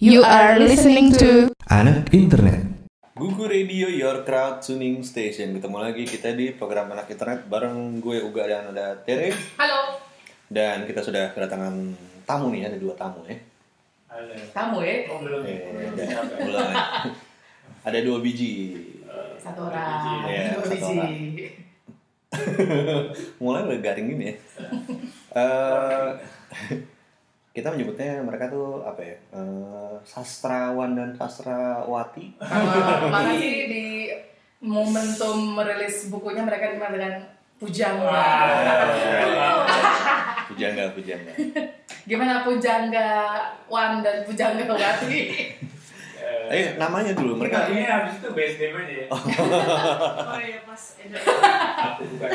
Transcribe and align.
You 0.00 0.24
are 0.24 0.56
listening 0.58 1.12
to 1.14 1.52
Anak 1.68 2.08
Internet. 2.10 2.64
Gugu 3.12 3.44
Radio 3.44 3.84
Your 3.86 4.24
Crowd 4.24 4.64
Tuning 4.64 5.04
Station 5.04 5.52
Ketemu 5.52 5.76
lagi 5.76 6.08
kita 6.08 6.32
di 6.32 6.56
program 6.56 6.88
Anak 6.88 7.04
Internet 7.06 7.44
Bareng 7.44 8.00
gue 8.00 8.16
Uga 8.18 8.48
dan 8.48 8.72
ada 8.72 8.96
Tere 8.96 9.28
Halo, 9.60 10.00
Dan 10.48 10.88
kita 10.88 11.04
sudah 11.04 11.28
kedatangan 11.30 11.92
tamu 12.24 12.48
nih, 12.48 12.64
ada 12.64 12.80
dua 12.80 12.96
tamu 12.96 13.20
ya 13.28 13.36
Halo. 14.08 14.32
kamu 14.50 14.76
ya? 14.80 14.94
Oh, 15.06 15.18
belum. 15.20 15.42
Eh, 15.44 15.60
Belum. 16.40 16.64
ada, 17.86 17.92
ya. 17.92 18.00
dua 18.00 18.18
biji 18.18 18.72
Satu 19.36 19.68
orang, 19.68 20.24
Iya, 20.24 20.56
dua 20.56 20.64
satu 20.64 20.72
biji. 20.72 20.96
orang. 20.96 21.12
Mulai 23.44 23.60
udah 23.68 23.78
garing 23.78 24.06
gini 24.08 24.24
ya 24.26 24.34
Eh, 25.40 26.08
Kita 27.50 27.74
menyebutnya 27.74 28.22
mereka 28.22 28.46
tuh 28.46 28.86
apa 28.86 29.02
ya 29.02 29.16
eh, 29.34 29.94
Sastrawan 30.06 30.94
dan 30.94 31.10
sastrawati 31.18 32.38
sih 33.34 33.56
di 33.66 33.86
momentum 34.62 35.58
merilis 35.58 36.06
bukunya 36.12 36.46
mereka 36.46 36.78
dengan 36.78 37.18
Pujangga. 37.60 38.24
Pujangga, 40.48 40.96
pujangga 40.96 41.32
Gimana 42.08 42.40
Pujangga 42.40 43.08
Wan 43.68 44.00
dan 44.00 44.24
Pujangga 44.24 44.64
Wati? 44.64 45.20
Eh, 46.50 46.74
namanya 46.74 47.14
dulu 47.14 47.38
mereka 47.38 47.70
ini 47.70 47.86
habis 47.86 48.18
itu 48.18 48.28
BSDM 48.34 48.74
aja 48.74 48.94
ya. 48.94 49.06
Oh 49.06 50.40
iya 50.42 50.58
pas 50.66 50.82
Edo. 50.98 51.18
Aku 51.94 52.02
bukan. 52.10 52.30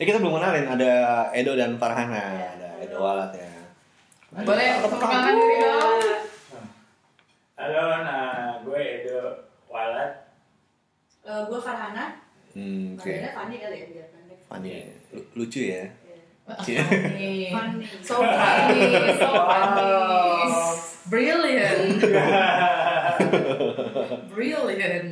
Ya 0.00 0.04
kita 0.08 0.16
belum 0.16 0.40
kenalin 0.40 0.64
ada 0.64 0.92
Edo 1.36 1.52
dan 1.60 1.76
Farhana, 1.76 2.56
ada 2.56 2.68
Edo 2.80 2.96
Walat 2.96 3.36
ya. 3.36 3.55
Boleh 4.36 4.68
perkenalkan 4.84 5.32
diri 5.34 5.56
dong? 5.58 6.00
Halo, 7.56 7.84
nah 8.04 8.24
gue 8.60 8.80
Edo 9.00 9.20
Walat. 9.66 10.12
Eh, 11.24 11.40
gue 11.42 11.58
Farhana, 11.58 12.20
Hmm, 12.52 12.94
oke. 12.94 13.00
panggilnya 13.02 13.32
Fanny 13.32 13.56
kali 13.58 13.76
ya 13.76 13.86
biar 13.88 14.06
pendek. 14.08 14.38
Fani, 14.46 14.72
lu- 15.10 15.28
lucu 15.34 15.60
ya. 15.66 15.84
Funny. 16.46 17.48
Funny. 17.50 17.84
So 18.06 18.20
funny, 18.20 18.82
so 19.16 19.30
funny. 19.42 19.92
Brilliant. 21.06 21.96
Brilliant. 24.30 25.10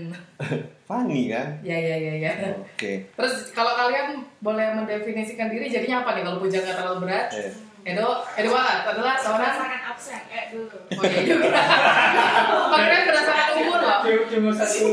Fani 0.84 1.20
kan? 1.28 1.48
Ya 1.60 1.76
ya 1.76 1.96
ya 1.96 2.14
ya. 2.20 2.32
Oke. 2.54 3.08
Terus 3.10 3.34
kalau 3.50 3.72
kalian 3.74 4.20
boleh 4.38 4.68
mendefinisikan 4.74 5.48
diri 5.48 5.66
jadinya 5.66 6.04
apa 6.04 6.12
nih 6.14 6.22
kalau 6.22 6.38
pujangga 6.38 6.72
terlalu 6.72 7.08
berat? 7.08 7.28
Eh, 7.32 7.50
Edo, 7.84 8.24
Edo 8.32 8.48
Walat 8.48 8.80
adalah 8.88 9.14
seorang 9.20 9.44
Berdasarkan 9.44 9.80
absen 9.92 10.20
kayak 10.32 10.46
dulu. 10.56 10.76
Oh 10.96 11.04
iya 11.04 11.20
juga. 11.20 11.60
Makanya 12.72 13.00
berdasarkan 13.04 13.48
umur 13.60 13.80
loh. 13.84 13.98
Cuma, 14.32 14.50
satu. 14.56 14.88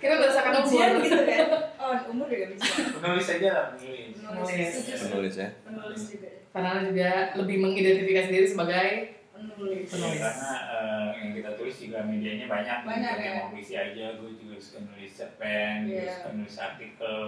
Kita 0.00 0.12
berdasarkan 0.16 0.52
umur. 0.64 0.88
Gitu 1.04 1.22
kan? 1.28 1.46
Oh, 1.76 1.96
umur 2.16 2.26
juga 2.32 2.46
bisa. 2.56 2.64
Penulis 2.96 3.28
aja 3.28 3.48
lah, 3.52 3.64
penulis. 3.76 4.16
Penulis. 4.24 4.72
penulis 5.04 5.34
ya. 5.36 5.48
Penulis 5.68 6.02
juga. 6.16 6.28
Karena 6.56 6.70
juga 6.80 7.10
lebih 7.36 7.56
mengidentifikasi 7.60 8.28
diri 8.32 8.48
sebagai 8.48 8.88
Penulis. 9.56 9.88
Penulis. 9.88 10.14
Ya, 10.14 10.28
karena 10.28 10.52
eh, 10.68 11.06
yang 11.16 11.30
kita 11.34 11.50
tulis 11.54 11.76
juga 11.78 11.98
medianya 12.02 12.46
banyak. 12.46 12.78
Banyak, 12.82 13.12
Bukan 13.12 13.24
ya. 13.26 13.32
mau 13.34 13.48
puisi 13.50 13.74
aja, 13.74 14.04
gue 14.14 14.30
juga 14.36 14.56
suka 14.56 14.78
nulis 14.84 15.10
cerpen, 15.10 15.76
gue 15.84 15.96
Iya. 15.96 16.12
suka 16.14 16.28
nulis 16.30 16.56
artikel. 16.58 17.18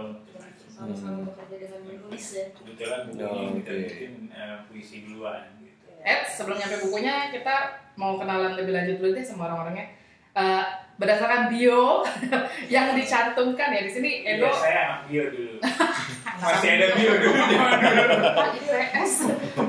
Sama-sama 0.68 1.18
bekerja 1.26 1.56
dengan 1.58 1.80
menulis 1.82 2.26
ya. 2.30 2.46
Kebetulan 2.52 3.00
bukunya 3.08 3.26
Oh, 3.26 3.40
yang 3.40 3.54
kita 3.58 3.72
bikin 3.82 4.12
eh, 4.30 4.56
puisi 4.64 4.96
duluan 5.02 5.42
gitu. 5.58 5.88
Ed, 5.98 6.22
sebelum 6.24 6.56
nyampe 6.56 6.76
bukunya 6.84 7.14
kita 7.28 7.54
mau 7.94 8.14
kenalan 8.14 8.54
lebih 8.54 8.72
lanjut 8.72 8.96
dulu 8.96 9.10
deh 9.10 9.24
sama 9.24 9.48
orang-orangnya. 9.48 9.86
Eh, 10.32 10.64
berdasarkan 10.98 11.46
bio 11.46 12.02
yang 12.74 12.90
dicantumkan 12.92 13.70
ya 13.70 13.86
di 13.86 13.90
sini 13.90 14.10
Iya, 14.20 14.34
Edo 14.34 14.50
saya 14.50 14.74
anak 14.82 14.98
bio 15.06 15.24
dulu. 15.30 15.52
Masih 16.42 16.68
ada 16.74 16.86
bio 16.94 17.12
dulu 17.18 17.40
zaman 17.50 17.78
dulu. 17.78 18.04
IPS 18.58 19.12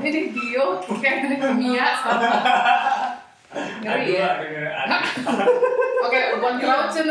ini 0.02 0.20
bio 0.30 0.64
kayak 0.98 1.16
kimia 1.38 1.86
sama 1.98 2.30
ngeri 3.82 4.04
Aduh, 4.06 4.14
ya. 4.14 4.28
aduh, 4.30 4.94
aduh. 4.94 5.79
Oke, 6.00 6.20
buat 6.36 6.54
Klaucen 6.56 7.06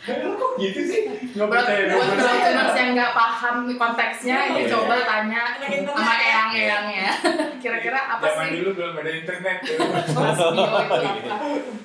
Lu 0.00 0.32
kok 0.32 0.50
gitu 0.56 0.80
sih? 0.82 1.00
Buat 1.36 1.48
buat 1.50 1.64
dong. 1.68 2.00
Klauceners 2.16 2.72
yang 2.72 2.90
nggak 2.94 3.12
paham 3.12 3.56
konteksnya, 3.70 4.36
Oh, 4.40 4.48
ini 4.50 4.60
iya. 4.62 4.72
coba 4.72 4.96
tanya 4.98 5.40
Anak 5.52 5.68
internet 5.68 5.92
sama 5.92 6.08
ya. 6.10 6.24
eyang-eyangnya. 6.24 7.08
Kira-kira 7.62 7.98
apa 8.08 8.24
Zaman 8.24 8.42
sih 8.42 8.52
dulu 8.56 8.70
belum 8.74 8.92
ada 8.96 9.10
internet? 9.12 9.58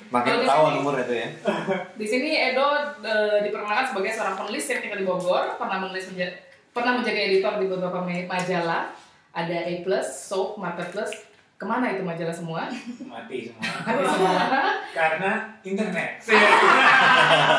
Makin 0.08 0.32
ketahuan 0.40 0.74
umur 0.78 0.94
itu 0.98 1.14
ya. 1.14 1.28
Di 2.00 2.06
sini 2.06 2.30
Edo 2.46 2.66
eh, 3.02 3.38
diperkenalkan 3.42 3.86
sebagai 3.86 4.10
seorang 4.10 4.36
penulis 4.38 4.64
yang 4.64 4.80
tinggal 4.80 4.98
di 4.98 5.06
Bogor, 5.06 5.44
pernah 5.56 5.78
menulis 5.78 6.08
menja- 6.08 6.36
pernah 6.70 6.92
menjadi 6.96 7.20
editor 7.22 7.52
di 7.58 7.66
beberapa 7.66 8.00
ma- 8.00 8.28
majalah. 8.30 8.96
Ada 9.30 9.68
A+, 9.68 9.72
Soap, 10.02 10.56
Market 10.56 10.88
Plus. 10.88 11.12
Ke 11.56 11.64
mana 11.64 11.88
itu 11.88 12.04
majalah 12.04 12.36
semua? 12.36 12.68
Mati 13.08 13.48
semua. 13.48 13.64
Ada 13.88 14.04
semua. 14.12 14.44
Karena 14.92 15.32
internet. 15.64 16.10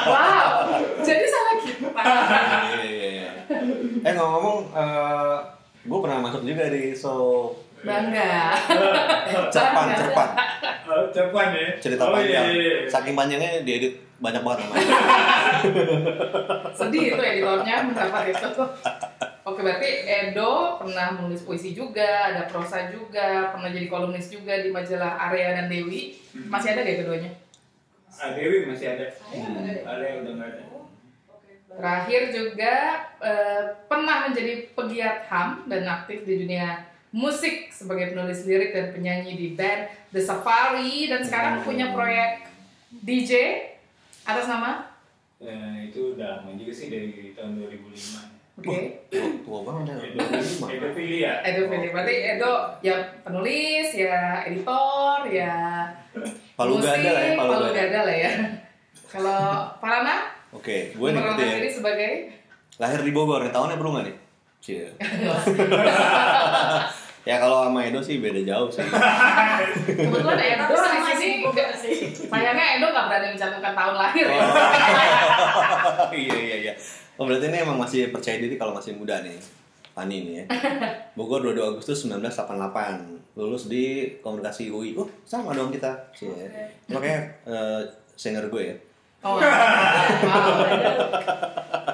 Wow, 0.07 0.69
jadi 1.03 1.25
sama 1.27 1.53
kita. 1.59 1.89
Iya, 1.99 2.83
iya, 2.87 3.07
iya. 3.11 3.31
Eh 4.05 4.13
ngomong-ngomong, 4.15 4.59
eh 4.71 5.35
gue 5.83 5.99
pernah 5.99 6.17
masuk 6.23 6.41
juga 6.47 6.71
di 6.71 6.95
so 6.95 7.51
Bangga. 7.83 8.53
cerpan, 9.53 9.87
cerpan. 9.93 10.29
Oh, 10.87 11.05
cepat 11.11 11.47
ya. 11.53 11.67
Cerita 11.81 12.03
oh, 12.07 12.13
panjang. 12.13 12.45
Iya, 12.53 12.53
iya. 12.53 12.75
Saking 12.89 13.15
panjangnya 13.17 13.61
diedit 13.65 13.93
banyak 14.17 14.41
banget 14.41 14.59
namanya. 14.65 14.97
Sedih 16.73 17.03
itu 17.13 17.21
editornya 17.21 17.75
mendapat 17.85 18.23
itu. 18.33 18.49
Oke, 19.47 19.63
berarti 19.63 20.03
Edo 20.03 20.75
pernah 20.75 21.15
menulis 21.15 21.47
puisi 21.47 21.71
juga, 21.71 22.35
ada 22.35 22.51
prosa 22.51 22.91
juga, 22.91 23.55
pernah 23.55 23.71
jadi 23.71 23.87
kolumnis 23.87 24.27
juga 24.27 24.59
di 24.59 24.75
majalah 24.75 25.15
Area 25.31 25.55
dan 25.55 25.71
Dewi. 25.71 26.19
Masih 26.51 26.75
ada 26.75 26.83
gak 26.83 26.99
keduanya? 26.99 27.31
Ah, 28.19 28.35
Dewi 28.35 28.67
masih 28.67 28.91
ada. 28.91 29.07
Hmm. 29.31 29.87
Ada 29.87 30.03
yang 30.03 30.17
udah 30.27 30.33
nggak 30.35 30.49
ada. 30.51 30.61
Oke. 31.31 31.51
Terakhir 31.63 32.21
juga 32.35 32.73
eh, 33.23 33.63
pernah 33.87 34.27
menjadi 34.27 34.67
pegiat 34.75 35.31
HAM 35.31 35.71
dan 35.71 35.87
aktif 35.87 36.27
di 36.27 36.43
dunia 36.43 36.83
musik 37.15 37.71
sebagai 37.71 38.11
penulis 38.11 38.43
lirik 38.43 38.75
dan 38.75 38.91
penyanyi 38.91 39.39
di 39.39 39.47
band 39.55 40.11
The 40.11 40.27
Safari 40.27 41.07
dan 41.07 41.23
sekarang 41.23 41.63
punya 41.63 41.95
proyek 41.95 42.51
DJ 42.91 43.63
atas 44.27 44.51
nama 44.51 44.91
Ya, 45.37 45.53
itu 45.85 46.17
udah 46.17 46.41
lama 46.41 46.57
juga 46.57 46.73
sih 46.73 46.89
dari 46.89 47.37
tahun 47.37 47.61
2005. 47.61 48.36
Oke. 48.57 49.05
Tua, 49.13 49.29
tua 49.45 49.59
banget 49.63 49.93
ya. 49.93 50.25
Edo 50.73 50.89
Filia. 50.91 51.33
Edo 51.45 51.61
Fili. 51.69 51.87
Berarti 51.93 52.15
Edo 52.33 52.53
ya 52.81 52.95
penulis, 53.21 53.87
ya 53.93 54.41
editor, 54.43 55.29
ya 55.29 55.85
Palu 56.57 56.81
musik, 56.81 56.89
gada 56.89 57.09
lah 57.13 57.21
ya, 57.21 57.33
palu 57.37 57.51
palu 57.53 57.65
gada. 57.69 57.77
gada 57.77 57.99
lah 58.09 58.15
ya. 58.17 58.31
Kalau 59.13 59.41
Farana, 59.77 60.15
Oke, 60.51 60.91
gue 60.91 61.07
nih 61.07 61.21
gitu 61.21 61.37
ya. 61.39 61.53
diri 61.55 61.69
sebagai 61.69 62.11
Lahir 62.77 62.99
di 63.01 63.11
Bogor, 63.13 63.45
tahunnya 63.47 63.77
perlu 63.77 63.91
nggak 63.93 64.05
nih? 64.05 64.15
Cie. 64.57 64.85
ya 67.29 67.35
kalau 67.37 67.67
sama 67.67 67.83
Edo 67.83 67.99
sih 67.99 68.17
beda 68.17 68.41
jauh 68.41 68.69
sih. 68.69 68.83
kebetulan 69.85 70.39
Edo 70.39 70.75
sama 70.75 71.11
sih. 71.13 71.45
sayangnya 72.25 72.65
Edo 72.77 72.87
nggak 72.89 73.05
berani 73.05 73.27
mencantumkan 73.33 73.73
tahun 73.73 73.95
lahir 73.95 74.25
ya. 74.27 74.41
Oh, 74.41 76.11
iya 76.11 76.35
iya 76.35 76.57
iya. 76.67 76.73
Oh 77.17 77.25
berarti 77.25 77.49
ini 77.49 77.65
emang 77.65 77.81
masih 77.81 78.13
percaya 78.13 78.37
diri 78.37 78.61
kalau 78.61 78.77
masih 78.77 78.93
muda 78.93 79.25
nih. 79.25 79.41
Fani 79.97 80.17
nih 80.21 80.33
ya. 80.37 80.43
Bogor 81.17 81.41
22 81.41 81.77
Agustus 81.77 82.05
1988. 82.05 83.33
Lulus 83.37 83.65
di 83.65 84.13
Komunikasi 84.21 84.69
UI. 84.69 84.93
Oh, 84.93 85.09
sama 85.25 85.57
dong 85.57 85.73
kita. 85.73 86.13
Cie. 86.13 86.29
Makanya 86.89 87.21
eh, 87.49 87.81
senior 88.13 88.45
gue 88.53 88.63
ya. 88.69 88.75
Oh, 89.25 89.41
wow. 89.41 89.41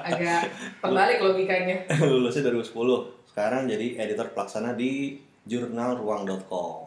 Agak 0.08 0.52
terbalik 0.84 1.18
logikanya. 1.24 1.88
Lulusnya 2.04 2.52
2010. 2.52 3.32
Sekarang 3.32 3.64
jadi 3.64 4.04
editor 4.04 4.28
pelaksana 4.36 4.76
di 4.76 5.16
jurnalruang.com. 5.48 6.84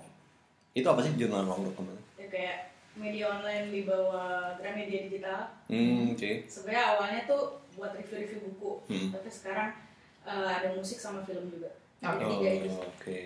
Itu 0.78 0.86
apa 0.86 1.02
sih 1.02 1.18
jurnalruang.com? 1.18 1.90
Ya, 2.22 2.30
kayak 2.30 2.77
media 2.98 3.30
online 3.30 3.70
di 3.70 3.82
bawah 3.84 4.58
Gramedia 4.58 5.06
Digital. 5.06 5.42
Hmm, 5.70 6.12
oke. 6.12 6.32
Sebenarnya 6.46 6.84
awalnya 6.94 7.22
tuh 7.24 7.44
buat 7.74 7.94
review-review 7.94 8.42
buku, 8.52 8.72
Hmm. 8.90 9.10
tapi 9.14 9.30
sekarang 9.30 9.70
eh, 10.24 10.50
ada 10.52 10.76
musik 10.76 10.98
sama 10.98 11.24
film 11.24 11.48
juga. 11.48 11.72
Tiga 11.98 12.50
itu. 12.52 12.68
Oh, 12.68 12.84
Oke. 12.84 13.22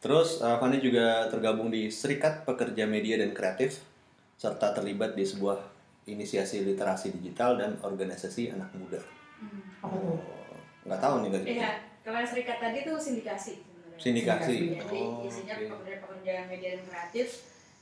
Terus 0.00 0.40
uh, 0.40 0.56
Fani 0.56 0.78
juga 0.78 1.28
tergabung 1.28 1.68
di 1.68 1.88
Serikat 1.88 2.44
Pekerja 2.44 2.84
Media 2.84 3.16
dan 3.16 3.32
Kreatif 3.32 3.80
serta 4.36 4.72
terlibat 4.72 5.12
di 5.12 5.24
sebuah 5.24 5.56
inisiasi 6.04 6.60
literasi 6.60 7.16
digital 7.16 7.56
dan 7.56 7.80
organisasi 7.80 8.52
anak 8.52 8.68
muda. 8.76 9.00
Hmm. 9.40 9.60
Oh, 9.80 10.20
nggak 10.84 11.00
tahu 11.00 11.14
nih 11.24 11.30
guys. 11.32 11.46
Iya, 11.48 11.70
kalau 12.04 12.20
serikat 12.20 12.60
tadi 12.60 12.84
tuh 12.84 12.96
sindikasi 12.96 13.60
sebenarnya. 13.60 13.96
Sindikasi. 13.96 14.56
Jadi 14.76 14.98
Oh, 15.00 15.24
isinya 15.24 15.54
oke. 15.56 15.64
pekerjaan-pekerjaan 15.72 16.44
media 16.48 16.68
dan 16.76 16.82
kreatif 16.84 17.28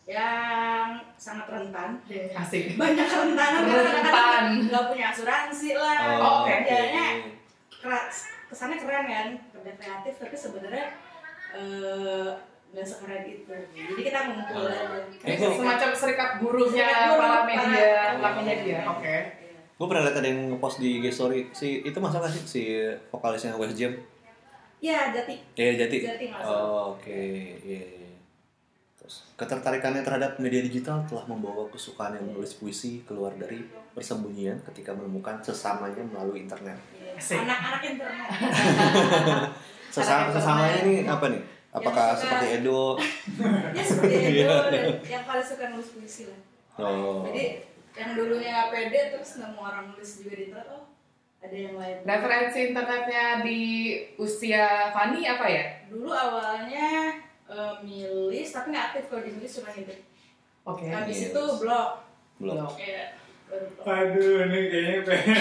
yang 0.05 0.99
sangat 1.15 1.47
rentan. 1.47 1.95
Asik. 2.33 2.75
Banyak 2.75 3.07
kerentanan 3.07 3.63
karena 3.65 3.93
Rentan. 4.03 4.45
nggak 4.67 4.85
punya 4.89 5.07
asuransi 5.09 5.71
lah. 5.73 6.19
Oh, 6.19 6.43
oke. 6.43 6.51
Kerjanya 6.51 7.07
keras, 7.73 8.17
kesannya 8.47 8.79
keren 8.79 9.07
kan, 9.07 9.29
kerja 9.53 9.73
kreatif 9.75 10.15
tapi 10.17 10.35
sebenarnya 10.35 10.87
eh, 11.53 12.29
nggak 12.69 12.83
sekeren 12.85 13.23
itu. 13.23 13.55
Jadi 13.73 14.03
kita 14.03 14.19
ngumpul 14.27 14.65
Oh. 14.65 14.67
aja. 14.67 15.47
Semacam 15.53 15.91
serikat 15.93 16.31
buruhnya 16.39 16.83
Serikat 16.83 17.07
buruh, 17.09 17.21
para 17.21 17.41
media, 17.45 17.71
media. 18.19 18.43
media. 18.43 18.79
Oke. 18.89 19.17
Gue 19.73 19.87
pernah 19.87 20.03
lihat 20.05 20.17
ada 20.17 20.29
yang 20.29 20.41
ngepost 20.49 20.79
di 20.79 20.99
IG 20.99 21.11
story 21.11 21.51
si 21.51 21.83
itu 21.83 21.99
masuk 21.99 22.23
gak 22.23 22.31
sih 22.31 22.43
si 22.45 22.63
vokalisnya 23.09 23.55
West 23.55 23.75
Jam? 23.75 23.91
Iya, 24.79 25.15
jati. 25.15 25.39
Iya 25.55 25.79
Jati. 25.79 25.99
Jati 26.01 26.27
masuk. 26.29 26.51
Oh, 26.51 26.95
Oke, 26.95 27.15
iya. 27.63 27.79
iya. 27.79 27.83
Terus 27.83 28.02
ketertarikannya 29.35 30.07
terhadap 30.07 30.39
media 30.39 30.63
digital 30.63 31.03
telah 31.09 31.25
membawa 31.27 31.67
kesukaan 31.69 32.15
yang 32.15 32.27
menulis 32.31 32.55
puisi 32.57 33.03
keluar 33.03 33.35
dari 33.35 33.65
persembunyian 33.93 34.61
ketika 34.71 34.95
menemukan 34.95 35.41
sesamanya 35.43 36.01
melalui 36.05 36.45
internet. 36.45 36.79
Anak-anak 37.19 37.83
internet. 37.85 38.29
Sesama 39.95 40.33
sesamanya 40.33 40.77
ini 40.87 41.05
apa 41.05 41.27
nih? 41.29 41.43
Apakah 41.73 42.13
suka- 42.13 42.21
seperti 42.41 42.47
Edo? 42.61 42.83
ya 43.77 43.83
seperti 43.83 44.15
itu 44.17 44.45
Iya. 44.45 44.57
dan 44.69 44.85
yang 45.09 45.25
paling 45.25 45.47
suka 45.47 45.65
nulis 45.73 45.89
puisi 45.97 46.23
lah. 46.29 46.41
Oh. 46.77 47.25
Jadi 47.29 47.65
yang 47.93 48.11
dulunya 48.17 48.49
nggak 48.53 48.69
pede 48.73 49.01
terus 49.17 49.41
nemu 49.41 49.61
orang 49.61 49.93
nulis 49.93 50.21
juga 50.21 50.33
di 50.37 50.43
internet 50.53 50.69
oh 50.69 50.85
ada 51.43 51.57
yang 51.59 51.75
lain. 51.75 51.97
Referensi 52.07 52.59
internetnya 52.71 53.25
di 53.43 53.61
usia 54.15 54.95
Fani 54.95 55.27
apa 55.27 55.47
ya? 55.51 55.65
Dulu 55.91 56.07
awalnya 56.07 57.02
tapi 58.73 58.81
nggak 58.81 58.89
aktif 58.89 59.05
kalau 59.07 59.21
di 59.21 59.31
milis 59.37 59.53
cuma 59.53 59.69
gitu. 59.71 59.93
Oke. 60.65 60.85
Habis 60.89 61.17
Milis. 61.19 61.29
itu. 61.29 61.45
Kayak 62.73 63.07
baru 63.45 63.67
blog. 63.69 63.85
Aduh, 63.85 64.37
ini 64.43 64.59
kayaknya 64.65 65.01
pengen. 65.05 65.37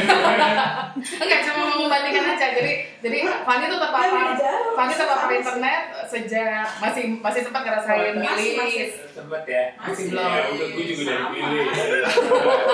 Enggak 1.24 1.42
cuma 1.48 1.64
membandingkan 1.78 2.26
aja. 2.28 2.48
Jadi 2.52 2.72
jadi 3.00 3.18
Fani 3.42 3.64
tuh 3.66 3.80
terpapar. 3.80 4.36
Fani 4.76 4.94
terpapar 4.94 5.30
internet 5.32 5.82
sejak 6.06 6.68
masih 6.78 7.04
masih 7.18 7.42
sempat 7.42 7.62
ngerasain 7.64 8.12
Masih, 8.12 8.20
masih. 8.20 8.52
milis. 8.60 8.92
Sempet 9.08 9.44
ya. 9.48 9.64
Masih 9.80 10.04
belum. 10.12 10.28
Ya, 10.28 10.42
udah 10.44 10.68
gue 10.68 10.84
juga 10.84 11.04
dari 11.06 11.16
Sama. 11.16 11.30
pilih. 11.32 11.64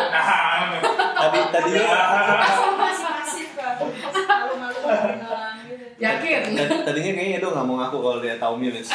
Nah, 0.07 0.81
Tadi 1.19 1.39
tadinya 1.51 1.85
Masih 2.39 2.69
masih 2.73 3.05
masif 3.07 3.49
kan. 3.53 3.75
Malu-malu 3.77 4.79
kenalan 4.81 5.53
gitu. 5.65 5.85
Yakin? 5.97 6.41
tadi- 6.47 6.85
tadinya 6.97 7.13
kayaknya 7.13 7.37
Edo 7.37 7.53
nggak 7.53 7.65
mau 7.69 7.77
ngaku 7.77 7.97
kalau 8.01 8.17
dia 8.25 8.41
tahu 8.41 8.57
Milis. 8.57 8.89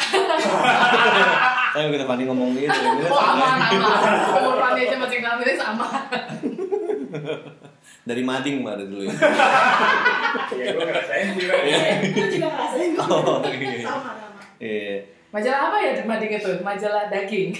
Tapi 1.73 1.87
kita 1.95 2.03
Fani 2.03 2.27
ngomong 2.27 2.51
gitu. 2.59 2.67
Milis 2.67 3.07
Oh 3.07 3.23
aman 3.23 3.63
aman. 3.63 3.99
Umur 4.43 4.59
Fani 4.59 4.79
aja 4.83 4.99
masih 4.99 5.17
kenal 5.23 5.39
milis 5.39 5.63
aman. 5.63 6.03
Dari 8.03 8.19
Mading 8.19 8.67
mbak 8.67 8.75
dari 8.75 8.91
dulu 8.91 9.07
ya. 9.07 9.15
ya 10.59 10.75
gue 10.75 10.83
ngerasain 10.83 11.27
juga. 11.39 11.55
Iya. 11.63 12.03
Itu 12.03 12.27
juga 12.35 12.47
ngerasain 12.51 12.89
kok. 12.99 13.07
Oh, 13.07 13.39
iya. 13.47 13.87
Sama 13.87 14.11
sama. 14.11 14.41
Iya. 14.59 14.95
Majalah 15.31 15.61
apa 15.71 15.77
ya 15.79 15.91
Mading 16.03 16.31
itu? 16.35 16.51
Majalah 16.59 17.07
daging. 17.07 17.55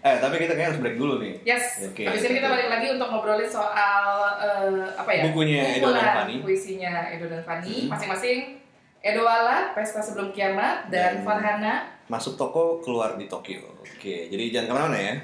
Eh 0.00 0.16
tapi 0.16 0.40
kita 0.40 0.56
kayaknya 0.56 0.72
harus 0.72 0.80
break 0.80 0.96
dulu 0.96 1.20
nih. 1.20 1.44
Yes. 1.44 1.92
Oke. 1.92 2.08
Habis 2.08 2.24
ini 2.24 2.40
kita 2.40 2.48
balik 2.48 2.72
lagi 2.72 2.96
untuk 2.96 3.12
ngobrolin 3.12 3.44
soal 3.44 4.32
eh, 4.40 4.88
apa 4.96 5.10
ya? 5.12 5.28
Bukunya 5.28 5.76
Edo 5.76 5.92
dan 5.92 6.24
Fani. 6.24 6.40
Puisinya 6.40 7.12
Edo 7.12 7.28
dan 7.28 7.44
Fani. 7.44 7.84
Hmm. 7.84 7.92
Masing-masing 7.92 8.59
Wala, 9.00 9.72
Pesta 9.72 10.04
Sebelum 10.04 10.28
Kiamat, 10.36 10.92
dan 10.92 11.20
Dan- 11.20 11.24
Farhana 11.24 11.74
Masuk 12.10 12.34
toko 12.36 12.82
keluar 12.84 13.14
di 13.16 13.30
Tokyo. 13.30 13.80
Oke, 13.80 14.28
jadi 14.28 14.50
jangan 14.50 14.66
ke 14.66 14.74
mana-mana 14.74 14.98
ya. 14.98 15.14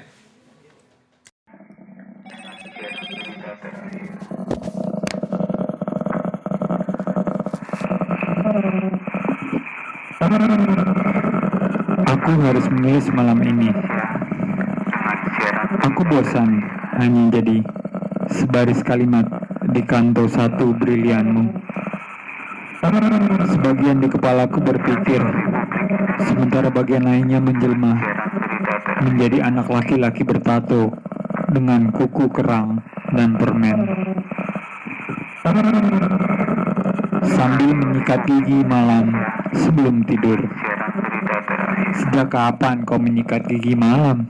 Aku 12.07 12.31
harus 12.39 12.65
menulis 12.71 13.07
malam 13.11 13.39
ini. 13.43 13.69
Aku 15.85 16.01
bosan 16.07 16.63
hanya 16.97 17.29
jadi 17.35 17.61
sebaris 18.31 18.79
kalimat 18.81 19.27
di 19.69 19.83
kanto 19.83 20.25
satu 20.31 20.71
brilianmu. 20.71 21.56
Sebagian 22.77 23.97
di 23.97 24.05
kepalaku 24.05 24.61
berpikir, 24.61 25.17
sementara 26.29 26.69
bagian 26.69 27.09
lainnya 27.09 27.41
menjelma 27.41 27.97
menjadi 29.01 29.49
anak 29.49 29.65
laki-laki 29.65 30.21
bertato 30.21 30.93
dengan 31.49 31.89
kuku 31.89 32.29
kerang 32.29 32.85
dan 33.17 33.33
permen. 33.33 33.81
Sambil 37.33 37.73
menyikat 37.73 38.29
gigi 38.29 38.61
malam 38.61 39.09
sebelum 39.57 40.05
tidur. 40.05 40.37
Sejak 41.97 42.29
kapan 42.29 42.85
kau 42.85 43.01
menyikat 43.01 43.41
gigi 43.49 43.73
malam? 43.73 44.29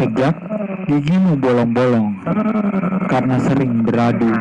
Sejak 0.00 0.32
gigimu 0.88 1.36
bolong-bolong 1.36 2.24
karena 3.04 3.36
sering 3.36 3.84
beradu, 3.84 4.32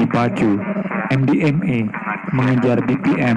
dipacu, 0.00 0.71
MDMA, 1.12 1.92
mengejar 2.32 2.80
BPM, 2.88 3.36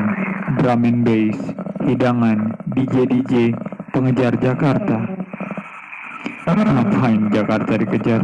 drum 0.63 0.88
and 0.88 1.04
bass, 1.04 1.36
hidangan, 1.83 2.56
DJ-DJ, 2.72 3.51
pengejar 3.92 4.31
Jakarta. 4.39 5.04
Ngapain 6.48 7.27
Jakarta 7.36 7.75
dikejar? 7.75 8.24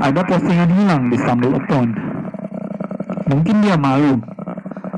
Ada 0.00 0.20
postingan 0.24 0.72
hilang 0.72 1.12
di 1.12 1.20
Stumble 1.20 1.52
Upon. 1.52 1.92
Mungkin 3.28 3.56
dia 3.60 3.76
malu 3.76 4.24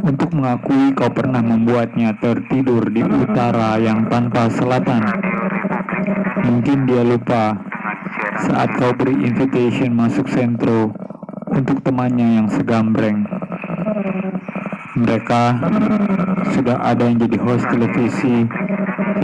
untuk 0.07 0.39
mengakui 0.39 0.95
kau 0.95 1.11
pernah 1.11 1.43
membuatnya 1.43 2.15
tertidur 2.23 2.87
di 2.95 3.03
utara 3.03 3.75
yang 3.83 4.07
tanpa 4.07 4.47
selatan. 4.55 5.03
Mungkin 6.47 6.87
dia 6.87 7.03
lupa 7.03 7.59
saat 8.47 8.71
kau 8.79 8.95
beri 8.95 9.27
invitation 9.27 9.91
masuk 9.99 10.31
sentro 10.31 11.06
untuk 11.57 11.81
temannya 11.81 12.37
yang 12.37 12.49
segambreng. 12.53 13.25
Mereka 14.97 15.43
sudah 16.53 16.85
ada 16.85 17.09
yang 17.09 17.17
jadi 17.17 17.37
host 17.41 17.65
televisi, 17.73 18.45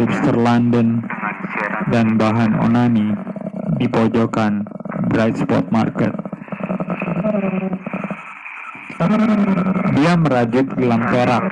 hipster 0.00 0.36
London, 0.36 1.04
dan 1.92 2.16
bahan 2.16 2.56
onani 2.56 3.12
di 3.76 3.84
pojokan 3.88 4.64
Bright 5.12 5.36
Spot 5.36 5.68
Market. 5.68 6.12
Dia 9.92 10.12
merajut 10.16 10.66
gelang 10.72 11.04
perak. 11.12 11.44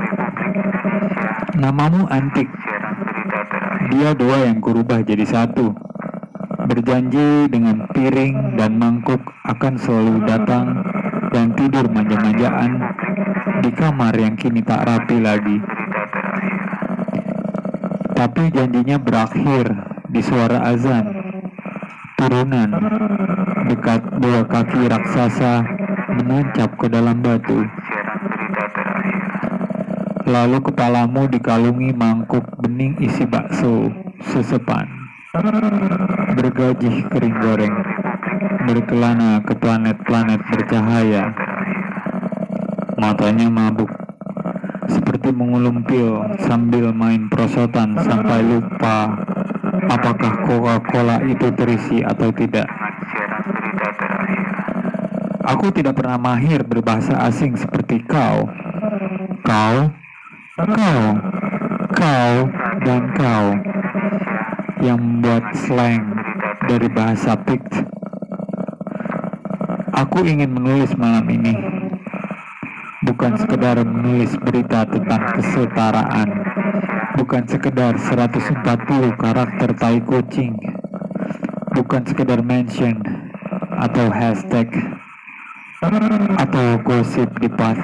Namamu 1.61 2.09
antik. 2.09 2.49
Dia 3.93 4.17
dua 4.17 4.49
yang 4.49 4.65
kurubah 4.65 5.05
jadi 5.05 5.29
satu. 5.29 5.77
Berjanji 6.65 7.51
dengan 7.51 7.89
piring 7.91 8.55
dan 8.55 8.79
mangkuk 8.79 9.40
akan 9.51 9.75
selalu 9.83 10.15
datang 10.31 10.79
dan 11.35 11.51
tidur 11.59 11.91
manja-manjaan 11.91 12.71
di 13.67 13.71
kamar 13.75 14.15
yang 14.15 14.39
kini 14.39 14.63
tak 14.63 14.87
rapi 14.87 15.19
lagi. 15.19 15.59
Tapi 18.15 18.53
janjinya 18.55 19.01
berakhir 19.03 19.75
di 20.07 20.21
suara 20.23 20.71
azan. 20.71 21.03
Turunan 22.15 22.71
dekat 23.67 24.03
dua 24.23 24.47
kaki 24.47 24.87
raksasa 24.87 25.67
menancap 26.21 26.71
ke 26.79 26.87
dalam 26.87 27.19
batu. 27.19 27.65
Lalu 30.31 30.63
kepalamu 30.63 31.27
dikalungi 31.27 31.91
mangkuk 31.97 32.45
bening 32.63 32.95
isi 33.03 33.27
bakso 33.27 33.91
sesepan. 34.31 34.87
Bergajih 36.39 37.09
kering 37.11 37.37
goreng. 37.41 37.90
Berkelana 38.67 39.41
ke 39.45 39.57
planet-planet 39.57 40.41
bercahaya. 40.53 41.33
Matanya 43.01 43.49
mabuk. 43.49 43.89
Seperti 44.91 45.33
mengulum 45.33 45.81
pil 45.87 46.21
sambil 46.45 46.93
main 46.93 47.31
prosotan 47.33 47.97
sampai 48.05 48.45
lupa 48.45 49.17
apakah 49.89 50.33
Coca-Cola 50.45 51.25
itu 51.25 51.49
terisi 51.57 51.99
atau 52.05 52.29
tidak. 52.35 52.69
Aku 55.51 55.73
tidak 55.75 55.99
pernah 55.99 56.21
mahir 56.21 56.63
berbahasa 56.63 57.17
asing 57.27 57.59
seperti 57.59 58.05
kau. 58.07 58.47
Kau, 59.43 59.77
kau, 60.55 61.03
kau, 61.91 62.35
dan 62.87 63.03
kau 63.17 63.47
yang 64.81 65.01
membuat 65.01 65.45
slang 65.57 66.05
dari 66.71 66.87
bahasa 66.87 67.35
Pict. 67.35 67.80
Aku 70.01 70.25
ingin 70.25 70.49
menulis 70.49 70.97
malam 70.97 71.29
ini 71.29 71.53
bukan 73.05 73.37
sekedar 73.37 73.77
menulis 73.85 74.33
berita 74.41 74.89
tentang 74.89 75.29
kesetaraan, 75.37 76.29
bukan 77.21 77.45
sekedar 77.45 78.01
140 78.01 78.65
karakter 79.21 79.69
tai 79.77 80.01
kucing, 80.01 80.57
bukan 81.77 82.01
sekedar 82.09 82.41
mention 82.41 82.97
atau 83.77 84.09
hashtag 84.09 84.73
atau 86.41 86.81
gosip 86.81 87.29
di 87.37 87.53
pas. 87.53 87.77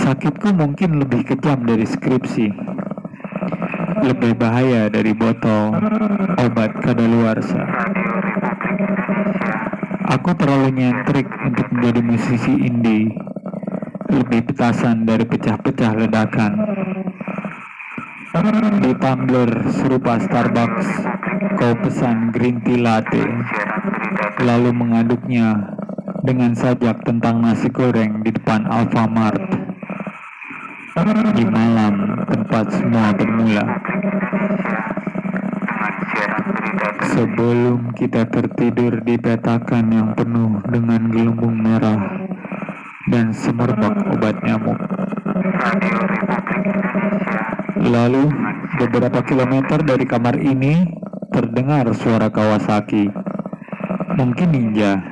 Sakitku 0.00 0.56
mungkin 0.56 0.96
lebih 1.04 1.28
kejam 1.28 1.68
dari 1.68 1.84
skripsi. 1.84 2.67
Lebih 3.98 4.38
bahaya 4.38 4.86
dari 4.86 5.10
botol 5.10 5.74
obat 6.38 6.70
kadaluarsa. 6.82 7.62
Aku 10.08 10.32
terlalu 10.38 10.72
nyentrik 10.72 11.28
untuk 11.44 11.68
menjadi 11.74 12.00
musisi 12.00 12.54
indie. 12.64 13.12
Lebih 14.08 14.48
petasan 14.48 15.04
dari 15.04 15.28
pecah-pecah 15.28 15.92
ledakan. 15.98 16.52
Di 18.78 18.92
tumbler 18.96 19.50
serupa 19.72 20.16
Starbucks, 20.20 20.88
kau 21.58 21.74
pesan 21.80 22.32
green 22.32 22.62
tea 22.64 22.80
latte, 22.80 23.24
lalu 24.40 24.70
mengaduknya 24.72 25.76
dengan 26.24 26.52
sajak 26.52 27.04
tentang 27.08 27.40
nasi 27.40 27.72
goreng 27.72 28.20
di 28.20 28.30
depan 28.32 28.68
Alfamart. 28.68 29.42
Di 31.36 31.44
malam 31.46 32.26
tempat 32.28 32.68
semua 32.74 33.14
bermula. 33.16 33.87
Sebelum 37.18 37.98
kita 37.98 38.30
tertidur 38.30 39.02
di 39.02 39.18
petakan 39.18 39.90
yang 39.90 40.14
penuh 40.14 40.62
dengan 40.70 41.10
gelembung 41.10 41.58
merah 41.58 41.98
dan 43.10 43.34
semerbak 43.34 44.06
obat 44.14 44.38
nyamuk. 44.46 44.78
Lalu, 47.82 48.22
beberapa 48.78 49.18
kilometer 49.26 49.82
dari 49.82 50.06
kamar 50.06 50.38
ini 50.38 50.94
terdengar 51.34 51.90
suara 51.98 52.30
Kawasaki. 52.30 53.10
Mungkin 54.14 54.48
ninja. 54.54 55.02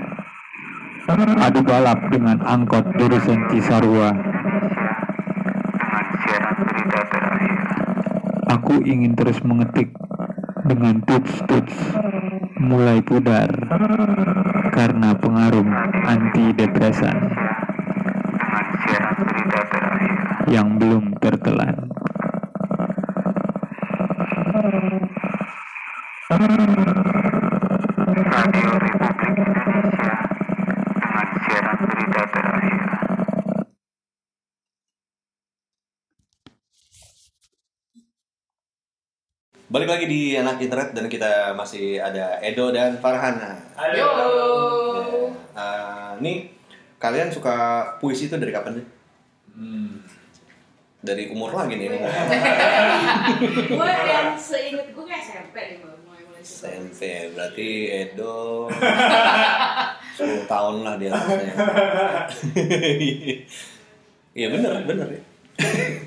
Adu 1.42 1.66
balap 1.66 2.06
dengan 2.14 2.38
angkot 2.46 2.86
jurusan 3.02 3.50
Cisarua. 3.50 4.14
Aku 8.46 8.78
ingin 8.86 9.18
terus 9.18 9.42
mengetik 9.42 9.90
dengan 10.66 10.98
tuts-tuts 11.06 11.78
mulai 12.58 12.98
pudar 12.98 13.46
karena 14.74 15.14
pengaruh 15.14 15.66
antidepresan 16.02 17.30
yang 20.50 20.74
belum 20.78 21.14
tertelan. 21.22 21.86
Balik 39.66 39.92
lagi 40.06 40.30
di 40.30 40.38
anak 40.38 40.62
internet 40.62 40.94
dan 40.94 41.06
kita 41.10 41.32
masih 41.52 41.98
ada 41.98 42.38
Edo 42.38 42.70
dan 42.70 42.94
Farhana. 43.02 43.58
Yo. 43.90 44.06
Eh, 45.50 46.10
ini 46.22 46.46
kalian 46.96 47.28
suka 47.28 47.82
puisi 47.98 48.30
itu 48.30 48.38
dari 48.38 48.54
kapan 48.54 48.78
sih? 48.78 48.86
Hmm. 49.50 49.98
Dari 51.02 51.26
umur 51.26 51.50
lagi 51.50 51.74
nih. 51.82 51.90
ngomong. 51.90 52.14
gue 53.66 53.90
yang 54.06 54.38
seinget 54.38 54.86
gue 54.94 55.02
kayak 55.02 55.22
SMP 55.24 55.56
mulai 55.82 56.22
mulai 56.22 56.40
suka 56.40 56.70
SMP 56.70 57.02
berarti 57.34 57.68
Edo 57.90 58.70
10 58.70 58.78
tahun 60.46 60.74
lah 60.86 60.94
di 60.94 61.10
atasnya. 61.10 61.50
Iya 64.36 64.52
bener 64.52 64.84
bener 64.84 65.08
ya. 65.10 65.22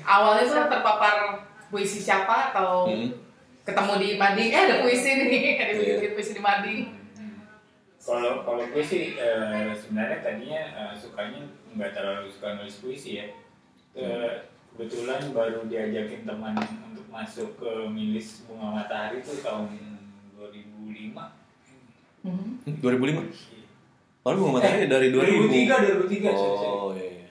Awalnya 0.06 0.46
tuh 0.46 0.62
terpapar 0.64 1.36
puisi 1.68 2.00
siapa 2.00 2.48
atau 2.48 2.88
Hmm. 2.88 3.10
Ketemu 3.62 3.92
di 3.96 4.08
Mading? 4.16 4.48
Eh 4.50 4.60
ada 4.60 4.76
puisi 4.80 5.10
nih, 5.10 5.28
ada 5.62 5.72
Iya. 5.72 5.96
bikin 5.98 6.12
puisi 6.14 6.32
di 6.32 6.42
Mading. 6.42 6.80
Kalau 8.00 8.42
kalau 8.42 8.64
gue 8.64 8.80
sih 8.82 9.14
eh, 9.14 9.70
sebenarnya 9.76 10.18
tadinya 10.24 10.62
eh, 10.72 10.92
sukanya 10.96 11.44
nggak 11.76 11.92
terlalu 11.92 12.32
suka 12.32 12.56
nulis 12.56 12.80
puisi 12.80 13.20
ya. 13.20 13.26
Eh, 13.92 14.48
kebetulan 14.72 15.20
baru 15.30 15.68
diajakin 15.68 16.24
teman 16.24 16.56
untuk 16.88 17.04
masuk 17.08 17.60
ke 17.60 17.70
milis 17.92 18.46
bunga 18.48 18.80
matahari 18.80 19.20
itu 19.20 19.44
tahun 19.44 19.68
2005. 20.34 21.20
Hmm. 22.24 22.56
2005. 22.80 23.28
Baru 24.20 24.36
gua 24.38 24.60
matanya 24.60 24.88
dari 24.88 25.08
2000. 25.12 25.48
2003 25.48 26.08
2003 26.08 26.32
sorry, 26.32 26.56
sorry. 26.56 26.68
Oh 26.68 26.92
iya. 26.96 27.28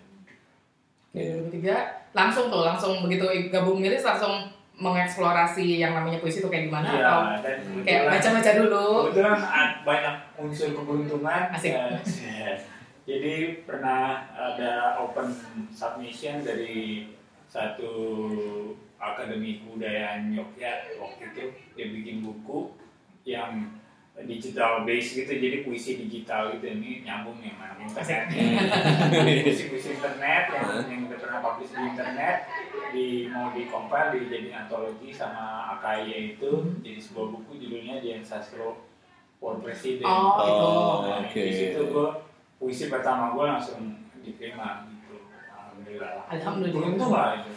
iya. 1.13 1.33
2003 1.49 2.17
langsung 2.17 2.49
tuh 2.49 2.65
langsung 2.65 2.93
begitu 3.05 3.25
gabung 3.49 3.77
milis 3.77 4.01
langsung 4.01 4.49
mengeksplorasi 4.79 5.83
yang 5.83 5.91
namanya 5.91 6.23
puisi 6.23 6.39
itu 6.39 6.47
kayak 6.47 6.71
gimana 6.71 6.87
Iya, 6.87 7.03
atau 7.03 7.19
dan 7.43 7.57
kayak 7.83 8.01
baca-baca 8.07 8.51
dulu. 8.63 8.87
Kebetulan 9.11 9.39
banyak 9.83 10.15
unsur 10.39 10.69
keberuntungan. 10.71 11.41
Asik. 11.51 11.73
Eh, 11.75 12.55
jadi 13.03 13.35
pernah 13.67 14.23
ada 14.31 14.95
open 15.03 15.35
submission 15.75 16.39
dari 16.41 17.11
satu 17.51 17.91
akademi 18.95 19.59
kebudayaan 19.63 20.31
Yogyakarta 20.31 20.95
waktu 21.01 21.23
itu 21.33 21.43
dia 21.75 21.87
bikin 21.91 22.23
buku 22.23 22.71
yang 23.27 23.79
digital 24.21 24.83
base 24.83 25.15
gitu 25.15 25.31
jadi 25.31 25.63
puisi 25.63 25.95
digital 25.97 26.51
gitu 26.51 26.65
ini 26.67 27.01
nyambung 27.01 27.39
nih 27.39 27.53
mana 27.53 27.79
internet 27.79 28.27
puisi-puisi 29.39 29.89
internet 29.93 30.43
yang 30.49 30.67
yang 30.85 31.01
udah 31.05 31.17
pernah 31.17 31.39
publish 31.39 31.71
di 31.71 31.81
internet 31.85 32.35
di 32.89 33.05
mau 33.27 33.47
di 33.49 33.63
compile 33.65 34.17
dijadiin 34.17 34.55
antologi 34.57 35.09
sama 35.09 35.45
AKY 35.73 36.35
itu 36.35 36.51
jadi 36.81 36.99
sebuah 36.99 37.27
buku 37.31 37.51
judulnya 37.57 37.95
Dian 37.99 38.19
Sastro 38.19 38.83
for 39.37 39.55
President 39.59 40.03
Oh, 40.03 40.35
gitu. 40.37 40.67
Nah, 41.05 41.17
oke. 41.23 41.39
di 41.39 41.53
situ 41.53 41.81
gue 41.85 42.07
puisi 42.57 42.85
pertama 42.87 43.31
gue 43.31 43.45
langsung 43.45 43.79
diterima 44.19 44.83
gitu 44.85 45.15
alhamdulillah 45.47 46.27
Alhamdulillah. 46.27 46.75
beruntung 46.75 47.11
lah 47.11 47.29
itu 47.37 47.51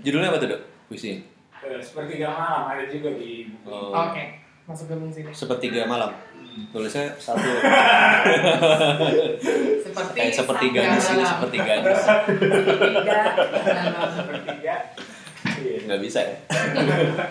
Judulnya 0.00 0.30
apa 0.30 0.38
tuh, 0.38 0.48
Dok? 0.48 0.60
Puisi. 0.86 1.18
Eh, 1.58 1.82
sepertiga 1.82 2.30
malam 2.30 2.70
ada 2.70 2.86
juga 2.86 3.10
di 3.12 3.50
buku 3.50 3.66
Oh. 3.66 3.90
Oke, 3.90 4.38
masuk 4.68 4.84
gabung 4.92 5.08
sini. 5.08 5.32
Sepertiga 5.32 5.88
malam. 5.88 6.12
Tulisnya 6.74 7.14
satu 7.16 7.40
Seperti 9.80 10.10
kayak 10.18 10.34
seperti 10.34 10.66
gadis 10.74 11.06
ini 11.14 11.22
Sabda 11.22 11.24
seperti 11.24 11.56
gadis. 11.62 12.00
Sepertiga. 12.02 13.16
sepertiga 14.12 14.76
iya. 15.62 15.78
Nggak 15.88 16.00
bisa 16.04 16.20
ya. 16.20 16.36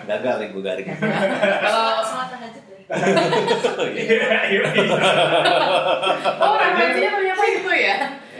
Gagal 0.08 0.34
nih 0.42 0.48
gue 0.50 0.62
garing. 0.64 0.88
Kalau 0.98 2.02
Sholat 2.02 2.28
tahajud 2.34 2.64
ya 2.66 2.76
Oh, 2.88 3.84
iya. 3.84 4.00
Iya, 4.00 4.40
iya, 4.48 4.64
oh 6.40 6.54
referensinya 6.56 7.10
ternyata 7.20 7.44
itu 7.52 7.68
ya. 7.68 7.96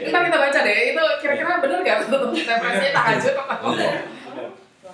Ntar 0.09 0.21
kita 0.25 0.37
baca 0.41 0.59
deh. 0.65 0.77
Itu 0.89 1.03
kira-kira 1.21 1.61
bener 1.61 1.79
gak 1.85 2.09
tuh 2.09 2.33
referensinya 2.33 2.91
tahajud 2.97 3.33
apa? 3.37 3.55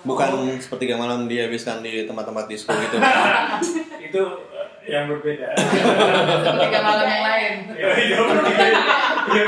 Bukan 0.06 0.30
sepertiga 0.56 0.94
malam 0.94 1.26
dihabiskan 1.26 1.82
di 1.82 2.06
tempat-tempat 2.06 2.46
disco 2.46 2.70
gitu. 2.78 2.96
itu 3.98 4.22
eh, 4.54 4.68
yang 4.86 5.04
berbeda 5.06 5.50
Sepertiga 5.52 6.78
malam 6.80 7.04
yang 7.04 7.24
lain. 7.24 7.52
Iya, 7.74 8.14
dua 8.14 8.26
per 8.30 8.38
tiga 8.46 8.64
iya, 9.26 9.44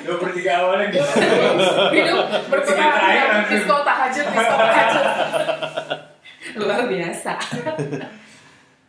dua 0.00 0.16
per 0.16 0.30
tiga 0.32 0.52
awalnya 0.56 0.86
gitu 0.88 1.02
Hidup 1.02 1.58
Tiga 1.90 2.12
berpengaruh 2.46 3.02
langsung. 3.28 3.50
disco 3.50 3.76
tahajud, 3.82 4.26
disco 4.28 4.54
tahajud. 4.56 5.04
Luar 6.56 6.80
biasa. 6.86 7.32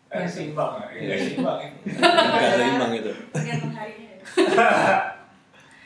Eh, 0.07 0.23
seimbang 0.23 0.71
ya 0.93 1.17
seimbang 1.17 1.57
ya 1.59 1.69
Nggak 1.99 2.51
seimbang 2.55 2.89
gitu. 2.93 3.11
tergantung 3.33 3.73
harinya 3.73 4.07
ya 4.07 4.21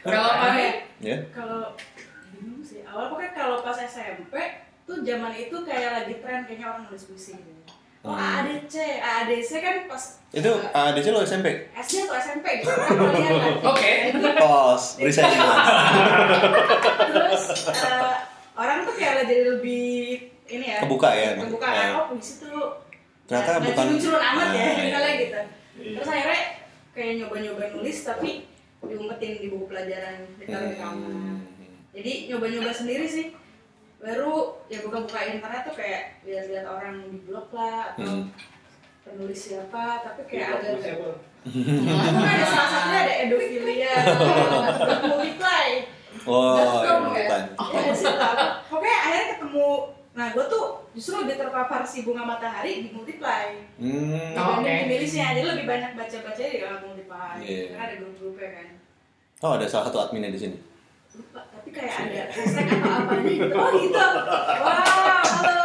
Kalau 0.04 0.32
Fani, 0.36 0.68
Ya. 1.00 1.18
kalau 1.32 1.74
bingung 2.32 2.62
sih 2.62 2.82
awal 2.84 3.10
pokoknya 3.10 3.32
kalau 3.32 3.58
pas 3.62 3.78
SMP 3.80 4.34
tuh 4.92 5.00
zaman 5.02 5.32
itu 5.34 5.56
kayak 5.62 5.90
lagi 5.96 6.14
tren 6.18 6.44
kayaknya 6.44 6.68
orang 6.68 6.84
nulis 6.86 7.04
puisi 7.06 7.32
gitu 7.34 7.52
oh 8.02 8.12
Hmm. 8.12 8.18
AADC 8.18 8.76
AADC 8.98 9.52
kan 9.58 9.76
pas 9.86 10.04
Itu 10.32 10.48
ADC 10.66 11.06
lo 11.08 11.22
SMP? 11.22 11.70
SD 11.72 12.02
atau 12.02 12.18
SMP 12.18 12.46
gitu 12.58 12.72
kan 12.72 12.90
kalian 12.90 13.30
kan 13.30 13.54
Oke. 13.72 13.92
Pos, 14.36 14.84
resign 14.98 15.38
terus 17.08 17.46
eh, 17.70 18.14
orang 18.54 18.78
tuh 18.84 18.94
kayak 18.96 19.24
jadi 19.24 19.44
lebih 19.50 20.18
ini 20.48 20.66
ya 20.68 20.80
Kebuka 20.82 21.10
ya, 21.10 21.30
kebuka 21.38 21.68
ya. 21.68 21.78
kan 21.78 21.90
oh 21.96 22.06
puisi 22.10 22.34
tuh 22.42 22.68
Ternyata 23.24 23.50
nggak 23.54 23.64
bukan- 23.66 23.86
culun-culun 23.88 24.24
amat 24.26 24.48
ya 24.50 24.60
Ah, 24.60 24.66
iya. 24.68 24.84
misalnya 24.84 25.14
gitu 25.16 25.40
Iya. 25.72 25.92
terus 25.96 26.10
akhirnya 26.10 26.42
kayak 26.92 27.14
nyoba-nyoba 27.18 27.64
nulis 27.72 27.98
tapi 28.02 28.32
diumpetin 28.82 29.34
di 29.38 29.48
buku 29.48 29.66
pelajaran 29.68 30.16
di 30.36 30.44
kamar 30.44 30.76
Hmm. 30.82 31.40
jadi 31.94 32.12
nyoba-nyoba 32.28 32.72
sendiri 32.72 33.06
sih 33.06 33.32
baru 34.02 34.34
ya 34.66 34.82
buka-buka 34.82 35.20
internet 35.24 35.62
tuh 35.64 35.76
kayak 35.76 36.02
lihat-lihat 36.24 36.66
orang 36.66 37.06
di 37.06 37.20
blog 37.22 37.48
lah 37.52 37.94
atau 37.94 38.02
Hmm. 38.04 38.26
penulis 39.02 39.40
siapa 39.40 40.02
tapi 40.02 40.22
kayak 40.26 40.42
Iya, 40.42 40.58
ada 40.58 40.70
kan 40.78 40.98
ada 42.24 42.46
salah 42.46 42.70
satunya 42.72 43.00
ada 43.00 43.14
edofilia 43.24 43.94
multiply 45.10 45.70
Oh, 46.22 46.54
Dotcom, 46.54 46.86
ya, 47.10 47.24
ya? 47.24 47.26
bukan. 47.26 47.44
ya 47.72 47.80
nggak 47.82 47.96
sih 47.96 48.06
apa 48.12 48.46
pokoknya 48.64 48.98
akhirnya 49.00 49.26
ketemu 49.32 49.70
nah 50.12 50.28
gue 50.30 50.46
tuh 50.46 50.66
justru 50.92 51.14
lebih 51.18 51.36
terpapar 51.36 51.82
si 51.82 52.04
bunga 52.04 52.22
matahari 52.22 52.84
di 52.84 52.90
multiply 52.92 53.58
Hmm. 53.78 54.34
Oh, 54.36 54.46
oke. 54.52 54.62
dibanding 54.62 54.90
nulisnya 54.92 55.34
jadi 55.34 55.46
lebih 55.48 55.66
banyak 55.66 55.92
baca 55.96 56.18
baca 56.20 56.42
di 56.44 56.58
dalam 56.60 56.80
multiply 56.84 57.38
Iya. 57.38 57.64
karena 57.72 57.84
ada 57.84 57.96
grup-grupnya 57.98 58.50
kan 58.52 58.68
Oh, 59.42 59.58
ada 59.58 59.66
salah 59.66 59.86
satu 59.88 59.98
adminnya 60.00 60.30
di 60.30 60.38
sini. 60.40 60.58
lupa 61.12 61.42
kayak 61.72 61.94
ada 62.02 62.22
hashtag 62.30 62.68
apa 62.70 62.90
apanya 63.02 63.24
gitu 63.26 63.56
oh 63.56 63.70
gitu 63.74 63.98
wow 63.98 64.84
halo 65.40 65.60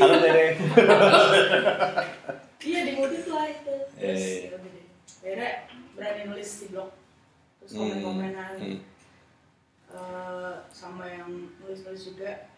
Halo, 0.00 0.16
Tere. 0.18 0.46
iya 2.60 2.80
di 2.84 2.92
multiply 2.94 3.48
itu 3.52 3.74
terus 3.92 4.20
Eh. 4.20 4.38
ya 4.42 4.50
udah 4.50 4.60
deh 4.66 4.84
akhirnya 5.20 5.50
berani 5.92 6.22
nulis 6.26 6.50
di 6.56 6.66
blog 6.68 6.90
terus 7.58 7.70
Hmm. 7.70 7.80
komen-komenan 7.80 8.52
Hmm. 8.56 8.78
eh, 9.90 10.52
sama 10.70 11.04
yang 11.06 11.30
nulis-nulis 11.58 12.02
juga 12.06 12.48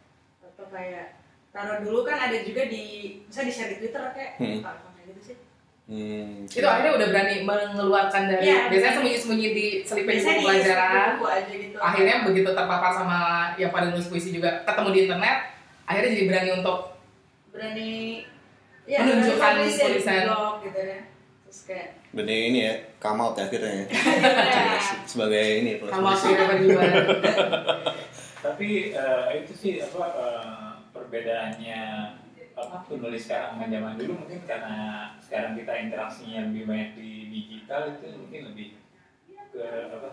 atau 0.40 0.66
kayak 0.68 1.18
taruh 1.50 1.80
dulu 1.80 2.00
kan 2.02 2.18
ada 2.22 2.38
juga 2.40 2.64
di 2.64 2.82
bisa 3.24 3.42
di 3.42 3.52
share 3.52 3.70
di 3.70 3.80
twitter 3.80 4.04
kayak 4.10 4.32
Hmm. 4.36 4.60
apa 4.60 4.88
kayak 4.92 5.06
gitu 5.12 5.22
sih 5.24 5.36
Hmm. 5.82 6.46
Itu 6.46 6.62
akhirnya 6.62 6.94
udah 6.94 7.08
berani 7.08 7.34
mengeluarkan 7.42 8.22
dari 8.26 8.42
Iya. 8.44 8.70
biasanya 8.70 8.92
sembunyi-sembunyi 8.94 9.48
di 9.50 9.64
selipin 9.82 10.14
buku 10.16 10.30
di 10.30 10.40
pelajaran. 10.40 11.08
buku 11.12 11.26
aja 11.28 11.52
gitu 11.52 11.76
Akhirnya 11.76 12.16
begitu 12.22 12.48
terpapar 12.48 12.90
sama 12.92 13.18
yang 13.56 13.68
pada 13.68 13.86
nulis 13.88 14.06
puisi 14.06 14.30
juga 14.30 14.62
ketemu 14.62 14.88
di 14.88 15.00
internet, 15.02 15.36
akhirnya 15.84 16.10
jadi 16.12 16.24
berani 16.24 16.50
untuk 16.56 16.78
berani 17.50 17.92
ya 18.84 18.98
Menunjukkan 19.00 19.36
berani 19.38 19.58
nulis 19.60 19.74
ya 19.74 19.82
di 19.82 19.90
tulisan. 19.92 20.22
blog 20.24 20.54
gitu 20.62 20.78
ya 20.80 20.98
terus 21.42 21.60
kayak 21.64 21.88
Berarti 22.12 22.36
ini 22.46 22.58
ya, 22.62 22.74
come 22.98 23.20
out 23.20 23.34
ya 23.34 23.42
akhirnya 23.42 23.72
ya. 23.72 23.84
ya, 23.88 24.76
Sebagai 25.02 25.44
ini 25.58 25.70
penulis 25.76 25.96
puisi. 26.12 26.24
akhirnya 26.26 26.46
berdua. 26.46 26.82
Tapi 28.38 28.68
eh, 28.90 29.28
itu 29.38 29.52
sih 29.54 29.72
apa 29.78 30.04
eh, 30.12 30.68
perbedaannya 30.92 31.80
apa 32.62 32.87
penulis 32.87 33.23
sekarang 33.23 33.50
sama 33.54 33.66
zaman 33.66 33.95
dulu 33.95 34.12
mungkin 34.16 34.40
karena 34.42 34.75
sekarang 35.19 35.52
kita 35.54 35.73
interaksinya 35.81 36.40
lebih 36.47 36.62
banyak 36.64 36.90
di 36.95 37.11
digital 37.28 37.83
itu 37.92 38.07
mungkin 38.16 38.40
lebih 38.50 38.69
ke 39.50 39.66
apa 39.88 40.11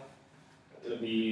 lebih 0.81 1.29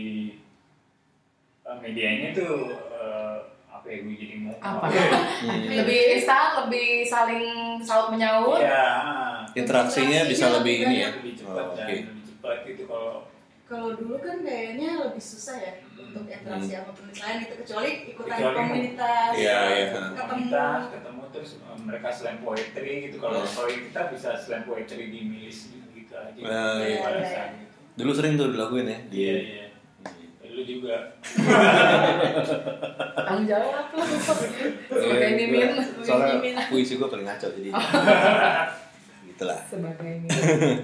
eh, 1.63 1.77
medianya 1.77 2.29
tuh 2.31 2.55
eh, 2.89 3.37
apa 3.67 3.85
ya 3.85 3.97
gue 3.99 4.15
jadi 4.15 4.35
mau 4.39 4.55
Apa? 4.57 4.87
Hmm. 4.89 5.69
lebih 5.79 5.99
instan, 6.15 6.65
lebih 6.65 7.03
saling 7.03 7.45
saut 7.79 8.09
menyaut. 8.09 8.57
ya 8.57 8.89
Interaksinya 9.53 10.25
bisa 10.25 10.49
lebih 10.51 10.87
ini 10.87 10.95
ya. 11.03 11.09
lebih 11.13 11.33
cepat 11.35 11.61
Oh, 11.63 11.73
dan 11.73 11.85
oke. 11.85 11.93
lebih 12.03 12.23
cepat 12.25 12.57
itu 12.65 12.83
kalau 12.85 13.26
kalau 13.67 13.91
dulu 13.93 14.15
kan 14.17 14.39
kayaknya 14.41 14.89
lebih 15.01 15.19
susah 15.19 15.57
ya 15.57 15.73
untuk 15.93 16.23
interaksi 16.25 16.71
sama 16.71 16.91
penulis 16.93 17.19
lain 17.19 17.37
gitu 17.37 17.53
kecuali 17.59 17.89
ikutan 18.07 18.31
Kecuali- 18.33 18.57
komunitas 18.57 19.31
Iya, 19.33 19.57
iya. 19.67 19.85
ketemu 19.89 20.15
komunitas 20.15 20.81
ketemu 20.89 21.21
terus 21.29 21.51
eh, 21.57 21.77
mereka 21.77 22.07
slam 22.09 22.37
poetry 22.39 22.93
gitu 23.05 23.17
kalau 23.17 23.39
Hmm. 23.39 23.51
kalau 23.53 23.69
kita 23.69 24.01
bisa 24.09 24.29
slam 24.35 24.63
poetry 24.63 25.03
di 25.05 25.19
milis 25.21 25.57
gitu, 25.69 25.83
gitu 25.93 26.13
aja 26.15 26.39
Ah, 26.41 26.79
iya. 26.79 26.99
pada 27.01 27.17
Iya, 27.17 27.27
saat 27.29 27.51
gitu 27.53 27.75
Dulu 27.97 28.11
sering 28.13 28.33
tuh 28.35 28.47
dilakuin 28.49 28.87
ya. 28.87 28.99
iya 29.09 29.35
iya 29.37 29.63
lu 30.47 30.65
juga 30.65 31.13
Tanggung 33.19 33.45
jawab 33.45 33.69
lah. 33.69 33.85
Sebagai 34.89 35.29
Iya, 35.29 35.37
mimin. 35.37 35.69
Soalnya 36.01 36.35
puisi 36.65 36.97
gue 36.97 37.05
paling 37.05 37.25
ngaco 37.25 37.47
jadi. 37.51 37.69
Gitulah. 39.27 39.59
Sebagai 39.63 40.01
mimin. 40.01 40.25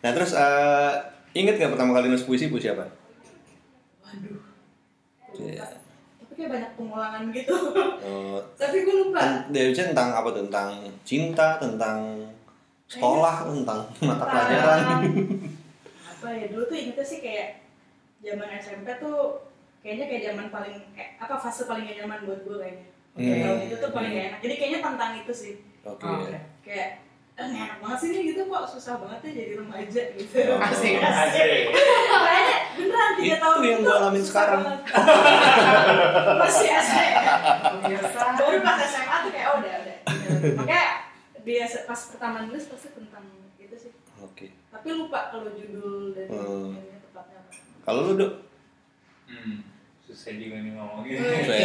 Nah 0.00 0.10
terus 0.10 0.32
eh 0.32 0.92
inget 1.32 1.54
gak 1.56 1.70
pertama 1.70 1.92
kali 1.92 2.06
nulis 2.06 2.22
puisi 2.22 2.46
puisi 2.46 2.68
apa? 2.68 2.84
waduh 4.00 4.38
Iya. 5.32 5.62
tapi 6.18 6.32
kayak 6.34 6.50
banyak 6.50 6.70
pengulangan 6.74 7.22
gitu 7.30 7.54
Eh, 8.00 8.38
tapi 8.60 8.76
gue 8.80 8.94
lupa 8.98 9.18
ten- 9.20 9.44
dia 9.50 9.64
bicara 9.66 9.88
tentang 9.88 10.08
apa? 10.12 10.30
Tentang 10.32 10.68
cinta, 11.02 11.46
tentang 11.56 11.98
sekolah, 12.84 13.46
tentang 13.46 13.80
mata 14.00 14.24
pelajaran. 14.24 14.80
apa 16.10 16.26
ya 16.30 16.44
dulu 16.48 16.62
tuh 16.64 16.76
ingetnya 16.76 17.00
sih 17.02 17.18
kayak 17.18 17.62
zaman 18.20 18.50
SMP 18.54 18.92
tuh 18.98 19.40
kayaknya 19.80 20.04
kayak 20.06 20.22
zaman 20.26 20.46
paling 20.50 20.76
eh, 20.92 21.16
apa 21.16 21.32
fase 21.34 21.64
paling 21.64 21.86
gak 21.86 21.96
nyaman 21.98 22.20
buat 22.24 22.40
gue 22.40 22.58
kayaknya 22.58 22.86
Hmm. 23.10 23.58
itu 23.60 23.74
tuh 23.74 23.90
paling 23.90 24.10
gak 24.10 24.26
enak 24.28 24.40
jadi 24.40 24.54
kayaknya 24.54 24.80
tentang 24.82 25.12
itu 25.16 25.32
sih 25.32 25.54
Oke. 25.82 26.04
Oke. 26.04 26.36
kayak 26.62 26.76
eh, 26.76 26.90
ini 26.92 27.09
enak 27.40 27.80
banget 27.80 27.98
sih 27.98 28.08
nih 28.10 28.20
gitu 28.28 28.42
kok 28.44 28.64
susah 28.66 28.94
banget 28.96 29.20
ya 29.22 29.30
jadi 29.34 29.52
remaja 29.56 30.02
gitu 30.12 30.36
Asik. 30.52 30.94
asik 31.00 31.72
beneran 32.72 33.12
tiga 33.14 33.28
Itu 33.30 33.36
tahun 33.38 33.60
yang 33.62 33.78
gua 33.80 33.94
alamin 33.98 34.20
sekarang. 34.22 34.62
masih 36.40 36.68
SMA 36.70 37.12
Biasa. 37.82 38.20
baru 38.36 38.58
pas 38.60 38.78
SMA 38.82 39.16
tuh 39.18 39.30
kayak 39.30 39.46
oh 39.46 39.56
udah 39.58 39.74
udah 39.74 39.96
makanya 40.54 40.84
dia 41.40 41.64
pas 41.82 42.00
pertama 42.06 42.36
nulis 42.44 42.64
pasti 42.66 42.88
tentang 42.90 43.24
itu 43.56 43.76
sih 43.78 43.92
Oke. 44.20 44.52
tapi 44.68 44.88
lupa 44.90 45.28
kalau 45.30 45.48
judul 45.50 46.12
dan 46.12 46.28
Hmm. 46.28 46.76
tepatnya 47.02 47.36
apa 47.38 47.50
Kalau 47.80 48.00
lu 48.04 48.14
dok? 48.16 48.32
hmm. 49.26 49.56
Susah 50.20 50.36
juga 50.36 50.56
nih 50.58 50.68
ngomongin 50.70 51.16
Oke. 51.16 51.56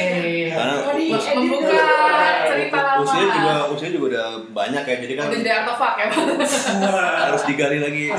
Karena 0.47 0.73
Oh, 0.79 0.95
di- 0.95 1.11
Us- 1.11 1.27
edit 1.27 1.35
Membuka 1.35 1.75
dulu. 1.75 2.47
cerita 2.47 2.79
lama. 2.79 3.03
usia 3.03 3.23
juga 3.27 3.53
usia 3.67 3.89
juga 3.91 4.05
udah 4.07 4.25
banyak 4.49 4.83
ya, 4.85 4.95
jadi 4.97 5.13
kan 5.13 5.25
Udah 5.25 5.35
jadi 5.37 5.51
artefak 5.57 5.93
ya. 5.93 6.07
harus 7.25 7.43
digali 7.43 7.79
lagi. 7.79 8.05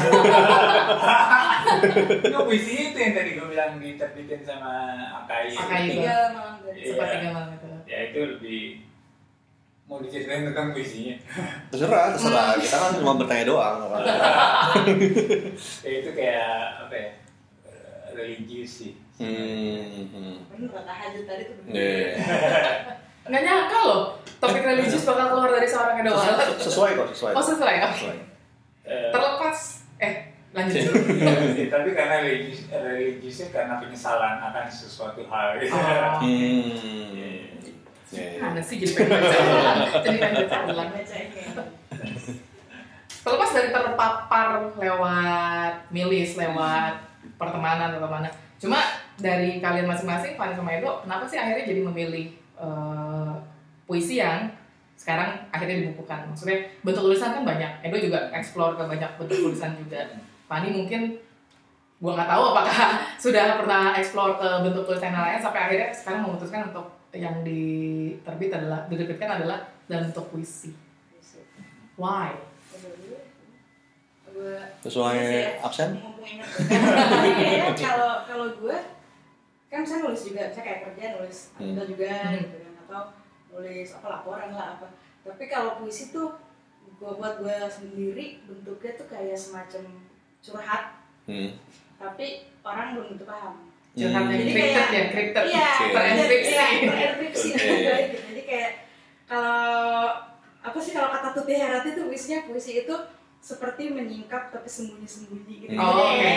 Enggak 2.22 2.44
puisi 2.44 2.72
itu 2.87 2.99
yang 2.99 3.12
tadi 3.12 3.31
gue 3.33 3.46
bilang 3.46 3.72
diterbitin 3.79 4.40
sama 4.42 4.72
Akai. 5.16 5.49
Akai. 5.51 5.83
tiga 5.90 6.16
malam 6.31 6.55
Iya. 6.66 6.85
Sepertiga 6.87 7.29
malam 7.33 7.51
itu. 7.51 7.68
Ya 7.87 7.99
itu 8.07 8.20
lebih 8.29 8.61
mau 9.87 9.99
diceritain 9.99 10.44
tentang 10.44 10.70
puisinya. 10.70 11.16
Terserah, 11.70 12.12
terserah. 12.12 12.61
Kita 12.61 12.77
kan 12.77 12.90
cuma 12.94 13.16
bertanya 13.16 13.44
doang. 13.46 13.77
Ya 15.81 15.92
itu 15.96 16.11
kayak 16.12 16.51
apa 16.83 16.94
ya? 16.94 17.09
eh, 17.64 18.12
Religius 18.12 18.72
sih. 18.77 18.92
Hmm. 19.16 20.05
hmm. 20.07 20.37
bener 20.46 20.68
kata 20.70 20.92
Hajat 20.92 21.24
tadi 21.24 21.42
tuh 21.44 21.55
bener 21.61 21.72
Iya. 21.72 22.09
Nggak 23.26 23.42
nyangka 23.42 23.79
loh, 23.83 24.02
topik 24.38 24.62
religius 24.62 25.02
bakal 25.02 25.26
keluar 25.29 25.50
dari 25.50 25.66
seorang 25.66 25.98
edoal. 25.98 26.22
Sesuai- 26.22 26.62
Sesuai 26.62 26.90
kok, 26.94 27.07
sesuai. 27.11 27.33
Oh 27.35 27.42
sesuai 27.42 27.74
ya? 27.74 27.88
Sesuai. 27.90 28.18
Eh, 28.87 29.11
Terlepas. 29.11 29.59
Eh, 29.98 30.14
lanjut. 30.52 30.79
iya 31.18 31.35
sih, 31.50 31.66
tapi 31.66 31.88
karena 31.90 32.22
religius, 32.22 32.70
religiusnya 32.70 33.48
karena 33.50 33.74
penyesalan 33.76 34.38
akan 34.38 34.64
sesuatu 34.66 35.26
hal. 35.26 35.59
gitu. 35.59 35.74
Oh. 35.74 36.20
Hmm. 36.22 36.70
Iya. 37.11 37.29
Ya, 38.14 38.24
ya. 38.31 38.40
Mana 38.46 38.62
sih 38.62 38.79
jadi 38.79 38.92
pengen 38.94 39.18
baca? 39.18 39.38
Jadi 40.07 40.16
pengen 40.16 40.46
baca 40.46 41.62
Terlepas 43.26 43.50
dari 43.50 43.68
terpapar 43.74 44.48
lewat 44.79 45.72
milis, 45.90 46.38
lewat 46.38 46.94
pertemanan 47.35 47.98
atau 47.98 48.07
mana. 48.07 48.31
Cuma 48.57 48.79
dari 49.16 49.59
kalian 49.64 49.88
masing-masing, 49.88 50.37
Fanny 50.37 50.52
sama 50.52 50.76
Edo, 50.76 51.00
kenapa 51.00 51.24
sih 51.24 51.40
akhirnya 51.40 51.64
jadi 51.64 51.81
memilih 51.88 52.26
eh, 52.61 53.35
puisi 53.88 54.20
yang 54.20 54.52
sekarang 54.96 55.40
akhirnya 55.52 55.87
dibukukan? 55.88 56.29
Maksudnya 56.33 56.68
bentuk 56.85 57.09
tulisan 57.09 57.33
kan 57.37 57.44
banyak. 57.44 57.72
Edo 57.85 57.96
juga 57.96 58.29
explore 58.33 58.76
ke 58.76 58.85
banyak 58.85 59.11
bentuk 59.16 59.38
tulisan 59.48 59.72
juga. 59.76 60.00
Fanny 60.46 60.72
mungkin 60.72 61.16
gua 61.96 62.12
nggak 62.12 62.29
tahu 62.29 62.42
apakah 62.52 62.79
sudah 63.24 63.57
pernah 63.57 63.96
explore 63.96 64.37
ke 64.37 64.48
bentuk 64.61 64.85
tulisan 64.85 65.16
yang 65.16 65.24
lain 65.24 65.40
sampai 65.40 65.61
akhirnya 65.64 65.88
sekarang 65.96 66.20
memutuskan 66.29 66.68
untuk 66.68 66.87
yang 67.16 67.40
diterbit 67.40 68.52
adalah 68.52 68.85
diterbitkan 68.92 69.40
adalah 69.40 69.64
dalam 69.88 70.12
bentuk 70.12 70.29
puisi. 70.29 70.76
Why? 71.96 72.37
Sesuai 74.85 75.16
ya. 75.16 75.64
absen? 75.64 75.96
kalau 77.81 78.12
kalau 78.29 78.46
gue 78.61 78.76
kan 79.66 79.83
saya 79.83 79.98
nulis 80.00 80.22
juga 80.22 80.42
saya 80.48 80.62
kayak 80.62 80.81
kerja 80.85 81.05
nulis 81.16 81.38
Hmm. 81.52 81.74
artikel 81.74 81.87
juga 81.92 82.11
Hmm. 82.24 82.38
gitu 82.40 82.57
kan 82.59 82.72
atau 82.81 83.02
nulis 83.50 83.88
apa 83.92 84.07
laporan 84.11 84.50
lah 84.50 84.66
apa 84.74 84.87
tapi 85.22 85.44
kalau 85.46 85.70
puisi 85.76 86.09
tuh 86.09 86.38
gue 86.92 87.12
buat 87.12 87.35
gue 87.38 87.57
sendiri 87.66 88.26
bentuknya 88.42 88.92
tuh 88.94 89.07
kayak 89.07 89.35
semacam 89.35 89.83
curhat 90.40 90.83
Hmm. 91.24 91.50
tapi 91.96 92.26
orang 92.62 92.94
belum 92.94 93.07
tentu 93.12 93.24
paham 93.24 93.55
Curhat 93.92 94.12
Hmm. 94.18 94.29
yang 94.29 94.38
Jadi 94.38 94.52
crypted 94.52 94.76
kayak- 94.76 94.92
ya, 94.92 95.05
crypted. 95.09 95.44
iya. 95.46 95.68
Terenkripsi. 95.88 96.52
iya, 96.52 96.66
terenkripsi 96.85 97.48
baik 97.48 98.05
gitu. 98.07 98.18
jadi 98.29 98.42
kayak 98.44 98.70
kalau 99.26 100.05
apa 100.61 100.79
sih 100.79 100.92
kalau 100.92 101.09
kata 101.11 101.29
Tuti 101.33 101.52
Herati 101.55 101.88
itu 101.90 102.02
puisinya 102.05 102.38
puisi 102.44 102.72
itu 102.79 102.94
seperti 103.38 103.88
menyingkap 103.88 104.50
tapi 104.50 104.66
sembunyi-sembunyi 104.66 105.55
gitu. 105.61 105.70
Hmm. 105.72 105.81
Oh, 105.81 106.12
oke, 106.12 106.29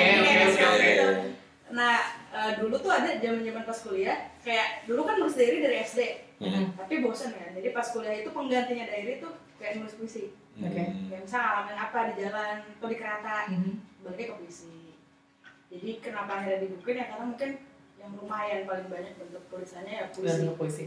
oke, 0.47 0.63
oke. 0.63 1.27
Nah, 1.71 1.97
eh, 2.29 2.51
dulu 2.57 2.75
tuh 2.77 2.91
ada 2.91 3.09
zaman-zaman 3.15 3.63
pas 3.63 3.79
kuliah, 3.81 4.17
kayak 4.39 4.85
dulu 4.85 5.01
kan 5.03 5.17
nulis 5.17 5.35
diary 5.35 5.59
dari 5.59 5.77
SD, 5.79 6.01
Hmm. 6.39 6.71
tapi 6.73 7.01
bosan 7.01 7.35
ya. 7.35 7.51
Jadi 7.51 7.69
pas 7.69 7.83
kuliah 7.83 8.15
itu 8.15 8.29
penggantinya 8.29 8.85
diary 8.85 9.19
tuh 9.19 9.31
kayak 9.57 9.77
nulis 9.77 9.95
puisi. 9.95 10.31
Oke. 10.55 10.69
Hmm. 10.79 11.07
Kayak 11.07 11.21
misal 11.23 11.39
ngalamin 11.41 11.77
apa 11.77 11.99
di 12.07 12.13
jalan 12.19 12.55
atau 12.63 12.87
di 12.87 12.95
kereta, 12.95 13.35
Mhm. 13.49 13.73
baliknya 14.01 14.25
ke 14.31 14.35
puisi. 14.39 14.75
Jadi 15.69 15.89
kenapa 15.99 16.31
akhirnya 16.39 16.63
dibukuin 16.63 16.97
ya 16.97 17.05
karena 17.07 17.25
mungkin 17.27 17.49
yang 17.99 18.11
lumayan 18.15 18.63
paling 18.63 18.87
banyak 18.87 19.13
bentuk 19.15 19.43
tulisannya 19.47 19.93
ya 19.93 20.05
puisi. 20.09 20.41
Dan 20.41 20.55
puisi. 20.55 20.83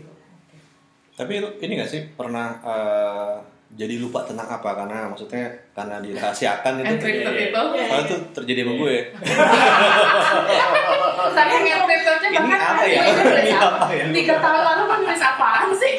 Tapi 1.12 1.32
ini 1.60 1.72
gak 1.76 1.90
sih 1.92 2.02
pernah 2.16 2.56
eh, 2.64 3.36
jadi 3.72 4.00
lupa 4.00 4.24
tentang 4.24 4.48
apa 4.48 4.70
karena 4.74 5.08
maksudnya 5.08 5.44
karena 5.72 6.00
dirahasiakan 6.00 6.80
itu. 6.82 6.92
Encrypted 6.92 7.36
itu. 7.48 7.52
Soalnya 7.52 8.04
itu 8.04 8.16
terjadi 8.32 8.60
sama 8.64 8.72
gue. 8.80 8.96
Saking 11.30 11.62
encryptednya 11.64 12.28
Ini 12.28 12.38
bahkan 12.40 12.60
apa 12.64 12.82
ya? 12.82 13.00
ini 13.04 13.22
Ini 13.22 13.52
apa? 13.54 13.84
ya? 13.88 14.04
Tiga 14.10 14.34
tahun 14.38 14.62
lalu 14.64 14.82
kan 14.90 14.98
nulis 15.00 15.22
apaan 15.22 15.68
sih? 15.76 15.92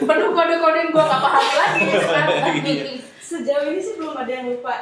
Penuh 0.00 0.28
kode-kode 0.30 0.78
yang 0.78 0.90
gue 0.90 1.04
gak 1.04 1.20
paham 1.22 1.46
lagi 1.56 1.82
sekarang. 1.88 2.28
Iya. 2.60 2.84
Sejauh 3.20 3.64
ini 3.70 3.80
sih 3.80 3.94
belum 3.96 4.14
ada 4.16 4.30
yang 4.30 4.46
lupa. 4.50 4.76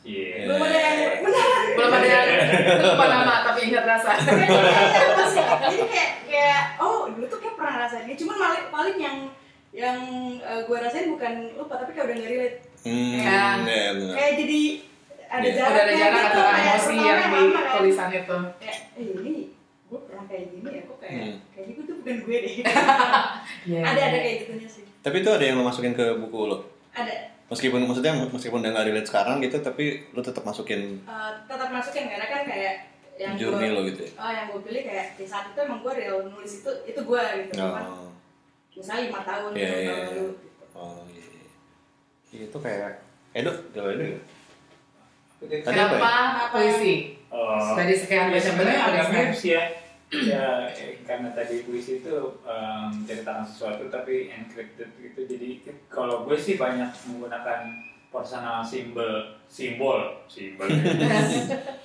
Iya. 0.00 0.48
Belum 0.48 0.60
ada 0.64 0.78
yang 0.78 0.96
benar. 1.20 1.46
Belum 1.76 1.92
ada 1.92 2.06
yang 2.08 2.26
lupa 2.80 3.04
nama 3.06 3.34
tapi 3.44 3.60
ingat 3.68 3.84
rasa. 3.84 4.10
Jadi 4.16 5.84
kayak 5.84 6.10
kayak 6.24 6.62
oh 6.78 7.10
dulu 7.10 7.26
tuh 7.26 7.38
kayak 7.38 7.56
pernah 7.58 7.84
ini. 8.00 8.14
Cuman 8.16 8.36
paling 8.38 8.64
paling 8.70 8.96
yang 8.96 9.18
yang 9.70 9.98
gue 10.40 10.76
rasain 10.78 11.10
bukan 11.10 11.54
lupa 11.54 11.78
tapi 11.78 11.94
kayak 11.94 12.06
udah 12.10 12.16
nggak 12.16 12.30
relate. 12.30 12.58
Hmm, 12.80 13.12
Ya. 13.20 13.60
ya, 13.60 13.88
benar. 13.92 14.14
Kayak 14.16 14.32
jadi 14.40 14.60
ada 15.30 15.40
Iya. 15.40 15.54
jarak 15.54 15.70
Udah 15.70 15.82
ada 15.82 15.92
jarak 15.94 16.20
gitu, 16.20 16.40
antara 16.40 16.60
emosi 16.60 16.94
yang 16.98 17.20
di 17.24 17.42
tulisan 17.70 18.08
itu. 18.10 18.38
Kayak 18.58 18.78
eh 18.92 19.06
ini 19.16 19.34
gue 19.86 20.00
pernah 20.02 20.24
kayak 20.24 20.44
gini 20.50 20.68
ya 20.68 20.82
kok 20.84 20.96
kayak 20.98 21.14
Hmm. 21.16 21.36
kayak 21.50 21.66
gitu 21.68 21.80
tuh 21.82 21.94
bukan 21.96 22.16
gue 22.20 22.36
deh. 22.40 22.54
Iya. 23.68 23.80
ada 23.84 24.00
ada 24.04 24.18
kayak 24.18 24.36
gitunya 24.40 24.68
sih. 24.68 24.84
Tapi 25.00 25.16
itu 25.18 25.30
ada 25.30 25.42
yang 25.42 25.54
lo 25.54 25.64
masukin 25.64 25.92
ke 25.92 26.06
buku 26.16 26.40
lo. 26.44 26.58
Ada 26.90 27.14
Meskipun 27.46 27.82
maksudnya 27.82 28.14
meskipun 28.28 28.58
udah 28.60 28.70
gak 28.72 28.86
relate 28.86 29.06
sekarang 29.06 29.36
gitu, 29.40 29.58
tapi 29.58 29.84
lo 30.08 30.20
tetap 30.20 30.42
masukin 30.42 30.98
eh, 31.00 31.30
tetap 31.44 31.68
masukin 31.68 32.06
karena 32.06 32.26
kan 32.28 32.42
kayak 32.44 32.74
yang 33.16 33.34
journey 33.34 33.68
gua- 33.68 33.76
lo 33.76 33.80
gitu 33.84 34.00
ya. 34.00 34.10
Oh, 34.16 34.30
yang 34.30 34.46
gue 34.48 34.60
pilih 34.62 34.82
kayak 34.84 35.06
di 35.12 35.24
saat 35.24 35.44
itu 35.48 35.58
emang 35.60 35.78
gue 35.80 35.92
real 35.92 36.18
nulis 36.24 36.52
itu 36.56 36.70
itu 36.84 37.00
gue 37.00 37.22
gitu. 37.40 37.52
Cuman 37.56 37.82
Oh, 37.84 38.06
misalnya 38.72 39.02
lima 39.04 39.20
tahun 39.20 39.50
Iya, 39.52 39.58
iya, 39.58 39.66
tahun 39.66 39.82
iya. 39.82 39.90
lalu 39.90 40.26
gitu. 40.38 40.64
oh 40.72 41.02
iya. 41.04 41.26
iya. 42.30 42.44
Itu 42.46 42.58
kayak 42.60 42.90
Edo, 43.32 43.50
Edo 43.68 43.82
ya. 43.98 44.18
Tadi 45.40 45.54
apa 45.56 45.64
Kenapa 45.64 45.96
ya? 45.96 46.46
puisi? 46.52 46.94
Oh, 47.26 47.72
Dari 47.72 47.94
sekian 47.94 48.28
ya, 48.28 48.32
baca 48.32 48.42
sebenarnya 48.42 48.80
agak 48.82 48.92
tulisnya. 49.02 49.16
mirip 49.16 49.34
sih 49.34 49.50
ya. 49.50 49.64
ya 50.10 50.46
eh, 50.68 50.98
karena 51.00 51.30
tadi 51.30 51.62
puisi 51.62 51.92
itu 51.98 52.14
menceritakan 52.42 53.46
sesuatu 53.46 53.86
tapi 53.86 54.26
encrypted 54.28 54.90
gitu 54.96 55.20
jadi 55.24 55.48
kalau 55.86 56.26
gue 56.26 56.34
sih 56.34 56.58
banyak 56.58 56.90
menggunakan 57.06 57.70
personal 58.08 58.58
simbol 58.60 59.06
simbol 59.46 60.26
simbol 60.26 60.66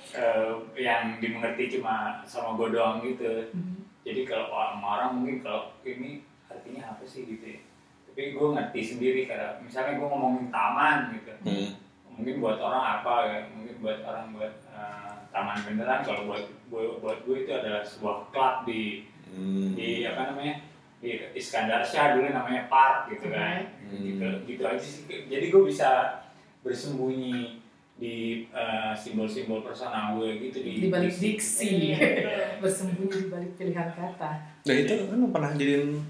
Eh, 0.08 0.48
yang 0.76 1.20
dimengerti 1.20 1.76
cuma 1.76 2.24
sama 2.24 2.56
gue 2.56 2.72
doang 2.72 2.98
gitu 3.00 3.52
jadi 4.00 4.24
kalau 4.24 4.48
orang 4.48 4.80
orang 4.80 5.10
mungkin 5.14 5.38
kalau 5.40 5.76
ini 5.82 6.24
artinya 6.46 6.88
apa 6.88 7.04
sih 7.04 7.28
gitu 7.28 7.44
ya 7.44 7.60
tapi 8.06 8.32
gue 8.32 8.48
ngerti 8.48 8.80
sendiri 8.82 9.20
karena 9.24 9.60
misalnya 9.60 9.94
gue 9.94 10.08
ngomongin 10.08 10.48
taman 10.48 11.12
gitu 11.12 11.30
Hmm. 11.44 11.70
Mungkin 12.16 12.40
buat 12.40 12.58
orang 12.58 12.84
apa 12.98 13.12
ya 13.28 13.38
mungkin 13.52 13.76
buat 13.78 14.00
orang 14.02 14.32
buat 14.32 14.54
eh, 14.68 15.14
taman 15.28 15.58
beneran 15.62 16.00
kalau 16.00 16.22
buat 16.26 16.44
buat, 16.66 16.98
buat 16.98 17.18
gue 17.22 17.44
itu 17.44 17.52
adalah 17.52 17.82
sebuah 17.82 18.32
klub 18.32 18.56
di 18.64 19.04
Hmm. 19.26 19.74
di 19.74 20.06
apa 20.06 20.30
namanya 20.30 20.62
di 21.02 21.18
Iskandar 21.34 21.82
Shah 21.82 22.14
dulu 22.14 22.30
namanya 22.30 22.70
park 22.70 23.10
gitu 23.10 23.26
kan 23.28 23.74
Hmm. 23.82 23.98
gitu 23.98 24.22
gitu 24.46 24.62
aja 24.62 24.78
sih 24.78 25.02
jadi 25.26 25.50
gue 25.50 25.62
bisa 25.66 26.22
bersembunyi 26.62 27.58
di 27.96 28.46
eh, 28.46 28.92
simbol-simbol 28.94 29.64
personal 29.64 30.14
gue 30.14 30.36
gitu 30.38 30.62
Di 30.62 30.86
balik 30.86 31.10
diksi. 31.10 31.96
Bersembunyi 32.62 33.08
di 33.08 33.28
balik 33.28 33.52
pilihan 33.56 33.88
kata. 33.88 34.30
Nah 34.62 34.74
itu 34.76 34.94
kan 35.08 35.18
pernah 35.32 35.50
jadiin 35.56 36.04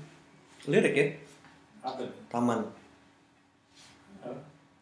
lirik 0.67 0.95
ya, 0.95 1.07
apa? 1.81 2.03
Taman. 2.27 2.61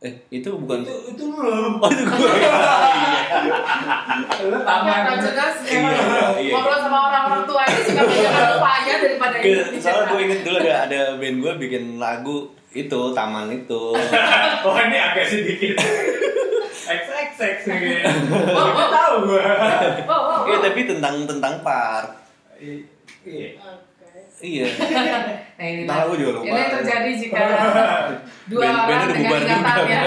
Eh, 0.04 0.12
itu 0.30 0.52
bukan 0.52 0.84
itu 0.84 0.92
itu 1.10 1.24
lu 1.24 1.48
Oh, 1.74 1.88
itu 1.88 2.04
gue. 2.04 2.28
lu 4.44 4.52
Tapi 4.54 4.68
taman 4.84 5.00
orang 5.00 5.16
jelas 5.18 5.54
Iya, 5.64 5.80
iya. 6.36 6.52
ngobrol 6.52 6.76
sama 6.78 6.98
orang-orang 7.08 7.44
tua 7.44 7.62
ini 7.64 7.80
suka 7.82 8.02
menjaga 8.02 8.42
lupanya 8.52 8.94
daripada 9.00 9.36
Ke, 9.38 9.48
ini. 9.48 9.78
soalnya 9.78 10.04
gue 10.06 10.20
inget 10.22 10.40
dulu 10.42 10.56
ada 10.60 10.74
ada 10.84 11.00
band 11.16 11.36
gue 11.38 11.52
bikin 11.58 11.84
lagu 11.96 12.36
itu 12.70 13.00
taman 13.10 13.48
itu. 13.48 13.84
oh 14.66 14.76
ini 14.76 14.98
agak 14.98 15.24
sedikit 15.24 15.78
XXX 16.84 17.58
nih 17.64 18.04
Oh, 18.50 18.60
oh. 18.68 18.88
tahu 18.90 19.14
gue 19.26 19.40
Oh, 20.04 20.12
oh, 20.12 20.20
oh. 20.36 20.40
Iya 20.44 20.58
tapi 20.60 20.80
tentang 20.84 21.24
tentang 21.24 21.54
park. 21.60 22.12
iya 22.60 23.56
Oke. 23.56 23.56
Iya. 24.36 24.66
Nah, 25.54 25.66
ini 25.66 25.82
Tahu 25.86 26.10
juga 26.18 26.30
lupa. 26.34 26.44
Ini 26.44 26.58
yang 26.58 26.72
terjadi 26.74 27.10
jika 27.14 27.38
dua 28.50 28.60
Band- 28.60 28.78
orang 28.80 29.06
dengan 29.06 29.22
bubar 29.22 29.38
juga, 29.38 29.54
ingatannya. 29.54 30.00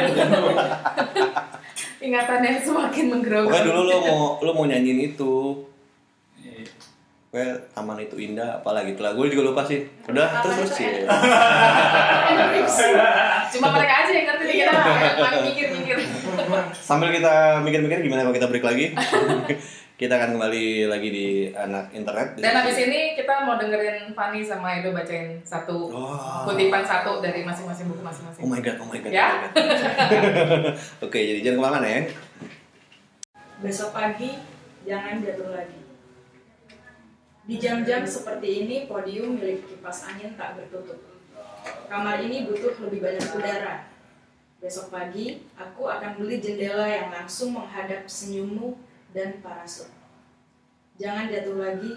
ingatan 2.07 2.39
yang 2.41 2.57
semakin 2.60 3.05
menggerogoti. 3.10 3.47
Pokoknya 3.49 3.65
dulu 3.65 3.81
lo 3.81 3.97
mau 4.03 4.21
lo 4.39 4.51
mau 4.53 4.65
nyanyiin 4.65 4.99
itu. 5.07 5.33
Iya. 6.38 6.67
Well, 7.27 7.55
taman 7.69 7.99
itu 7.99 8.15
indah, 8.17 8.60
apalagi 8.60 8.91
itu 8.91 9.01
lah. 9.01 9.12
Gue 9.12 9.27
juga 9.27 9.51
lupa 9.51 9.62
sih. 9.63 9.83
Udah, 10.05 10.27
terus 10.41 10.55
terus 10.63 10.71
sih. 10.79 10.88
Cuma 13.57 13.67
mereka 13.71 13.93
aja 14.03 14.12
yang 14.12 14.27
ngerti 14.27 14.51
kita 14.53 14.71
yang 14.71 15.15
paling 15.17 15.43
mikir-mikir. 15.47 15.97
Sambil 16.75 17.10
kita 17.12 17.63
mikir-mikir 17.63 17.99
gimana 18.03 18.23
kalau 18.23 18.36
kita 18.36 18.47
break 18.47 18.63
lagi. 18.63 18.86
Kita 19.97 20.13
akan 20.13 20.38
kembali 20.38 20.86
lagi 20.86 21.10
di 21.10 21.27
anak 21.57 21.89
internet. 21.89 22.38
Dan 22.38 22.53
habis 22.53 22.77
ini 22.77 23.17
kita 23.17 23.41
mau 23.49 23.57
dengerin 23.57 24.13
Fanny 24.13 24.45
sama 24.45 24.77
Edo 24.77 24.93
bacain 24.93 25.41
satu 25.41 25.89
Oh. 25.89 26.45
kutipan 26.45 26.86
satu 26.86 27.17
dari 27.17 27.41
masing-masing 27.41 27.89
buku 27.89 28.05
masing-masing. 28.05 28.45
Oh 28.45 28.49
my 28.53 28.62
god, 28.62 28.77
oh 28.77 28.86
my 28.86 29.01
god. 29.01 29.10
Ya? 29.10 29.49
oh 29.49 29.57
my 29.57 29.73
god. 29.73 30.77
Oke, 31.10 31.17
jadi 31.17 31.39
jangan 31.41 31.57
ke 31.57 31.62
mana-mana 31.65 31.88
ya. 31.89 32.01
Besok 33.57 33.89
pagi 33.89 34.38
jangan 34.86 35.17
jatuh 35.17 35.49
lagi. 35.49 35.81
Di 37.49 37.55
jam-jam 37.57 38.05
seperti 38.05 38.69
ini 38.69 38.86
podium 38.86 39.33
milik 39.33 39.65
kipas 39.65 40.13
angin 40.13 40.38
tak 40.38 40.62
bertutup. 40.62 41.01
Kamar 41.89 42.21
ini 42.21 42.45
butuh 42.45 42.77
lebih 42.86 43.01
banyak 43.01 43.33
udara. 43.33 43.89
Besok 44.62 44.93
pagi 44.93 45.41
aku 45.57 45.89
akan 45.89 46.21
beli 46.21 46.38
jendela 46.38 46.86
yang 46.86 47.10
langsung 47.10 47.57
menghadap 47.57 48.05
senyummu 48.05 48.77
dan 49.11 49.39
parasut. 49.39 49.91
Jangan 50.97 51.29
jatuh 51.29 51.57
lagi, 51.61 51.91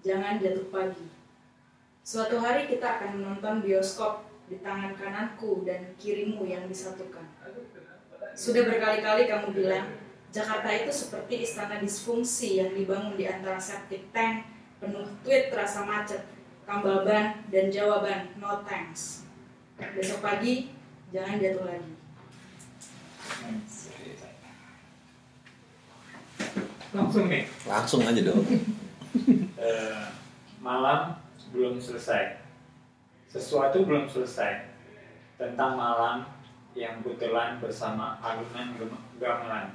jangan 0.00 0.40
jatuh 0.40 0.66
pagi. 0.72 1.06
Suatu 2.00 2.40
hari 2.40 2.64
kita 2.64 2.98
akan 2.98 3.20
menonton 3.20 3.60
bioskop 3.60 4.24
di 4.48 4.56
tangan 4.64 4.96
kananku 4.96 5.68
dan 5.68 5.92
kirimu 6.00 6.48
yang 6.48 6.64
disatukan. 6.64 7.28
Sudah 8.32 8.64
berkali-kali 8.64 9.28
kamu 9.28 9.52
bilang, 9.52 9.92
Jakarta 10.28 10.68
itu 10.72 10.92
seperti 10.92 11.44
istana 11.44 11.80
disfungsi 11.80 12.60
yang 12.60 12.72
dibangun 12.72 13.16
di 13.16 13.24
antara 13.28 13.60
septic 13.60 14.08
tank, 14.12 14.44
penuh 14.80 15.04
tweet 15.24 15.52
rasa 15.52 15.84
macet, 15.84 16.24
tambal 16.68 17.04
ban, 17.04 17.44
dan 17.48 17.72
jawaban 17.72 18.32
no 18.36 18.60
thanks. 18.64 19.24
Besok 19.76 20.20
pagi, 20.20 20.72
jangan 21.12 21.40
jatuh 21.40 21.64
lagi. 21.64 21.92
Langsung 26.92 27.28
nih? 27.28 27.44
Langsung 27.68 28.00
aja 28.04 28.22
dong. 28.22 28.44
Eh, 29.58 30.04
malam 30.62 31.18
belum 31.50 31.82
selesai. 31.82 32.38
Sesuatu 33.26 33.82
belum 33.82 34.06
selesai 34.06 34.70
tentang 35.34 35.74
malam 35.74 36.28
yang 36.78 37.02
kebetulan 37.02 37.58
bersama 37.58 38.22
alunan 38.22 38.78
gamelan. 39.18 39.74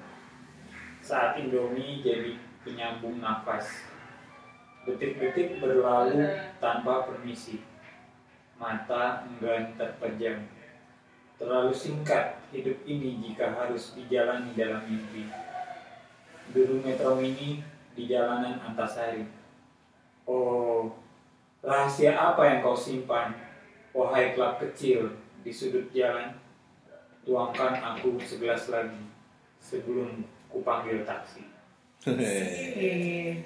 Saat 1.04 1.36
Indomie 1.43 1.99
jadi 1.99 2.39
penyambung 2.63 3.19
nafas. 3.19 3.67
Detik-detik 4.88 5.60
berlalu 5.60 6.32
tanpa 6.63 7.04
permisi. 7.04 7.60
Mata 8.56 9.28
enggan 9.28 9.76
terpejam. 9.76 10.47
Terlalu 11.36 11.76
singkat 11.76 12.39
hidup 12.56 12.80
ini 12.88 13.19
jika 13.19 13.52
harus 13.52 13.91
dijalani 13.99 14.56
dalam 14.56 14.88
mimpi 14.88 15.42
dulu 16.53 16.85
metro 16.85 17.17
mini 17.17 17.65
di 17.97 18.05
jalanan 18.05 18.61
Antasari. 18.61 19.25
Oh, 20.23 20.87
rahasia 21.59 22.15
apa 22.15 22.45
yang 22.45 22.63
kau 22.63 22.77
simpan, 22.77 23.33
wahai 23.91 24.37
klub 24.37 24.61
kecil 24.61 25.09
di 25.43 25.51
sudut 25.51 25.89
jalan? 25.91 26.43
tuangkan 27.23 27.79
aku 27.79 28.19
segelas 28.19 28.67
lagi 28.67 28.99
sebelum 29.63 30.27
kupanggil 30.51 31.07
taksi. 31.07 31.43
Eh, 32.03 33.39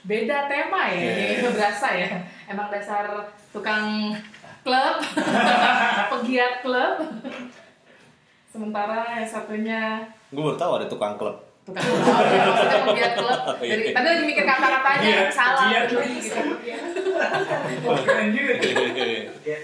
Beda 0.00 0.48
tema 0.48 0.88
ya, 0.88 1.36
ini 1.36 1.52
berasa 1.52 1.92
ya. 1.92 2.08
Emang 2.48 2.72
dasar 2.72 3.28
tukang 3.52 4.16
klub, 4.64 4.96
pegiat 6.16 6.64
klub. 6.64 6.96
Sementara 8.48 9.20
yang 9.20 9.28
satunya 9.28 10.08
Gue 10.32 10.42
baru 10.42 10.56
tahu 10.56 10.72
ada 10.80 10.86
tukang 10.88 11.20
klub. 11.20 11.49
Tukang 11.70 11.86
klub, 11.86 12.26
ya, 12.26 12.40
maksudnya 12.42 12.78
pegiat 12.84 13.12
klub. 13.14 13.40
Iya. 13.56 13.70
Jadi, 13.70 13.84
tadi 13.90 14.06
lagi 14.08 14.24
mikir 14.26 14.44
kata-katanya, 14.44 15.02
Iya, 15.06 15.20
salah. 15.30 15.62
pegiat 15.62 15.84
gitu. 15.86 15.98
keren 18.02 18.28
juga 18.30 18.52
tuh. 18.56 18.70
Iya, 19.40 19.58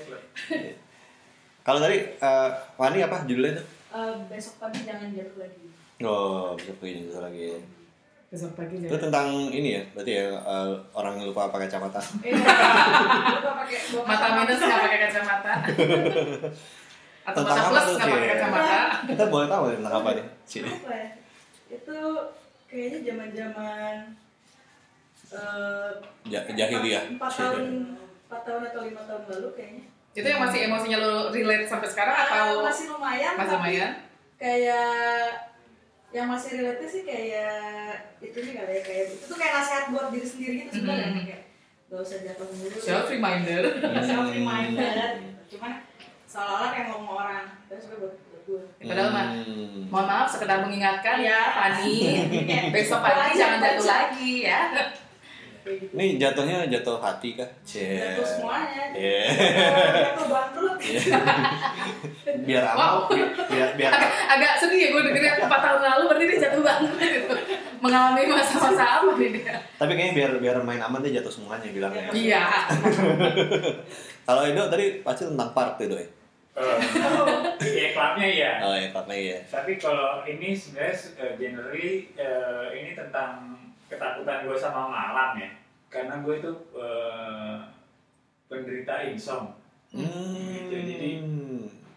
Kalau 1.61 1.79
tadi 1.83 1.97
eh, 1.99 2.49
Wani 2.77 2.99
apa 3.01 3.27
judulnya 3.27 3.53
itu? 3.53 3.65
Eh, 3.91 4.13
besok 4.29 4.55
pagi 4.61 4.81
jangan 4.83 5.11
jatuh 5.11 5.39
lagi. 5.41 5.65
Oh, 5.99 6.55
bisa 6.55 6.71
begini 6.77 7.09
satu 7.09 7.25
lagi. 7.25 7.59
Besok 8.27 8.53
pagi 8.55 8.79
Itu 8.79 8.87
jadi. 8.89 9.03
tentang 9.03 9.29
ini 9.49 9.69
ya, 9.73 9.83
berarti 9.91 10.13
ya 10.13 10.27
eh, 10.31 10.71
orang 10.93 11.19
lupa 11.21 11.49
pakai 11.49 11.67
kacamata. 11.67 11.99
Iya. 12.21 12.39
Lupa 13.35 13.53
pakai 13.57 13.79
Mata 13.99 14.27
minus 14.37 14.61
nggak 14.61 14.81
pakai 14.81 14.99
kacamata. 15.03 15.53
Atau 17.27 17.43
Tentang 17.43 17.59
mata 17.59 17.67
apa 17.67 17.73
plus 17.75 17.83
tuh, 17.83 17.95
nggak 17.97 18.09
pakai 18.13 18.29
kacamata. 18.31 18.79
Kita 19.03 19.25
boleh 19.27 19.47
tahu 19.49 19.65
ya 19.67 19.75
tentang 19.77 19.95
apa 19.97 20.09
nih? 20.15 20.25
Sini. 20.47 20.71
apa 20.71 20.93
ya? 20.95 21.07
Itu 21.67 21.99
kayaknya 22.67 22.99
zaman-zaman 23.05 23.95
eh 25.27 25.91
Ja- 26.25 26.47
jahiliyah. 26.49 27.05
Empat 27.13 27.33
tahun, 27.33 27.65
empat 28.25 28.41
tahun 28.43 28.63
atau 28.65 28.81
lima 28.85 29.03
tahun 29.03 29.23
lalu 29.29 29.49
kayaknya. 29.53 29.85
Itu 30.13 30.27
yang 30.27 30.41
masih 30.41 30.59
emosinya 30.65 30.99
lo 30.99 31.15
relate 31.29 31.67
sampai 31.67 31.89
sekarang 31.89 32.17
atau 32.17 32.63
Ah, 32.63 32.65
masih 32.65 32.87
lumayan? 32.89 33.33
masih 33.37 33.51
tapi 33.53 33.61
lumayan? 33.69 33.93
Kayak 34.37 35.29
yang 36.09 36.27
masih 36.27 36.51
relate 36.57 36.87
sih 36.87 37.03
kayak 37.03 37.93
itu 38.23 38.39
nih 38.39 38.55
kali 38.55 38.73
ya 38.73 38.83
kayak 38.83 39.03
itu 39.11 39.25
tuh 39.27 39.37
kayak 39.37 39.53
nasihat 39.55 39.85
buat 39.91 40.09
diri 40.09 40.25
sendiri 40.25 40.55
gitu 40.63 40.71
sebenarnya 40.81 41.11
Mhm. 41.11 41.19
kayak 41.21 41.43
gak 41.87 42.01
usah 42.01 42.19
jatuh 42.21 42.47
mulu. 42.49 42.77
Self 42.79 43.07
reminder. 43.09 43.63
self 44.03 44.29
reminder 44.29 44.91
gitu. 45.19 45.31
Cuman 45.53 45.73
seolah-olah 46.27 46.71
kayak 46.73 46.87
ngomong 46.89 47.15
orang 47.17 47.45
buat, 47.69 48.15
buat 48.17 48.36
gue. 48.47 48.63
Padahal 48.87 49.11
mah 49.11 49.27
Hmm. 49.35 49.91
Mohon 49.91 50.07
maaf, 50.11 50.29
sekedar 50.31 50.59
mengingatkan 50.67 51.23
ya, 51.23 51.55
Fani. 51.55 52.27
Besok 52.75 53.03
pagi 53.03 53.39
jangan 53.39 53.59
jatuh 53.63 53.87
lagi 53.87 54.33
ya. 54.47 54.61
Ini 55.67 56.15
jatuhnya 56.23 56.71
jatuh 56.71 57.03
hati 57.03 57.35
kah? 57.35 57.47
Cie. 57.67 57.99
Jatuh 57.99 58.23
semuanya. 58.23 58.83
Iya. 58.95 59.27
Jatuh 60.15 60.27
bangkrut. 60.31 60.79
Biar 62.47 62.63
apa? 62.63 63.11
Biar 63.51 63.69
biar 63.75 63.91
Agak, 63.91 64.11
agak 64.31 64.53
sedih 64.63 64.79
ya 64.79 64.89
gue 64.95 65.03
dengerin 65.11 65.43
4 65.43 65.51
tahun 65.51 65.81
lalu 65.83 66.03
berarti 66.07 66.25
dia 66.31 66.39
jatuh 66.47 66.63
banget 66.63 66.95
gitu. 67.03 67.35
Mengalami 67.83 68.23
masa-masa 68.31 69.03
apa 69.03 69.11
nih 69.19 69.29
dia? 69.43 69.59
Tapi 69.75 69.93
kayaknya 69.99 70.15
biar 70.15 70.31
biar 70.39 70.57
main 70.63 70.83
aman 70.83 71.03
dia 71.03 71.19
jatuh 71.19 71.35
semuanya 71.35 71.67
bilangnya. 71.67 72.11
Iya. 72.15 72.43
Kalau 74.27 74.43
Edo 74.47 74.71
tadi 74.71 75.03
pasti 75.03 75.27
tentang 75.27 75.51
tuh 75.51 75.83
Edo 75.83 75.99
ya. 75.99 76.09
Eh, 76.57 76.79
Iya, 77.61 77.87
klubnya 77.93 78.27
ya. 78.27 78.53
Oh 78.65 78.73
ya, 78.73 78.89
parknya 78.89 79.19
ya. 79.19 79.39
Tapi 79.45 79.77
kalau 79.77 80.25
ini 80.25 80.57
sebenarnya 80.57 80.97
uh, 81.19 81.33
generally 81.37 82.09
uh, 82.17 82.73
ini 82.73 82.97
tentang 82.97 83.61
ketakutan 83.87 84.49
gue 84.49 84.57
sama 84.57 84.89
malam 84.89 85.37
ya. 85.37 85.51
Karena 85.93 86.25
gue 86.25 86.41
itu 86.41 86.53
uh, 86.73 87.61
penderita 88.47 89.05
insomnia. 89.05 89.53
Hmm. 89.93 90.65
Gitu, 90.67 90.75
jadi- 90.75 91.25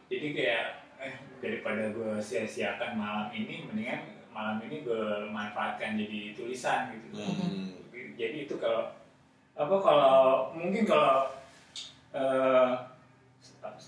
Jadi 0.10 0.28
kayak 0.34 0.65
eh 1.00 1.13
daripada 1.39 1.93
gue 1.93 2.17
sia-siakan 2.17 2.98
malam 2.98 3.30
ini, 3.32 3.63
mendingan 3.63 4.02
malam 4.30 4.60
ini 4.60 4.82
gue 4.82 5.04
manfaatkan 5.30 5.95
jadi 5.95 6.34
tulisan 6.34 6.91
gitu. 6.91 7.15
Hmm. 7.15 7.78
Jadi 8.17 8.43
itu 8.43 8.58
kalau 8.58 8.89
apa 9.54 9.76
kalau 9.78 10.17
mungkin 10.52 10.84
kalau 10.84 11.30
eh, 12.10 12.72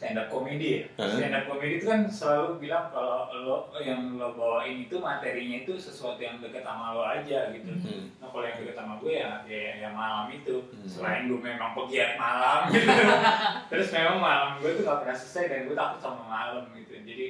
stand 0.01 0.17
up 0.17 0.33
comedy 0.33 0.81
ya. 0.81 0.83
Hmm. 0.97 1.13
Stand 1.13 1.37
up 1.37 1.45
comedy 1.45 1.77
itu 1.77 1.85
kan 1.85 2.01
selalu 2.09 2.57
bilang 2.57 2.89
kalau 2.89 3.29
lo 3.29 3.69
yang 3.77 4.17
lo 4.17 4.33
bawain 4.33 4.89
itu 4.89 4.97
materinya 4.97 5.61
itu 5.61 5.77
sesuatu 5.77 6.17
yang 6.17 6.41
dekat 6.41 6.65
sama 6.65 6.97
lo 6.97 7.05
aja 7.05 7.53
gitu. 7.53 7.69
Hmm. 7.69 8.09
Nah 8.17 8.33
kalau 8.33 8.49
yang 8.49 8.57
dekat 8.57 8.73
sama 8.81 8.97
gue 8.97 9.13
ya 9.21 9.45
ya, 9.45 9.85
ya 9.85 9.89
malam 9.93 10.33
itu. 10.33 10.57
Hmm. 10.73 10.89
Selain 10.89 11.29
gue 11.29 11.37
memang 11.37 11.77
pegiat 11.77 12.17
malam 12.17 12.73
gitu. 12.73 12.89
Terus 13.69 13.87
memang 13.93 14.17
malam 14.17 14.49
gue 14.57 14.73
tuh 14.73 14.83
gak 14.89 15.05
pernah 15.05 15.13
selesai 15.13 15.45
dan 15.53 15.59
gue 15.69 15.77
takut 15.77 16.01
sama 16.01 16.23
malam 16.25 16.65
gitu. 16.73 16.97
Jadi 16.97 17.27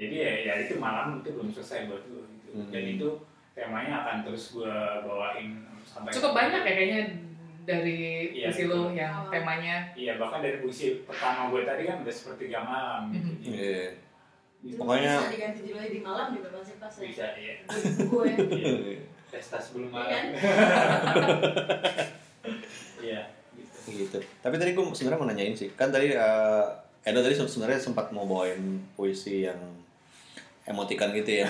jadi 0.00 0.16
ya, 0.16 0.32
ya 0.48 0.52
itu 0.64 0.80
malam 0.80 1.20
itu 1.20 1.28
belum 1.36 1.52
selesai 1.52 1.92
buat 1.92 2.08
gue 2.08 2.24
gitu. 2.24 2.48
Hmm. 2.56 2.72
Dan 2.72 2.84
itu 2.96 3.08
temanya 3.52 4.00
akan 4.00 4.16
terus 4.24 4.56
gue 4.56 4.76
bawain 5.04 5.60
sampai 5.84 6.08
Cukup 6.08 6.32
banyak 6.32 6.64
ya 6.64 6.72
kayaknya 6.72 7.02
dari 7.62 8.30
Iya, 8.32 8.48
puisi 8.48 8.64
lo 8.64 8.88
yang 8.90 9.26
temanya 9.26 9.90
Iya 9.92 10.16
bahkan 10.16 10.38
dari 10.38 10.56
puisi 10.58 11.02
pertama 11.02 11.48
gue 11.48 11.62
tadi 11.62 11.82
kan 11.84 12.00
udah 12.00 12.10
sepertiga 12.10 12.58
malam 12.60 13.08
gitu. 13.08 13.24
Mhm. 13.24 13.36
Jadi 13.40 13.52
Iya. 13.52 13.84
Itu 14.62 14.76
Pokoknya- 14.76 15.16
bisa 15.16 15.28
diganti 15.28 15.58
judulnya 15.60 15.88
di 15.88 16.00
malam 16.00 16.26
juga 16.32 16.48
masih 16.52 16.74
pas 16.76 16.92
ya. 16.92 17.00
bisa 17.02 17.24
ya. 17.34 17.54
Gue. 18.00 18.24
Iya. 18.30 18.96
Pesta 19.28 19.56
sebelum 19.58 19.88
malam. 19.88 20.08
Iya. 20.08 20.32
Iya. 23.02 23.20
gitu. 23.56 23.76
gitu. 23.88 24.18
Tapi 24.38 24.54
tadi 24.56 24.70
gue 24.72 24.84
sebenarnya 24.88 25.18
mau 25.18 25.26
nanyain 25.26 25.52
sih, 25.52 25.68
kan 25.72 25.88
tadi 25.88 26.08
eh, 26.08 26.64
Edo 27.02 27.18
tadi 27.18 27.32
se- 27.32 27.48
sebenarnya 27.48 27.80
sempat 27.80 28.10
mau 28.10 28.22
bawain 28.22 28.78
puisi 28.92 29.42
yang 29.42 29.58
emotikan 30.62 31.10
gitu 31.10 31.42
ya. 31.42 31.46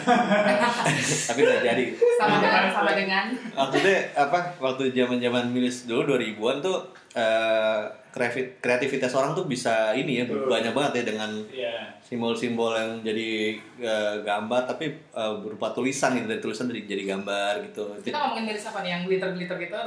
Tapi 1.29 1.39
tidak 1.39 1.61
jadi. 1.63 1.85
sama 2.17 2.37
dengan 2.39 2.65
sama 2.67 2.93
dengan 2.93 3.25
Maksudnya 3.53 3.97
apa? 4.15 4.39
Waktu 4.59 4.91
zaman-zaman 4.91 5.49
milis 5.49 5.85
dulu 5.85 6.17
2000-an 6.17 6.57
tuh 6.59 6.79
eh, 7.13 7.81
kreatif- 8.09 8.57
kreativitas 8.59 9.13
orang 9.13 9.33
tuh 9.33 9.45
bisa 9.45 9.93
ini 9.93 10.21
ya 10.21 10.25
Betul. 10.25 10.49
banyak 10.49 10.73
banget 10.73 10.93
ya 10.95 11.05
dengan 11.07 11.31
Iya. 11.47 11.77
simbol-simbol 12.01 12.73
yang 12.73 13.01
jadi 13.01 13.53
eh, 13.79 14.15
gambar 14.23 14.65
tapi 14.67 14.89
eh, 14.91 15.35
berupa 15.39 15.69
tulisan 15.71 16.13
gitu 16.15 16.27
dari 16.27 16.41
tulisan 16.41 16.65
jadi 16.67 16.81
jadi 16.87 17.05
gambar 17.11 17.53
gitu. 17.67 17.85
kita 18.01 18.17
ngomongin 18.19 18.45
miris 18.47 18.65
apa 18.65 18.81
nih 18.81 18.91
yang 18.91 19.03
glitter 19.05 19.29
glitter 19.31 19.57
gitu 19.59 19.77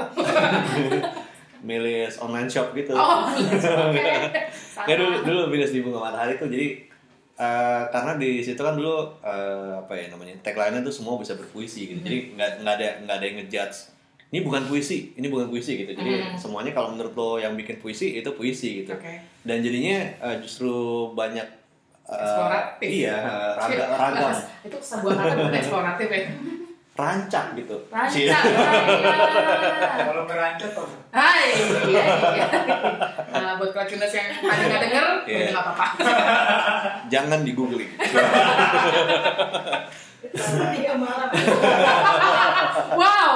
Milis 1.63 2.13
online 2.19 2.45
shop 2.45 2.73
gitu. 2.73 2.93
oh 2.93 3.25
oke 3.25 4.05
Ya 4.89 4.95
dulu 4.95 5.15
dulu 5.23 5.39
Milis 5.47 5.71
di 5.71 5.81
bunga 5.81 5.97
matahari 6.03 6.35
tuh 6.35 6.45
jadi 6.45 6.77
eh, 7.35 7.83
karena 7.89 8.15
di 8.15 8.39
situ 8.39 8.57
kan 8.57 8.73
dulu 8.73 8.95
eh, 9.19 9.71
apa 9.77 9.93
ya 9.93 10.07
namanya 10.07 10.35
tagline-nya 10.39 10.81
tuh 10.81 10.93
semua 10.93 11.15
bisa 11.15 11.33
berpuisi 11.33 11.87
gitu. 11.87 11.99
Jadi 11.99 12.17
nggak 12.33 12.49
nggak 12.61 12.73
ada 12.73 12.87
nggak 13.01 13.15
ada 13.15 13.25
yang 13.25 13.37
ngejudge. 13.39 13.79
Ini 14.25 14.39
bukan 14.41 14.63
puisi, 14.65 15.13
ini 15.13 15.27
bukan 15.27 15.47
puisi 15.47 15.77
gitu. 15.77 15.91
Jadi 15.91 16.11
Mhm. 16.25 16.35
semuanya 16.35 16.71
kalau 16.71 16.91
menurut 16.91 17.13
lo 17.13 17.29
yang 17.35 17.53
bikin 17.53 17.77
puisi 17.77 18.15
itu 18.15 18.29
puisi 18.31 18.81
gitu. 18.81 18.91
Oke. 18.91 19.19
Dan 19.41 19.59
jadinya 19.59 19.95
eh, 20.17 20.35
justru 20.39 20.71
banyak 21.11 21.45
eh, 22.05 22.15
Eksploratif. 22.15 22.87
iya 22.87 23.17
raga, 23.55 23.85
ragam 23.95 24.33
itu 24.67 24.77
sebuah 24.79 25.13
kata 25.15 25.33
bukan 25.35 25.53
eksploratif 25.55 26.07
ya 26.07 26.21
rancak 26.95 27.59
gitu. 27.59 27.75
rancak 27.91 28.07
Cie. 28.15 28.31
ya. 28.31 28.39
Kalau 29.99 30.23
merancang 30.23 30.71
kok 30.71 30.87
Hai, 31.11 31.51
iya, 31.91 32.03
iya. 32.31 32.47
Nah, 33.31 33.59
buat 33.59 33.71
kelakunas 33.71 34.11
yang 34.11 34.27
ada 34.39 34.63
nggak 34.63 34.81
denger, 34.87 35.07
Iya. 35.23 35.35
udah 35.35 35.51
nggak 35.51 35.65
apa-apa. 35.67 35.85
Jangan 37.11 37.39
di 37.43 37.51
googling. 37.51 37.91
Tiga 40.35 40.93
malam. 40.95 41.29
Wow, 42.95 43.31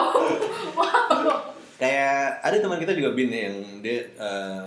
wow. 0.76 1.28
Kayak 1.76 2.44
ada 2.44 2.56
teman 2.60 2.80
kita 2.80 2.92
juga 2.92 3.12
bin 3.12 3.32
yang 3.32 3.56
dia 3.80 4.04
eh, 4.16 4.64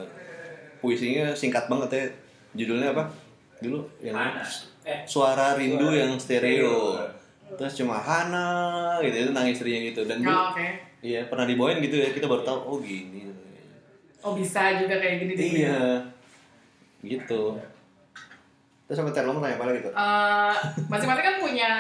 puisinya 0.81 1.33
singkat 1.33 1.69
banget 1.69 1.89
ya. 1.93 2.05
Judulnya 2.55 2.93
apa? 2.93 3.09
Dulu 3.61 3.85
yang 4.01 4.17
mana? 4.17 4.41
Eh, 4.85 5.05
suara 5.05 5.57
rindu 5.57 5.89
Suara 5.89 6.01
yang 6.01 6.13
stereo. 6.17 6.97
Terus 7.55 7.75
cuma 7.75 7.97
Hana 7.97 8.49
gitu 9.01 9.15
itu 9.15 9.29
tentang 9.31 9.47
istrinya 9.47 9.81
gitu 9.85 10.01
dan 10.05 10.19
dulu 10.19 10.31
Oh, 10.31 10.51
Oke. 10.51 10.69
iya 11.01 11.21
pernah 11.27 11.45
dibawain 11.45 11.79
gitu 11.81 11.97
ya 11.97 12.11
kita 12.11 12.27
baru 12.27 12.43
tahu 12.43 12.59
oh 12.63 12.79
gini. 12.79 13.29
Oh 14.23 14.33
bisa 14.33 14.79
juga 14.79 14.97
kayak 14.97 15.17
gini 15.19 15.33
di 15.35 15.45
Iya. 15.61 16.07
Gitu. 17.03 17.43
Terus 18.85 18.97
sama 18.97 19.11
Terlo 19.11 19.33
mau 19.33 19.41
tanya 19.41 19.57
apa 19.57 19.67
lagi 19.67 19.81
tuh? 19.81 19.91
Eh, 19.91 20.55
masing-masing 20.87 21.25
kan 21.25 21.37
punya 21.39 21.71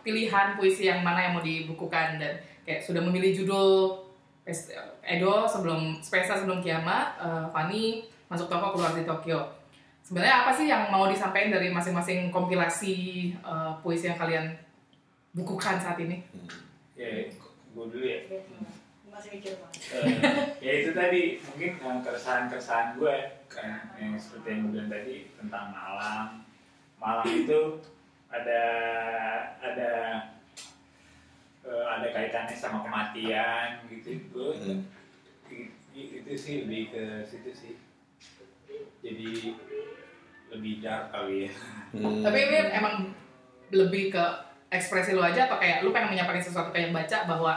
pilihan 0.00 0.46
puisi 0.54 0.86
yang 0.86 1.02
mana 1.02 1.20
yang 1.20 1.32
mau 1.34 1.42
dibukukan 1.42 2.16
dan 2.16 2.32
kayak 2.62 2.80
sudah 2.80 3.00
memilih 3.00 3.34
judul 3.34 3.98
Edo 5.02 5.42
sebelum 5.44 5.98
Spesa 5.98 6.38
sebelum 6.38 6.62
kiamat, 6.62 7.18
eh, 7.18 7.44
Fani 7.50 7.84
masuk 8.26 8.46
toko 8.46 8.72
keluar 8.72 8.94
di 8.94 9.02
Tokyo. 9.02 9.42
Sebenarnya 10.00 10.46
apa 10.46 10.54
sih 10.54 10.70
yang 10.70 10.86
mau 10.86 11.10
disampaikan 11.10 11.50
dari 11.50 11.68
masing-masing 11.68 12.30
kompilasi 12.30 12.94
eh, 13.36 13.70
puisi 13.82 14.06
yang 14.06 14.16
kalian 14.16 14.46
bukukan 15.36 15.76
saat 15.76 16.00
ini? 16.00 16.24
ya, 16.96 17.28
gue 17.68 17.84
dulu 17.86 18.00
ya. 18.02 18.24
Masih 19.06 19.36
mikir 19.36 19.52
banget. 19.56 19.80
Eh, 19.92 20.04
ya 20.60 20.72
itu 20.80 20.90
tadi 20.90 21.22
mungkin 21.38 21.72
eh, 21.74 21.98
keresahan-keresahan 22.00 22.96
gue 22.96 23.16
kan 23.46 23.92
yang 23.94 24.16
seperti 24.16 24.46
yang 24.48 24.60
gue 24.62 24.72
bilang 24.72 24.90
tadi 24.90 25.14
tentang 25.36 25.66
malam 25.70 26.26
Malang 26.96 27.28
itu 27.28 27.60
ada 28.26 28.62
ada 29.56 29.90
eh, 31.62 31.84
ada 31.86 32.06
kaitannya 32.10 32.52
sama 32.52 32.80
kematian 32.80 33.84
gitu 33.88 34.16
gue 34.32 34.50
Hmm. 34.56 34.82
itu 35.96 36.32
sih 36.36 36.68
lebih 36.68 36.92
ke 36.92 37.04
situ 37.22 37.50
sih 37.52 37.74
jadi 39.00 39.56
lebih 40.50 40.74
dark 40.80 41.08
kali 41.08 41.48
ya 41.48 41.52
Hmm. 41.88 42.20
Tapi 42.20 42.38
ini 42.42 42.58
emang 42.74 42.94
lebih 43.70 44.12
ke 44.12 44.24
ekspresi 44.70 45.14
lu 45.14 45.22
aja 45.22 45.46
atau 45.46 45.56
kayak 45.62 45.86
lu 45.86 45.94
pengen 45.94 46.14
menyampaikan 46.16 46.42
sesuatu 46.42 46.74
kayak 46.74 46.90
baca 46.90 47.28
bahwa 47.28 47.52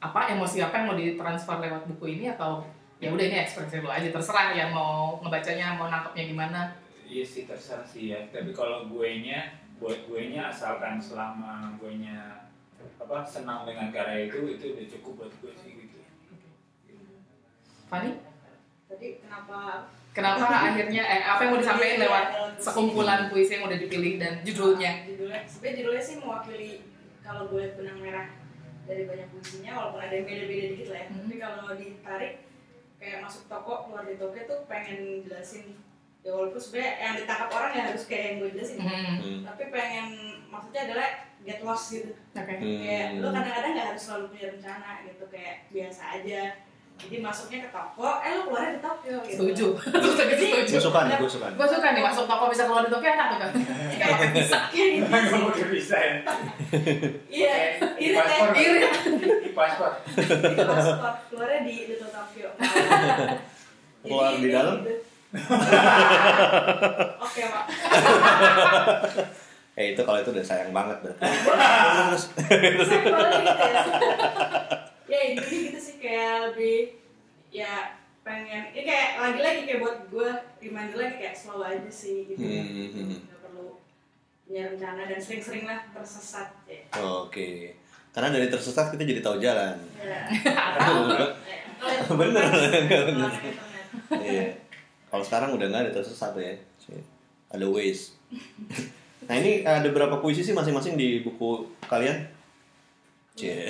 apa 0.00 0.20
emosi 0.32 0.60
apa 0.60 0.74
yang 0.80 0.86
mau 0.92 0.96
ditransfer 0.96 1.56
lewat 1.60 1.82
buku 1.88 2.20
ini 2.20 2.32
atau 2.32 2.64
ya 3.00 3.12
udah 3.12 3.24
ini 3.24 3.36
ekspresi 3.44 3.84
lu 3.84 3.88
aja 3.88 4.08
terserah 4.08 4.56
yang 4.56 4.72
mau 4.72 5.20
ngebacanya 5.20 5.76
mau 5.76 5.88
nangkepnya 5.88 6.24
gimana. 6.28 6.60
iya 7.04 7.24
sih 7.24 7.44
terserah 7.44 7.84
sih 7.84 8.12
ya. 8.12 8.20
Tapi 8.32 8.50
kalau 8.56 8.88
gue 8.88 9.08
nya 9.20 9.60
buat 9.76 10.08
gue 10.08 10.32
nya 10.32 10.48
asalkan 10.48 10.96
selama 10.96 11.76
gue 11.76 12.00
nya 12.00 12.48
apa 13.00 13.24
senang 13.24 13.68
dengan 13.68 13.92
karya 13.92 14.28
itu 14.28 14.56
itu 14.56 14.64
udah 14.76 14.86
cukup 14.88 15.12
buat 15.20 15.32
gue 15.44 15.52
sih 15.52 15.70
gitu. 15.84 15.98
Fani, 17.88 18.16
Tadi 18.88 19.08
kenapa? 19.20 19.88
Kenapa 20.14 20.46
akhirnya 20.46 21.02
eh, 21.02 21.22
apa 21.26 21.40
yang 21.42 21.50
mau 21.50 21.58
disampaikan 21.58 21.98
lewat 22.06 22.24
sekumpulan 22.62 23.20
puisi 23.26 23.58
yang 23.58 23.66
udah 23.66 23.78
dipilih 23.82 24.22
dan 24.22 24.38
judulnya? 24.46 24.92
Judulnya 25.36 25.50
sebenarnya 25.50 25.76
judulnya 25.80 26.02
sih 26.02 26.16
mewakili 26.16 26.70
kalau 27.20 27.42
gue 27.48 27.58
lihat 27.58 27.74
benang 27.74 27.98
merah 27.98 28.28
dari 28.84 29.02
banyak 29.02 29.28
puisinya 29.28 29.72
walaupun 29.74 30.00
ada 30.00 30.14
yang 30.14 30.26
beda-beda 30.26 30.66
dikit 30.70 30.88
lah 30.88 30.98
ya 30.98 31.06
Hmm. 31.06 31.16
tapi 31.18 31.34
kalau 31.36 31.64
ditarik 31.74 32.34
kayak 32.96 33.18
masuk 33.20 33.42
toko 33.46 33.72
keluar 33.84 34.04
di 34.04 34.14
toko 34.14 34.36
tuh 34.36 34.60
pengen 34.64 34.98
jelasin 35.22 35.64
ya 36.20 36.30
walaupun 36.30 36.56
sebenarnya 36.56 36.92
yang 36.98 37.14
ditangkap 37.18 37.48
orang 37.50 37.70
ya 37.72 37.82
harus 37.86 38.04
kayak 38.04 38.24
yang 38.24 38.36
gue 38.38 38.50
jelasin 38.52 38.76
Hmm, 38.78 39.16
Hmm. 39.18 39.40
tapi 39.44 39.62
pengen 39.68 40.06
maksudnya 40.46 40.80
adalah 40.86 41.08
get 41.42 41.60
lost 41.60 41.86
gitu 41.90 42.12
Oke. 42.12 42.54
Hmm. 42.54 42.80
kayak 42.80 43.06
lu 43.18 43.28
kadang-kadang 43.28 43.72
nggak 43.74 43.88
harus 43.90 44.02
selalu 44.02 44.24
punya 44.30 44.46
rencana 44.52 44.90
gitu 45.02 45.24
kayak 45.28 45.56
biasa 45.68 46.02
aja 46.14 46.40
jadi 46.94 47.18
masuknya 47.20 47.58
ke 47.60 47.70
toko 47.70 48.06
eh 48.18 48.32
lu 48.32 48.42
keluarnya 48.46 48.70
di 48.70 48.80
Tokyo 48.80 49.16
gitu 49.20 49.34
Setuju. 49.36 49.66
Setuju. 49.92 50.24
Gue 50.24 50.62
Setuju. 50.64 50.78
suka 50.80 51.00
nih, 51.04 51.14
gue 51.16 51.28
suka 51.28 51.46
nih. 51.46 51.56
Gue 51.58 51.68
suka 51.68 51.86
nih 51.90 52.02
masuk 52.02 52.24
toko 52.24 52.44
bisa 52.48 52.62
keluar 52.64 52.82
di 52.82 52.90
Tokyo 52.90 53.10
enak 53.10 53.26
tuh 53.28 53.38
kan. 53.38 53.50
kayak 53.94 54.30
bisa 54.32 54.58
kayak 54.68 54.88
gitu 54.96 55.36
mungkin 55.36 55.66
bisa 55.70 55.96
ya 55.96 56.14
iya 57.28 57.54
irit 57.94 58.14
ya 58.14 58.20
paspor 58.20 58.48
Irit. 58.54 58.92
di 59.40 59.50
paspor 59.52 59.90
itu 60.48 60.64
paspor 60.64 61.12
keluarnya 61.28 61.60
di 61.62 61.74
Little 61.88 62.10
Tokyo 62.10 62.48
Keluar 64.02 64.30
Jadi 64.30 64.40
di 64.40 64.48
dalam? 64.50 64.76
gitu. 64.80 65.00
oke 67.18 67.42
pak 67.44 67.64
Eh 69.74 69.90
itu 69.90 70.00
kalau 70.00 70.22
itu 70.22 70.30
udah 70.30 70.46
sayang 70.46 70.70
banget 70.70 71.02
berarti. 71.02 71.26
Terus 71.26 72.24
gitu 72.86 73.10
ya 75.04 75.16
ya 75.16 75.24
intinya 75.36 75.60
gitu 75.70 75.80
sih 75.80 75.96
kayak 76.00 76.34
lebih 76.50 76.78
ya 77.52 77.92
pengen 78.24 78.72
ini 78.72 78.88
kayak 78.88 79.08
lagi-lagi 79.20 79.60
kayak 79.68 79.80
buat 79.84 79.98
gue 80.08 80.30
reminder 80.64 80.96
lagi 80.96 81.14
kayak 81.20 81.36
slow 81.36 81.60
aja 81.60 81.90
sih 81.92 82.24
gitu 82.24 82.40
ya 82.40 82.64
Hmm, 82.64 82.88
hmm, 82.88 83.04
hmm. 83.12 83.20
perlu 83.44 83.76
punya 84.48 84.62
rencana 84.72 85.04
dan 85.04 85.20
sering-sering 85.20 85.64
lah 85.68 85.80
tersesat 85.92 86.48
ya. 86.64 86.80
Oke. 87.00 87.76
Karena 88.16 88.32
dari 88.32 88.48
tersesat 88.48 88.92
kita 88.92 89.02
jadi 89.04 89.20
tahu 89.20 89.36
jalan. 89.42 89.76
Ya. 90.00 90.20
Bener. 92.20 92.48
Bener. 93.10 93.32
Iya. 94.20 94.46
Kalau 95.10 95.24
sekarang 95.24 95.50
udah 95.56 95.66
nggak 95.68 95.82
ada 95.88 95.92
tersesat 96.00 96.32
ya. 96.40 96.54
Ada 97.52 97.66
ways. 97.68 98.16
Nah 99.24 99.40
ini 99.40 99.64
ada 99.64 99.88
berapa 99.88 100.20
puisi 100.20 100.44
sih 100.44 100.52
masing-masing 100.52 101.00
di 101.00 101.24
buku 101.24 101.64
kalian? 101.88 102.28
Cie. 103.38 103.66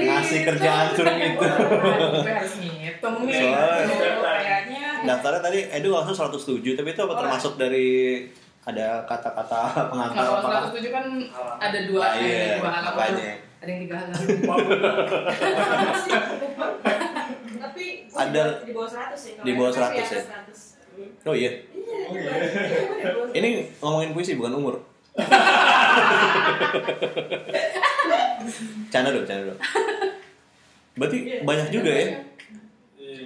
Ngasih 0.00 0.40
kerjaan 0.42 0.86
suruh 0.90 1.14
gitu. 1.14 1.38
Gue 1.38 2.26
harus 2.26 2.54
ngitung 2.58 3.16
nih. 3.22 3.34
Soalnya- 3.36 3.86
Aduh, 3.86 4.26
Kayaknya. 4.26 4.86
Daftarnya 5.00 5.40
tadi 5.40 5.58
Edu 5.70 5.88
langsung 5.90 6.12
107 6.12 6.74
tapi 6.74 6.88
itu 6.88 7.00
apa 7.00 7.14
termasuk 7.16 7.54
dari 7.54 8.26
ada 8.60 9.06
kata-kata 9.06 9.60
pengantar 9.86 10.18
Nah, 10.18 10.26
kalau 10.34 10.42
apa? 10.42 10.68
107 10.68 10.90
kan 10.90 11.06
ada 11.56 11.78
dua, 11.86 12.02
Ah, 12.02 12.12
iya, 12.16 12.34
ada 12.36 12.58
dua 12.58 12.70
halaman. 12.72 13.12
Ada 13.60 13.68
yang 13.68 13.80
tiga 13.80 13.94
halaman. 13.96 14.26
Tapi 17.60 17.84
Ada- 18.10 18.56
di 18.60 18.72
bawah 18.72 18.90
100 18.90 19.14
sih. 19.14 19.32
Kalau 19.32 19.46
di 19.46 19.52
bawah 19.54 19.70
yang 19.70 19.78
kan 19.78 19.86
100 19.86 19.94
di 19.94 20.00
atas 20.02 20.10
ya? 20.10 20.22
100. 21.22 21.24
Oh 21.24 21.32
iya. 21.32 21.50
Iya, 22.10 22.32
iya, 22.92 23.10
Ini 23.32 23.48
ngomongin 23.78 24.10
puisi 24.10 24.34
bukan 24.34 24.52
umur. 24.54 24.74
Canda 28.90 29.08
dong, 29.10 29.24
canda 29.24 29.42
dong. 29.50 29.60
Berarti 30.92 31.18
Iya. 31.22 31.38
banyak 31.42 31.68
juga 31.70 31.90
ya? 31.90 32.06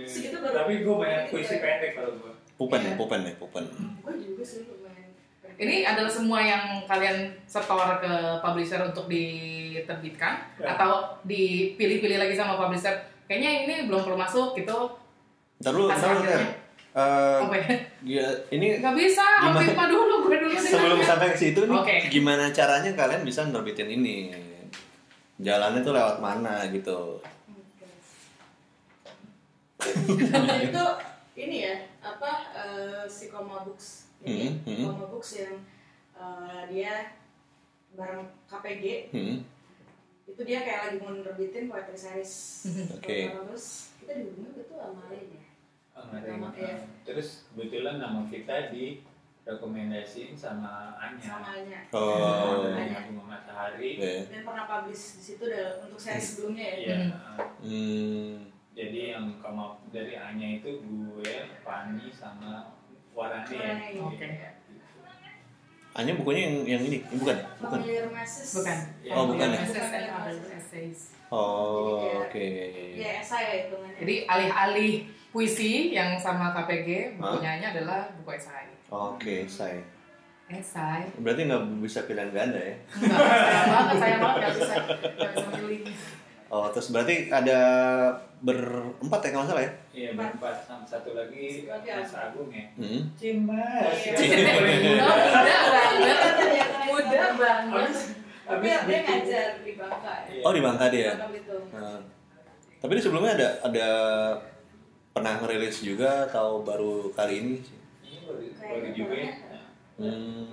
Segitu 0.05 0.37
baru- 0.37 0.55
tapi 0.55 0.73
gue 0.81 0.95
banyak 0.95 1.21
puisi 1.29 1.57
pendek 1.59 1.93
kalau 1.95 2.13
gue 2.15 2.33
Pupen 2.55 2.81
ya, 2.81 2.95
pupen 2.95 3.21
ya, 3.21 3.35
pupen. 3.35 3.65
Gue 3.99 4.15
juga 4.15 4.43
sih 4.47 4.63
lumayan. 4.63 5.11
Ini 5.55 5.83
adalah 5.85 6.07
semua 6.07 6.39
yang 6.39 6.87
kalian 6.87 7.35
setor 7.45 7.99
ke 7.99 8.13
publisher 8.39 8.79
untuk 8.85 9.11
diterbitkan 9.11 10.39
Ya. 10.57 10.79
atau 10.79 11.19
dipilih-pilih 11.27 12.15
lagi 12.15 12.33
sama 12.33 12.55
publisher. 12.55 12.95
Kayaknya 13.27 13.51
ini 13.67 13.75
belum 13.91 14.07
perlu 14.07 14.15
masuk 14.15 14.55
gitu. 14.55 14.95
Ntar 15.59 15.73
lu, 15.75 15.91
Ter. 16.95 17.03
Eh, 17.03 17.39
Oke. 17.43 17.61
ya, 18.07 18.27
ini 18.49 18.79
Nggak 18.79 18.95
bisa, 18.95 19.27
Gimana? 19.43 19.67
Mah 19.75 19.87
dulu, 19.91 20.15
gue 20.25 20.37
dulu 20.39 20.55
sebelum 20.55 21.03
sampai 21.03 21.35
ke 21.35 21.39
situ 21.41 21.67
nih, 21.67 21.75
Oke. 21.75 21.97
gimana 22.07 22.55
caranya 22.55 22.95
kalian 22.95 23.27
bisa 23.27 23.43
nerbitin 23.45 23.91
ini? 23.91 24.31
Jalannya 25.37 25.83
tuh 25.83 25.91
lewat 25.91 26.23
mana 26.23 26.71
gitu? 26.71 27.19
itu 30.65 30.85
ini 31.37 31.57
ya 31.61 31.75
apa 32.01 32.31
eh, 32.55 33.05
si 33.05 33.29
Koma 33.29 33.61
Books 33.61 34.09
jadi 34.23 34.49
Hmm, 34.49 34.65
hmm. 34.65 34.85
Koma 34.89 35.07
Books 35.11 35.31
yang 35.37 35.55
eh, 36.15 36.63
dia 36.71 37.13
bareng 37.93 38.25
KPG 38.49 38.85
Hmm, 39.13 39.45
itu 40.25 40.41
dia 40.41 40.65
kayak 40.65 40.81
lagi 40.89 40.97
mau 40.99 41.13
nerbitin 41.13 41.69
poetry 41.69 41.99
series 41.99 42.33
Oke. 42.97 43.29
terus 43.29 43.93
kita 44.01 44.17
dihubungin 44.17 44.57
betul 44.57 44.79
sama 44.79 45.05
ya 45.13 45.44
Nama 45.95 46.51
iya. 46.55 46.75
terus 47.07 47.47
kebetulan 47.49 48.03
nama 48.03 48.27
kita 48.27 48.69
di 48.69 48.99
rekomendasiin 49.45 50.35
sama 50.35 50.97
Anya 50.97 51.23
sama 51.23 51.49
Anya 51.55 51.81
Oh. 51.95 52.67
Anya 52.67 53.07
Bunga 53.07 53.25
Matahari 53.31 53.95
Oke. 53.95 54.13
dan 54.27 54.43
pernah 54.43 54.65
publish 54.65 55.05
di 55.15 55.23
situ 55.23 55.45
untuk 55.79 56.01
series 56.01 56.25
sebelumnya 56.27 56.67
ya 56.67 56.77
Iya. 56.77 56.97
Hmm, 57.63 58.35
Jadi 58.75 59.01
yang 59.13 59.39
kamu 59.39 59.65
dari 59.95 60.19
Anya 60.19 60.59
itu 60.59 60.83
gue, 60.83 61.35
Fani 61.63 62.11
sama 62.11 62.75
Warane. 63.15 63.47
Warane, 63.47 63.87
Oke. 64.03 64.27
hanya 65.95 66.13
bukunya 66.19 66.43
yang 66.51 66.57
yang 66.67 66.83
ini, 66.83 66.99
Ini 67.01 67.15
bukan? 67.15 67.37
ya? 67.39 67.47
Bukan. 67.63 67.79
Familiar 67.79 68.07
Masses 68.11 68.51
Bukan. 68.51 68.79
Oh, 69.15 69.25
bukan 69.31 69.47
ya? 69.47 69.61
Essays. 70.59 71.15
Oh, 71.31 72.27
oke. 72.27 72.47
ya 72.95 73.23
esai 73.23 73.43
ya 73.43 73.55
hitungannya 73.67 73.99
Jadi 74.03 74.15
alih-alih 74.27 74.93
puisi 75.35 75.91
yang 75.91 76.15
sama 76.15 76.55
KPG, 76.55 77.19
bukunya 77.19 77.59
Anya 77.59 77.69
adalah 77.75 78.07
buku 78.15 78.39
esai. 78.39 78.71
Oke, 78.87 79.43
saya. 79.51 79.83
Esai? 80.47 81.11
Berarti 81.19 81.51
nggak 81.51 81.63
bisa 81.83 82.07
pilihan 82.07 82.31
ganda 82.31 82.63
ya? 82.63 82.77
Enggak, 82.95 83.19
sayang 83.19 83.67
banget, 83.67 83.97
sayang 83.99 84.21
banget 84.23 84.39
gak 84.39 84.53
bisa, 84.55 84.75
gak 85.19 85.31
bisa 85.35 85.49
milih. 85.59 85.81
Oh, 86.55 86.71
terus 86.71 86.95
berarti 86.95 87.15
ada 87.35 87.59
berempat 88.39 89.21
ya 89.27 89.31
kalau 89.35 89.43
nggak 89.43 89.51
salah 89.51 89.65
ya? 89.67 89.73
Iya, 89.91 90.11
berempat 90.15 90.57
sama 90.63 90.87
satu 90.87 91.11
lagi 91.19 91.67
Mas 91.67 92.15
Agung 92.15 92.51
ya. 92.55 92.67
Hmm. 92.79 93.01
Cimas. 93.19 93.97
Iya. 94.07 95.03
Oh, 95.03 95.17
mudah 95.19 95.59
banget, 95.67 96.31
mudah 96.87 97.31
banget. 97.35 97.93
tapi 98.45 98.65
dia 98.69 98.77
dia 98.87 98.99
ngajar 99.03 99.49
di 99.65 99.73
Bangka 99.75 100.15
ya 100.31 100.43
Oh, 100.47 100.53
di 100.55 100.61
Bangka 100.63 100.87
dia. 100.95 101.11
Bangka 101.17 101.27
Belitung 101.27 101.65
Nah, 101.75 101.99
tapi 102.79 102.93
di 102.95 103.03
sebelumnya 103.03 103.33
ada 103.35 103.49
ada 103.65 103.89
pernah 105.15 105.39
ngerilis 105.39 105.79
juga 105.87 106.27
atau 106.27 106.67
baru 106.67 107.15
kali 107.15 107.35
ini? 107.39 107.55
sih? 107.63 107.79
Ini 108.03 108.19
baru 108.27 108.43
baru 108.51 108.89
juga 108.91 109.15
ya. 109.15 109.33
Hmm. 109.95 110.51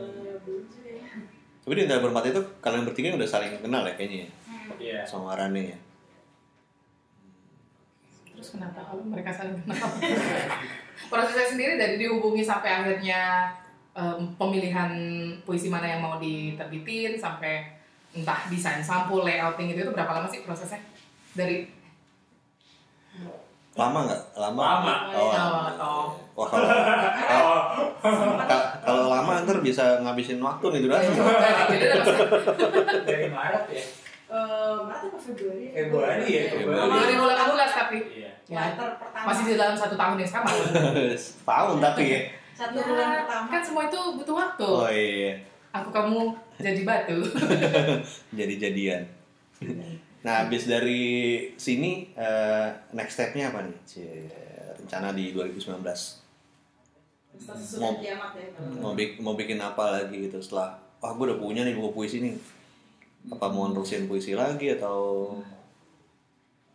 Tapi 1.65 1.73
di 1.73 1.81
antara 1.89 2.05
berempat 2.05 2.29
itu 2.29 2.41
kalian 2.61 2.85
bertiga 2.85 3.17
udah 3.17 3.25
saling 3.25 3.57
kenal 3.57 3.81
ya 3.89 3.97
kayaknya 3.97 4.19
ya? 4.21 4.29
Iya. 4.77 4.99
sama 5.09 5.33
Rane 5.33 5.73
ya. 5.73 5.77
Terus 8.37 8.49
kenapa 8.53 8.85
kalau 8.85 9.01
mereka 9.01 9.33
saling 9.33 9.57
kenal? 9.65 9.81
Prosesnya 11.11 11.57
sendiri 11.57 11.81
dari 11.81 11.97
dihubungi 11.97 12.45
sampai 12.45 12.69
akhirnya 12.69 13.49
em, 13.97 14.29
pemilihan 14.37 14.93
puisi 15.41 15.73
mana 15.73 15.89
yang 15.89 16.05
mau 16.05 16.21
diterbitin 16.21 17.17
sampai 17.17 17.81
entah 18.13 18.45
desain 18.45 18.85
sampul, 18.85 19.25
layouting 19.25 19.73
itu 19.73 19.81
itu 19.81 19.91
berapa 19.91 20.21
lama 20.21 20.29
sih 20.29 20.45
prosesnya? 20.45 20.77
Dari 21.33 21.81
Lama 23.71 23.99
nggak? 24.03 24.21
Lama. 24.35 24.61
Lama. 24.61 24.95
Oh, 25.09 25.17
Oh, 25.17 25.31
lama. 25.31 25.61
oh. 25.79 26.05
Wah 26.33 26.47
kalau 26.47 26.67
kalau, 28.01 28.35
ka- 28.41 28.71
kalau 28.81 29.03
lama 29.09 29.43
ntar 29.43 29.59
bisa 29.59 29.99
ngabisin 29.99 30.39
waktu 30.39 30.65
nih 30.69 30.81
durasi. 30.81 31.11
Jadi 31.71 31.85
pas- 31.93 32.19
Dari 33.01 33.27
Maret 33.27 33.65
ya. 33.69 33.83
Eh, 34.27 34.75
Maret 34.81 35.03
apa 35.05 35.17
Februari? 35.17 35.65
Februari 35.69 36.27
ya, 36.29 36.43
Februari. 36.49 36.87
2018 37.13 37.71
tapi 37.77 37.97
Iya. 38.13 38.31
ya, 38.45 38.61
Quarter 38.71 38.89
pertama. 38.97 39.25
masih 39.27 39.43
di 39.45 39.55
dalam 39.55 39.75
satu 39.75 39.95
tahun 39.95 40.15
yang 40.17 40.31
sama. 40.31 40.47
Tahun 41.43 41.75
tapi 41.81 42.03
ya. 42.05 42.21
satu 42.53 42.75
Ya, 42.75 42.83
bulan 42.85 43.07
pertama. 43.17 43.45
kan 43.47 43.61
semua 43.61 43.83
itu 43.85 43.99
butuh 44.13 44.35
waktu. 44.37 44.67
Oh 44.67 44.87
iya. 44.87 45.33
Aku 45.73 45.87
kamu 45.89 46.31
jadi 46.57 46.81
batu. 46.83 47.19
Jadi-jadian. 48.39 49.03
Nah, 50.21 50.45
habis 50.45 50.65
dari 50.65 51.01
sini 51.57 52.13
eh, 52.13 52.67
next 52.91 53.17
step-nya 53.17 53.49
apa 53.49 53.65
nih? 53.65 53.77
Cie, 53.83 54.29
rencana 54.77 55.11
di 55.11 55.33
2019. 55.33 55.81
Status 57.33 57.81
Mau- 57.81 57.97
ya. 57.97 58.13
Mau, 58.77 58.93
bik- 58.93 59.17
mau 59.17 59.33
bikin 59.33 59.57
apa 59.57 59.97
lagi 59.97 60.29
gitu 60.29 60.37
setelah 60.37 60.77
wah 61.01 61.11
gue 61.11 61.25
udah 61.25 61.39
punya 61.39 61.61
nih 61.63 61.73
buku 61.73 61.89
puisi 61.95 62.21
nih. 62.21 62.37
Apa 63.27 63.49
mau 63.49 63.65
nerusin 63.67 64.05
puisi 64.05 64.33
lagi 64.33 64.69
atau 64.71 65.33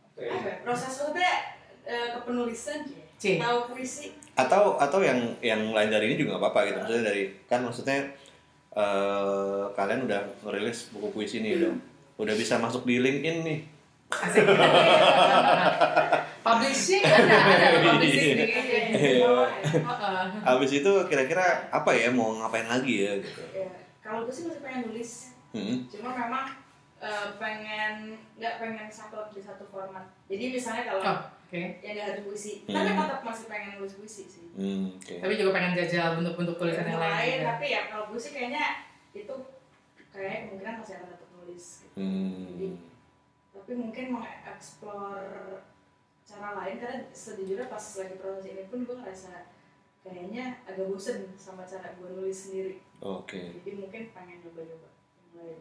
Oke. 0.09 0.27
Apa 0.27 0.47
ya? 0.49 0.57
Proses 0.63 0.91
lu 0.97 1.11
teh 1.13 1.35
eh, 1.85 2.09
kepenulisan 2.13 2.83
C. 3.15 3.39
tahu 3.39 3.71
puisi 3.71 4.11
atau 4.35 4.77
atau 4.77 5.01
yang 5.01 5.17
yang 5.41 5.73
lain 5.73 5.89
dari 5.89 6.13
ini 6.13 6.17
juga 6.17 6.37
nggak 6.37 6.43
apa-apa 6.45 6.61
gitu 6.67 6.79
maksudnya 6.79 7.05
dari 7.07 7.23
kan 7.47 7.61
maksudnya 7.63 7.99
eh, 8.75 9.65
kalian 9.73 10.05
udah 10.05 10.21
ngerilis 10.43 10.93
buku 10.93 11.09
puisi 11.11 11.41
nih 11.41 11.57
udah 11.57 11.73
udah 12.17 12.35
bisa 12.35 12.57
masuk 12.57 12.83
di 12.83 12.97
LinkedIn 12.97 13.39
nih 13.43 13.61
Asik. 14.07 14.47
publishing 16.41 17.03
ada, 17.03 17.27
ada 17.27 17.79
publishing 17.85 18.37
di 18.39 18.47
Iya. 18.97 19.29
Heeh. 19.67 20.25
habis 20.43 20.71
itu 20.73 20.93
kira-kira 21.05 21.43
apa 21.69 21.91
ya 21.91 22.09
mau 22.09 22.33
ngapain 22.35 22.65
lagi 22.67 23.03
ya 23.03 23.13
gitu 23.19 23.43
ya 23.53 23.67
kalau 23.99 24.23
gue 24.23 24.33
sih 24.33 24.47
masih 24.47 24.63
pengen 24.63 24.81
nulis 24.87 25.11
hmm. 25.51 25.91
cuma 25.91 26.15
memang 26.15 26.47
eh, 26.97 27.27
pengen 27.37 28.15
nggak 28.37 28.55
pengen 28.57 28.87
satu 28.89 29.27
di 29.29 29.43
satu 29.43 29.67
format 29.67 30.07
jadi 30.27 30.45
misalnya 30.51 30.85
kalau 30.87 31.03
Oh, 31.03 31.19
oke. 31.51 31.63
yang 31.79 31.93
nggak 31.93 32.07
harus 32.09 32.23
puisi 32.25 32.53
Hmm. 32.65 32.75
tapi 32.77 32.91
tetap 32.95 33.21
masih 33.23 33.45
pengen 33.47 33.71
nulis 33.77 33.95
puisi 33.95 34.23
sih 34.25 34.45
Hmm, 34.57 34.89
oke 34.95 35.21
Tapi 35.21 35.33
juga 35.37 35.51
pengen 35.53 35.77
jajal 35.77 36.17
bentuk-bentuk 36.17 36.57
tulisan 36.57 36.87
yang 36.87 36.97
lain. 36.97 37.39
juga. 37.39 37.53
tapi 37.53 37.67
ya 37.69 37.81
kalau 37.87 38.09
puisi 38.09 38.33
kayaknya 38.33 38.65
itu 39.13 39.35
kayaknya 40.09 40.39
kemungkinan 40.47 40.75
masih 40.81 40.95
akan 40.97 41.09
nulis 41.47 41.87
gitu. 41.87 41.95
Hmm. 42.03 42.75
tapi 43.55 43.73
mungkin 43.79 44.19
mengeksplor 44.19 45.23
cara 46.27 46.49
lain 46.59 46.77
karena 46.83 47.07
sejujurnya 47.15 47.71
pas 47.71 47.81
lagi 48.03 48.19
proses 48.19 48.51
ini 48.51 48.67
pun 48.67 48.83
gue 48.83 48.99
ngerasa 48.99 49.47
kayaknya 50.03 50.59
agak 50.67 50.91
bosen 50.91 51.31
sama 51.39 51.63
cara 51.63 51.95
gue 51.99 52.11
nulis 52.15 52.35
sendiri. 52.35 52.83
Oke. 52.99 53.63
Jadi 53.63 53.79
mungkin 53.79 54.03
pengen 54.11 54.39
coba-coba 54.43 54.91
yang 54.91 55.31
lain. 55.39 55.61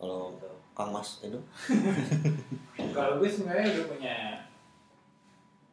Kalau 0.00 0.36
Kang 0.72 0.90
Mas 0.96 1.20
itu 1.20 1.40
Kalau 2.96 3.20
gue 3.20 3.28
sebenarnya 3.28 3.76
udah 3.76 3.86
punya 3.92 4.16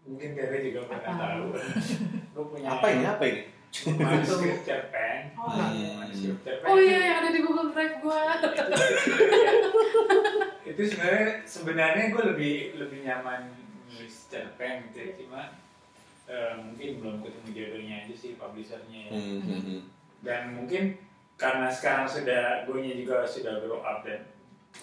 mungkin 0.07 0.29
Bebe 0.35 0.57
juga 0.71 0.79
pernah 0.87 1.15
tahu. 1.15 1.45
gue 2.35 2.45
punya 2.51 2.67
apa 2.75 2.87
ini? 2.91 3.03
Apa 3.07 3.23
ini 3.27 3.41
cerpen. 3.71 5.19
oh. 5.37 5.49
Manuskrip 5.97 6.39
cerpen. 6.41 6.65
Oh 6.65 6.77
iya 6.79 6.97
yang 7.01 7.15
ada 7.23 7.29
di 7.31 7.39
Google 7.43 7.69
Drive 7.71 8.01
gua. 8.01 8.37
itu 10.67 10.81
sebenarnya 10.93 11.41
sebenarnya 11.47 12.05
gue 12.13 12.23
lebih 12.35 12.55
lebih 12.77 12.99
nyaman 13.07 13.49
nulis 13.89 14.29
cerpen 14.29 14.91
gitu 14.91 14.97
ya. 14.99 15.11
cuma 15.17 15.41
eh, 16.29 16.53
mungkin 16.59 16.89
belum 17.01 17.15
ketemu 17.23 17.49
jodohnya 17.55 17.95
aja 18.05 18.13
sih 18.13 18.37
publishernya 18.37 19.09
ya. 19.09 19.11
Hmm, 19.15 19.39
hmm, 19.41 19.61
hmm. 19.63 19.81
dan 20.21 20.41
mungkin 20.53 21.01
karena 21.39 21.71
sekarang 21.71 22.05
sudah 22.05 22.67
gue 22.69 22.77
juga 22.93 23.25
sudah 23.25 23.57
grow 23.63 23.81
up 23.81 24.05
dan 24.05 24.21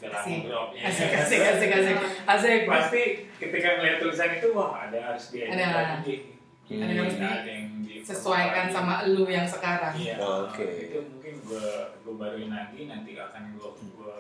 udah 0.03 0.11
lama 0.11 0.26
Asik. 0.26 0.41
grow 0.49 0.61
upnya 0.66 0.82
Asik 0.91 1.11
asik 1.14 1.41
asik 1.47 1.70
asik. 1.70 1.97
Asik. 2.26 2.61
pasti 2.66 3.03
ketika 3.39 3.68
melihat 3.78 3.99
tulisan 4.03 4.30
itu 4.35 4.49
wah 4.51 4.89
ada 4.89 4.95
yang 4.99 5.09
harus 5.14 5.24
diedit 5.30 5.55
lagi 5.55 6.34
Hmm. 6.64 6.80
Ada 6.80 6.88
yang 6.88 6.98
harus 6.98 7.16
ada 7.20 7.50
yang 7.50 7.68
di 7.78 7.94
Sesuaikan 8.00 8.66
sama 8.68 8.94
lu 9.04 9.24
yang 9.26 9.44
sekarang. 9.44 9.92
iya 9.94 10.16
Oke. 10.16 10.64
itu 10.86 10.98
mungkin 11.02 11.34
gue 11.40 11.68
gue 12.00 12.14
baruin 12.14 12.48
lagi 12.48 12.84
nanti 12.84 13.14
akan 13.14 13.42
gue 13.52 13.68
gue 13.68 14.16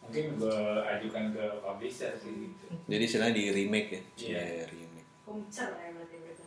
mungkin 0.00 0.24
gue 0.36 0.58
ajukan 0.82 1.24
ke 1.30 1.44
publisher 1.60 2.12
sih 2.14 2.32
gitu 2.48 2.66
jadi 2.84 3.02
istilahnya 3.02 3.32
di 3.32 3.44
remake 3.50 3.88
ya 3.88 4.00
Iya. 4.00 4.04
Cie, 4.16 4.64
remake 4.68 5.08
komcer 5.22 5.68
ya 5.70 5.88
berarti 5.90 6.16
berarti 6.16 6.44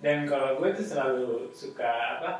dan 0.00 0.18
kalau 0.24 0.56
gue 0.56 0.68
tuh 0.72 0.86
selalu 0.86 1.28
suka 1.50 1.90
apa 2.16 2.30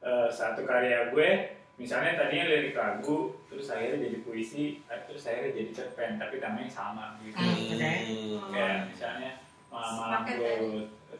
eh, 0.00 0.28
satu 0.28 0.64
karya 0.64 1.08
gue 1.08 1.28
misalnya 1.76 2.18
tadinya 2.18 2.48
lirik 2.48 2.74
lagu 2.74 3.38
terus 3.46 3.70
akhirnya 3.70 4.02
jadi 4.02 4.18
puisi 4.20 4.82
eh, 4.84 5.00
terus 5.06 5.22
akhirnya 5.22 5.54
jadi 5.54 5.70
cerpen 5.72 6.18
tapi 6.18 6.36
namanya 6.38 6.68
sama 6.68 7.16
gitu 7.20 7.38
Hmm, 7.38 7.54
oke. 7.54 7.78
Hmm. 7.78 8.50
kayak 8.50 8.76
misalnya 8.88 9.30
malam-malam 9.68 10.20
Sepaket 10.24 10.36
gue 10.36 10.54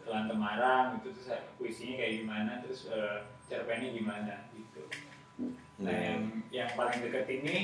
telan 0.08 0.24
temarang 0.24 0.96
gitu 0.96 1.12
terus 1.12 1.28
puisinya 1.54 1.94
kayak 1.96 2.14
gimana 2.18 2.52
terus 2.58 2.88
eh, 2.88 3.16
cerpennya 3.44 3.92
gimana 3.92 4.34
gitu 4.50 4.82
nah 5.78 5.86
Hmm. 5.86 5.94
yang 5.94 6.20
yang 6.50 6.68
paling 6.72 6.98
deket 7.00 7.28
ini 7.30 7.56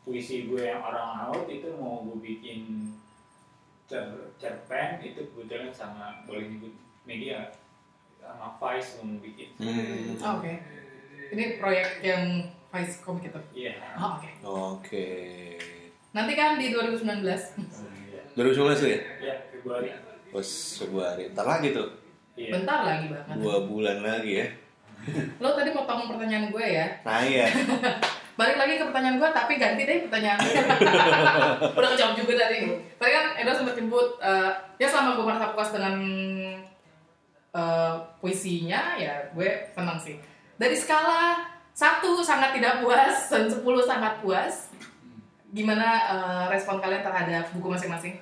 puisi 0.00 0.46
gue 0.46 0.64
yang 0.64 0.80
orang 0.80 1.06
laut 1.20 1.44
itu 1.44 1.68
mau 1.76 2.00
gue 2.00 2.16
bikin 2.16 2.88
cer 3.84 4.06
cerpen 4.38 5.02
itu 5.02 5.28
kebetulan 5.28 5.68
sama 5.68 6.24
boleh 6.24 6.48
nyebut 6.48 6.72
media 7.04 7.52
sama 8.16 8.56
Vice 8.56 8.96
mau 8.96 9.18
bikin 9.18 9.50
Hmm. 9.58 10.16
Oh, 10.16 10.38
Oke. 10.38 10.54
Ini 11.30 11.58
proyek 11.58 12.00
yang 12.00 12.22
Vice 12.70 12.98
Comic 13.00 13.28
itu. 13.28 13.40
iya 13.52 13.76
Oh, 13.94 14.16
oke. 14.16 14.30
oke 14.80 15.08
Nanti 16.10 16.32
kan 16.32 16.56
di 16.56 16.72
2019. 16.72 17.22
2019 18.32 18.56
tuh 18.74 18.88
ya 18.88 18.98
ya 19.20 19.34
Februari 19.50 19.90
Bos 20.30 20.50
Februari 20.78 21.30
ntar 21.30 21.44
lagi 21.44 21.70
tuh 21.70 21.88
iya 22.34 22.54
Bentar 22.54 22.82
lagi 22.82 23.06
banget. 23.10 23.34
dua 23.36 23.56
bulan 23.66 23.98
lagi 24.00 24.32
ya 24.36 24.46
Lo 25.40 25.56
tadi 25.56 25.72
potong 25.72 26.12
pertanyaan 26.12 26.52
gue 26.52 26.66
ya. 26.66 26.86
nah 27.02 27.20
iya 27.20 27.48
Balik 28.38 28.56
lagi 28.56 28.80
ke 28.80 28.84
pertanyaan 28.88 29.20
gue, 29.20 29.30
tapi 29.36 29.60
ganti 29.60 29.84
deh 29.84 30.08
pertanyaan. 30.08 30.40
Udah 31.76 31.88
kejawab 31.92 32.16
juga 32.16 32.40
tadi. 32.40 32.72
Tadi 32.96 33.10
kan 33.12 33.36
Edo 33.36 33.52
sempat 33.52 33.76
nyebut, 33.76 34.16
eh, 34.16 34.48
ya 34.80 34.88
selama 34.88 35.12
gue 35.12 35.28
merasa 35.28 35.52
puas 35.52 35.68
dengan 35.68 36.00
eh, 37.52 37.94
puisinya, 38.16 38.96
ya 38.96 39.28
gue 39.36 39.44
senang 39.76 40.00
sih. 40.00 40.16
Dari 40.56 40.72
skala 40.72 41.44
satu 41.76 42.24
sangat 42.24 42.56
tidak 42.56 42.80
puas 42.80 43.28
dan 43.28 43.44
10 43.44 43.60
sangat 43.84 44.24
puas. 44.24 44.72
Gimana 45.52 45.88
eh, 46.08 46.44
respon 46.48 46.80
kalian 46.80 47.04
terhadap 47.04 47.44
buku 47.52 47.68
masing-masing? 47.68 48.16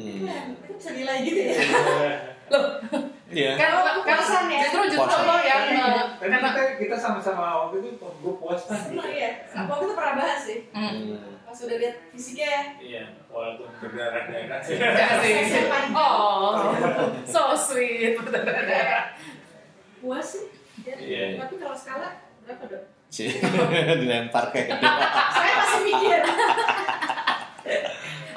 Hmm. 0.00 0.56
itu 0.64 0.72
bisa 0.80 0.90
nilai 0.96 1.16
gitu 1.20 1.40
ya 1.44 1.54
Loh, 2.50 2.66
iya 3.30 3.54
kan, 3.54 3.78
kan 3.78 4.02
kepuasan 4.02 4.50
ya? 4.50 4.58
justru 4.66 4.98
justru 4.98 5.22
lo 5.22 5.38
yang 5.38 5.62
tapi 5.70 5.78
karena 6.18 6.50
kita 6.50 6.62
kita 6.82 6.96
sama-sama 6.98 7.70
waktu 7.70 7.78
itu 7.86 7.94
gue 7.94 8.34
puas 8.42 8.66
kan 8.66 8.74
seneng 8.74 9.06
ya 9.06 9.30
waktu 9.70 9.84
itu 9.86 9.94
pernah 9.94 10.14
bahas 10.18 10.40
sih 10.42 10.58
Hmm. 10.74 11.14
Hmm. 11.14 11.38
pas 11.46 11.54
udah 11.54 11.76
lihat 11.78 11.94
fisiknya 12.10 12.46
ya 12.50 12.62
iya 12.82 13.04
walaupun 13.30 13.70
berdarah-darah 13.78 14.66
Kasih. 14.66 14.76
Oh, 15.94 16.74
so 17.32 17.54
sweet. 17.54 18.18
puas 20.02 20.26
sih 20.26 20.44
ya. 20.82 20.96
Iya. 20.98 21.24
tapi 21.38 21.54
kalau 21.54 21.76
skala 21.76 22.18
berapa 22.42 22.64
dok 22.66 22.82
Cie, 23.10 23.26
dilempar 24.02 24.54
kayak 24.54 24.70
gitu. 24.70 24.86
saya 25.34 25.52
masih 25.58 25.80
mikir 25.82 26.18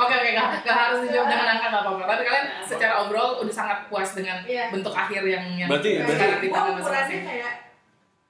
Oke 0.03 0.13
oke 0.13 0.29
nggak 0.29 0.47
nggak 0.61 0.77
harus 0.77 0.99
dijawab 1.01 1.27
dengan 1.27 1.47
angka 1.49 1.67
nggak 1.67 1.83
apa-apa. 1.83 2.03
Tapi 2.05 2.21
kalian 2.23 2.45
secara 2.61 2.93
overall 2.99 3.31
udah 3.39 3.53
sangat 3.53 3.77
puas 3.87 4.09
dengan 4.11 4.37
Iya. 4.43 4.63
bentuk 4.69 4.91
akhir 4.93 5.21
yang 5.23 5.45
yang 5.55 5.67
Berarti- 5.67 5.95
sekarang 5.95 6.17
berarti- 6.19 6.39
di 6.39 6.49
tangan 6.49 6.71
ukurannya 6.73 6.83
masing-masing. 7.01 7.23
kayak 7.25 7.53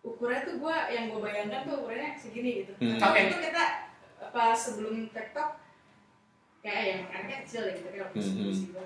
ukurannya 0.02 0.42
tuh 0.44 0.56
gua 0.58 0.78
yang 0.88 1.04
gua 1.08 1.20
bayangkan 1.22 1.62
tuh 1.64 1.76
ukurannya 1.80 2.10
segini 2.14 2.52
gitu 2.62 2.72
Hmm. 2.76 2.98
Tapi 2.98 3.18
Oke. 3.18 3.28
itu 3.28 3.38
kita 3.44 3.64
pas 4.30 4.56
sebelum 4.56 4.96
TikTok 5.08 5.50
kayak 6.60 6.84
yang 6.86 7.00
makannya 7.04 7.38
kecil 7.42 7.62
ya 7.64 7.74
gitu 7.74 7.90
kayak 7.90 8.08
pas 8.08 8.24
Hmm. 8.24 8.38
puisi 8.40 8.66
gua 8.70 8.86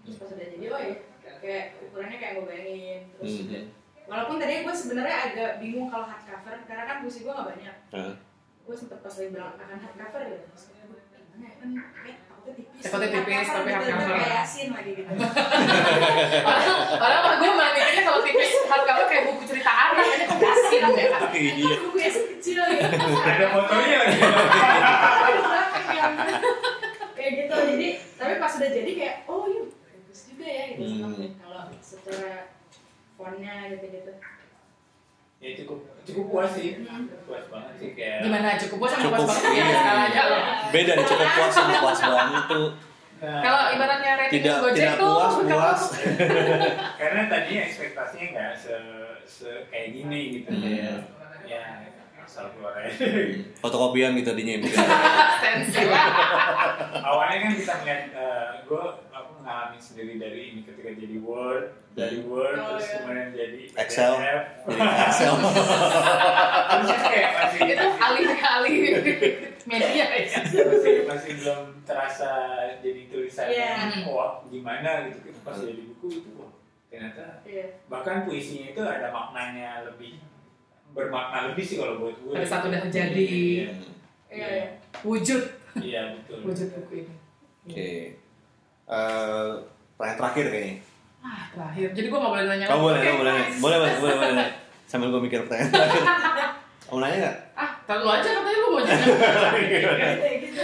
terus 0.00 0.16
pas 0.16 0.28
udah 0.28 0.46
jadi 0.48 0.66
oh 0.68 0.80
ya 0.80 0.94
kayak 1.36 1.64
ukurannya 1.80 2.16
kayak 2.16 2.32
gua 2.34 2.44
bayangin 2.46 3.00
terus 3.12 3.26
Hmm. 3.28 3.40
juga 3.42 3.60
walaupun 4.06 4.36
tadinya 4.36 4.62
gue 4.62 4.74
sebenarnya 4.76 5.16
agak 5.24 5.50
bingung 5.58 5.88
kalau 5.88 6.06
hardcover 6.06 6.54
karena 6.62 6.84
kan 6.84 6.96
puisi 7.02 7.18
gue 7.20 7.32
gak 7.32 7.48
banyak 7.48 7.76
Hah? 7.90 8.14
gue 8.62 8.74
sempet 8.76 8.98
pas 9.00 9.10
lagi 9.10 9.30
bilang 9.32 9.50
akan 9.52 9.78
hardcover 9.80 10.22
ya 10.24 10.38
ya 11.36 11.50
kan 11.56 11.70
takutnya 12.76 13.08
tipis 13.10 13.48
tapi 13.48 13.66
gitu, 13.66 13.74
hardcover. 13.74 14.14
kayak 14.14 14.30
yasin 14.38 14.68
lagi 14.70 14.90
gitu 14.94 15.10
Padahal 16.96 17.34
gue 17.36 17.50
malah 17.50 17.72
mikirnya 17.72 18.02
kalau 18.04 18.20
tipis 18.22 18.52
hardcover 18.64 19.06
kayak 19.06 19.22
buku 19.26 19.42
cerita 19.44 19.72
anak 19.72 20.04
ini 20.06 20.24
kok 20.24 20.38
yasin 20.38 20.80
ya. 20.80 20.88
Iya. 21.34 21.66
Itu 21.66 21.84
buku 21.84 21.98
yasin 21.98 22.24
kecil 22.30 22.58
gitu 22.62 22.96
ada 23.18 23.46
fotonya 23.50 23.96
lagi 23.98 24.18
kayak 27.12 27.30
gitu 27.34 27.54
jadi 27.66 27.88
tapi 28.14 28.32
pas 28.36 28.52
udah 28.54 28.70
jadi 28.70 28.90
kayak 28.92 29.16
oh 29.26 29.44
iya 29.46 29.62
bagus 29.66 30.20
juga 30.28 30.46
ya 30.46 30.64
gitu 30.70 30.84
Hmm. 30.86 31.26
kalau 31.36 31.62
secara 31.80 32.32
fontnya 33.16 33.54
gitu-gitu. 33.72 34.12
Ya 35.36 35.50
cukup 35.54 35.78
cukup 36.02 36.24
puas 36.26 36.50
sih 36.50 36.80
puas 37.22 37.44
banget 37.46 37.74
sih 37.76 37.90
kayak 37.92 38.24
Gimana 38.24 38.56
cukup 38.56 38.76
puas 38.80 38.90
sama 38.90 39.02
Cukup, 39.04 39.18
puas 39.20 39.28
banget 39.28 39.52
ya 39.52 39.60
iya. 39.60 39.76
skalanya 39.76 40.22
loh. 40.24 40.42
Beda 40.72 40.92
nih 40.92 41.04
cukup 41.04 41.28
puas 41.30 41.52
sama 41.52 41.74
puas 41.76 42.00
banget 42.00 42.44
tuh. 42.46 42.68
Nah, 43.16 43.40
Kalau 43.40 43.62
ibaratnya 43.72 44.12
rating 44.18 44.34
Tidak 44.44 44.56
Gojek 44.60 44.76
tidak 44.76 44.96
tuh 44.96 45.08
puas 45.12 45.34
puas. 45.40 45.80
karena 47.00 47.22
tadinya 47.26 47.62
ekspektasinya 47.64 48.26
nggak 48.30 48.52
se, 48.52 48.74
se 49.24 49.48
kayak 49.68 49.88
gini 49.92 50.20
gitu 50.34 50.50
Hmm. 50.52 50.62
kayak 50.62 50.96
ya 51.44 51.62
asal 52.18 52.50
keluar 52.50 52.74
aja 52.74 52.90
Fotokopian 53.62 54.16
gitu 54.16 54.28
tadinya 54.28 54.54
awalnya 57.06 57.36
kan 57.38 57.52
kita 57.54 57.72
melihat 57.80 58.02
gue 58.62 58.82
aku 58.82 59.05
ngalamin 59.46 59.78
sendiri 59.78 60.18
dari 60.18 60.40
ini 60.50 60.60
ketika 60.60 60.90
jadi 60.90 61.16
Word 61.18 61.64
dari 61.94 62.18
Word 62.20 62.56
Oh, 62.56 62.74
terus 62.74 62.82
iya. 62.84 62.96
kemudian 62.98 63.28
jadi 63.30 63.60
Excel. 63.78 64.12
PDF, 64.12 64.42
Jadi 64.66 64.80
Excel. 65.00 65.32
terus 66.68 66.88
kan 66.90 67.00
kayak 67.06 67.30
masih 67.32 67.60
Itu 67.64 67.86
alih-alih 67.96 68.76
media 69.70 70.04
ya. 70.04 70.06
masih 70.42 70.94
masih 71.04 71.30
belum 71.38 71.60
terasa 71.82 72.30
jadi 72.78 73.00
tulisannya 73.06 73.54
Iya. 73.54 74.06
wah 74.06 74.42
gimana 74.44 74.90
gitu 75.06 75.30
pas 75.40 75.56
jadi 75.56 75.82
buku 75.86 76.06
itu 76.12 76.30
wah 76.34 76.50
ternyata 76.86 77.42
Iya. 77.42 77.66
bahkan 77.86 78.22
puisinya 78.22 78.66
itu 78.68 78.80
ada 78.80 79.08
maknanya 79.08 79.86
lebih 79.86 80.18
bermakna 80.88 81.50
lebih 81.50 81.62
sih 81.62 81.76
kalau 81.76 81.98
buat 81.98 82.14
gue 82.16 82.32
Pada 82.32 82.44
saat 82.44 82.62
udah 82.64 82.82
jadi. 82.88 83.22
iya 83.22 83.66
Iya, 84.26 84.46
iya. 84.50 84.66
Wujud 85.00 85.42
iya 85.78 86.02
betul 86.12 86.40
wujud 86.42 86.68
buku 86.72 86.92
ini. 86.98 87.14
Oke. 87.64 87.78
Eh, 87.78 88.04
pertanyaan 88.86 90.18
terakhir 90.18 90.46
kayaknya. 90.50 90.76
Ah, 91.26 91.42
terakhir. 91.50 91.88
Jadi 91.90 92.06
gua 92.06 92.18
nggak 92.22 92.32
boleh 92.38 92.44
nanya. 92.46 92.66
Kamu 92.70 92.82
boleh, 92.86 93.00
kamu 93.02 93.18
boleh, 93.18 93.32
boleh, 93.58 93.78
boleh, 93.82 93.96
boleh, 93.98 94.16
boleh. 94.30 94.48
Sambil 94.86 95.10
gue 95.10 95.20
mikir 95.26 95.42
pertanyaan 95.42 95.70
terakhir. 95.74 96.02
Kamu 96.86 96.98
nanya 97.02 97.16
nggak? 97.18 97.36
Ah, 97.58 97.70
terlalu 97.82 98.08
aja 98.14 98.28
katanya 98.30 98.58
lu 98.62 98.68
mau 98.70 98.80
nanya. 98.86 99.06
Gitu, 99.66 100.28
gitu. 100.46 100.62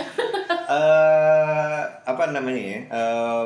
eh 0.71 1.81
apa 2.07 2.23
namanya 2.31 2.63
ya? 2.63 2.81
Eh, 2.87 3.45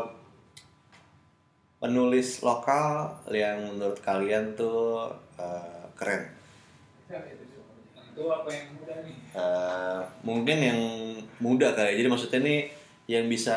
penulis 1.81 2.45
lokal 2.45 3.17
yang 3.33 3.57
menurut 3.73 3.97
kalian 4.05 4.53
tuh 4.53 5.09
eh, 5.41 5.85
keren. 5.97 6.29
itu 8.17 8.25
apa 8.33 8.49
yang 8.49 8.67
mudah 8.81 8.97
nih 9.05 9.17
Eh, 9.37 10.01
mungkin 10.25 10.59
yang 10.61 10.81
muda 11.41 11.73
kali. 11.73 12.01
Jadi 12.01 12.09
maksudnya 12.09 12.41
nih 12.45 12.61
yang 13.09 13.25
bisa 13.29 13.57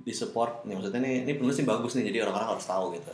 disupport 0.00 0.64
nih 0.64 0.74
maksudnya 0.74 1.00
nih 1.00 1.14
ini 1.22 1.32
penulis 1.36 1.56
ini 1.58 1.68
bagus 1.68 1.92
nih 1.94 2.04
jadi 2.08 2.18
orang-orang 2.24 2.56
harus 2.56 2.64
tahu 2.64 2.96
gitu. 2.96 3.12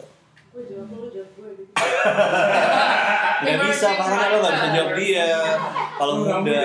Gue 0.51 0.63
jawab 0.67 0.89
lu, 0.89 1.07
jawab 1.11 1.31
gue 1.35 1.49
gitu. 1.61 1.73
Nggak 3.45 3.57
bisa 3.69 3.89
karena 3.93 4.25
lo 4.33 4.37
nggak 4.41 4.55
bisa 4.57 4.69
jawab 4.73 4.93
dia 4.97 5.29
kalau 5.97 6.13
Nggak 6.25 6.39
muda. 6.41 6.65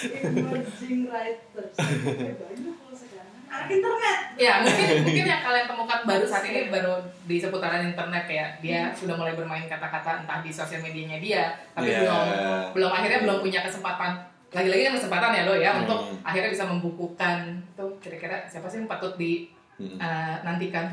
Emerging 0.00 1.02
writers. 1.10 1.74
Eh, 1.76 2.32
banyak 2.38 2.74
kalau 2.78 2.94
sekarang. 2.94 3.34
Anak 3.50 3.68
internet. 3.68 4.18
Ya, 4.38 4.52
mungkin 4.64 4.86
mungkin 5.04 5.24
yang 5.26 5.42
kalian 5.42 5.66
temukan 5.68 6.00
baru 6.06 6.24
saat 6.24 6.44
ini 6.46 6.70
baru 6.72 6.94
di 7.26 7.36
seputaran 7.36 7.82
internet 7.84 8.24
kayak 8.24 8.48
dia 8.62 8.88
sudah 8.94 9.14
mulai 9.18 9.34
bermain 9.36 9.66
kata-kata 9.66 10.24
entah 10.24 10.40
di 10.40 10.48
sosial 10.48 10.80
medianya 10.80 11.18
dia, 11.20 11.42
tapi 11.74 11.92
Iya. 11.92 12.00
belum 12.06 12.24
belum 12.72 12.90
akhirnya 12.94 13.20
belum 13.26 13.38
punya 13.42 13.60
kesempatan 13.60 14.29
lagi-lagi 14.50 14.82
kan 14.84 14.94
kesempatan 14.94 15.30
ya 15.32 15.42
lo 15.44 15.54
ya 15.54 15.70
Hmm. 15.72 15.80
untuk 15.80 15.98
akhirnya 16.20 16.50
bisa 16.50 16.64
membukukan 16.64 17.38
itu 17.64 17.86
kira-kira 17.98 18.42
siapa 18.44 18.66
sih 18.66 18.78
yang 18.78 18.86
patut 18.86 19.14
di 19.14 19.46
Hmm. 19.76 19.96
eh, 19.96 20.36
nantikan 20.42 20.86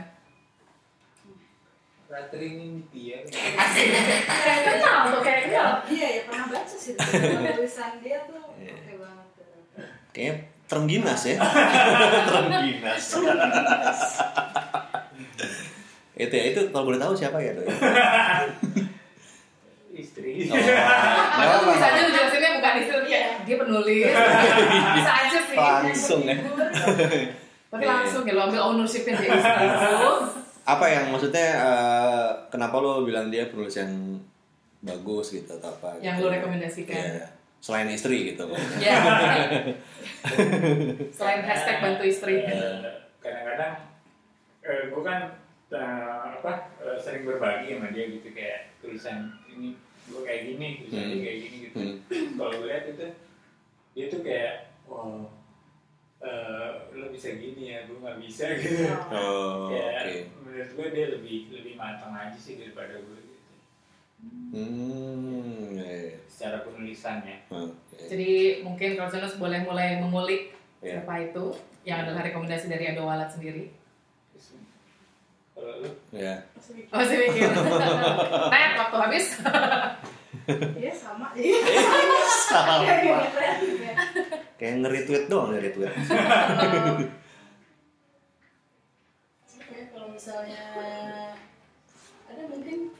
Ratering 2.08 2.80
dia 2.88 3.20
Kayak 3.20 4.64
kenal 4.64 5.12
tuh, 5.12 5.20
kayak 5.20 5.41
kenal. 5.45 5.84
Iya, 5.84 6.08
ya 6.08 6.22
pernah 6.24 6.47
baca 6.47 6.64
sih. 6.72 6.95
Tulisan 7.51 7.99
dia 7.99 8.24
tuh 8.24 8.39
Iya. 8.55 8.72
oke 8.74 8.93
banget. 8.95 9.28
Kayaknya 10.10 10.34
terengginas 10.66 11.22
ya. 11.26 11.36
terengginas. 12.32 13.03
itu 16.16 16.34
ya 16.34 16.45
itu 16.47 16.62
kalau 16.72 16.88
boleh 16.88 16.97
tahu 16.97 17.14
siapa 17.14 17.38
ya 17.38 17.53
doi? 17.53 17.68
istri 19.93 20.45
Oh, 20.45 20.58
nggak 21.58 21.74
bisa 21.74 21.88
aja 21.88 22.01
jelasinnya 22.05 22.49
dia 23.48 23.58
penulis 23.58 24.12
bisa 24.98 25.12
aja 25.18 25.39
sih 25.41 25.56
Langsung 25.56 26.22
ya. 26.24 26.36
tapi 27.68 27.80
Iya. 27.80 27.89
langsung 27.89 28.24
ya 28.24 28.34
lo 28.34 28.41
ambil 28.45 28.62
ownershipnya 28.66 29.16
dia 29.16 29.32
istri 29.34 29.66
Apa 30.68 30.86
yang 30.86 31.06
maksudnya 31.10 31.48
eh, 31.58 32.28
kenapa 32.50 32.76
lo 32.78 33.02
bilang 33.02 33.28
dia 33.28 33.48
penulis 33.48 33.72
yang 33.74 34.20
bagus 34.80 35.32
gitu 35.32 35.48
atau 35.50 35.72
apa? 35.72 35.95
Yang 35.98 36.16
gitu? 36.16 36.24
lo 36.24 36.30
rekomendasikan. 36.30 36.95
Iya. 36.95 37.28
Selain 37.58 37.88
istri 37.89 38.18
gitu. 38.28 38.43
ya 38.78 39.00
selain 41.12 41.41
hashtag 41.41 41.78
bantu 41.80 42.04
istri 42.06 42.36
Eh, 42.41 42.84
kadang-kadang 43.20 43.74
eh, 44.62 44.82
gue 44.88 45.02
kan 45.02 45.20
eh, 45.70 46.16
apa 46.34 46.52
eh, 46.80 46.98
sering 46.98 47.24
berbagi 47.24 47.76
sama 47.76 47.89
dia 47.89 48.06
gitu 48.10 48.28
kayak 48.30 48.72
tulisan 48.78 49.18
ini 49.50 49.76
gue 50.06 50.22
kayak 50.22 50.41
gini 50.45 50.68
tulisan 50.80 51.04
Hmm. 51.06 51.20
kayak 51.20 51.38
gini 51.41 51.58
gitu 51.66 51.78
Hmm. 51.78 51.95
kalau 52.36 52.52
gue 52.54 52.68
lihat 52.68 52.84
itu 52.88 53.06
dia 53.98 54.06
tuh 54.08 54.22
kayak 54.22 54.78
wow 54.86 55.26
eh, 56.20 56.70
lo 56.93 57.10
bisa 57.10 57.34
gini 57.34 57.74
ya 57.74 57.84
gue 57.84 57.98
nggak 57.98 58.20
bisa 58.20 58.45
gitu 58.56 58.93
Oh, 59.10 59.68
oke. 59.68 59.74
ya 59.74 60.22
menurut 60.39 60.70
gue 60.72 60.88
dia 60.91 61.06
lebih 61.12 61.38
lebih 61.52 61.74
matang 61.76 62.14
aja 62.14 62.38
sih 62.38 62.56
daripada 62.56 62.93
gue 62.95 63.18
gitu 63.18 63.36
Hmm. 64.48 65.74
iya, 65.74 65.86
iya. 66.08 66.18
secara 66.28 66.62
penulisannya 66.62 67.38
Oke. 67.48 67.98
jadi 68.00 68.30
mungkin 68.62 68.95
kalau 68.95 69.10
Jonas 69.10 69.36
boleh 69.36 69.62
mulai 69.62 69.98
mengulik 69.98 70.54
Iya. 70.78 71.02
siapa 71.02 71.14
itu 71.24 71.45
yang 71.84 72.02
adalah 72.02 72.22
rekomendasi 72.22 72.66
dari 72.68 72.86
Ado 72.88 73.02
Walat 73.04 73.30
sendiri 73.30 73.74
Terus, 74.32 74.62
kalau 75.52 75.74
lu 75.82 75.89
Ya. 76.12 76.38
oh 76.88 76.98
masih 76.98 77.18
mikir 77.20 77.50
Tet, 78.54 78.74
waktu 78.76 78.98
habis 79.00 79.26
Iya 80.48 80.93
sama. 80.95 81.28
Iya. 81.38 81.60
Ya. 82.88 83.20
Kayak 84.56 84.74
nge-retweet 84.82 85.26
doang 85.28 85.52
nge-retweet. 85.52 85.91
Oke, 89.52 89.78
kalau 89.91 90.08
misalnya 90.16 90.64
ada 92.28 92.43
mungkin 92.48 92.95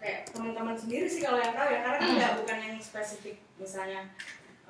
kayak 0.00 0.32
teman-teman 0.32 0.76
sendiri 0.78 1.06
sih 1.10 1.20
kalau 1.20 1.38
yang 1.42 1.52
tahu 1.52 1.68
ya 1.68 1.78
karena 1.84 1.98
kan 2.00 2.10
nggak 2.16 2.34
bukan 2.40 2.58
yang 2.62 2.76
spesifik 2.80 3.36
misalnya 3.58 4.08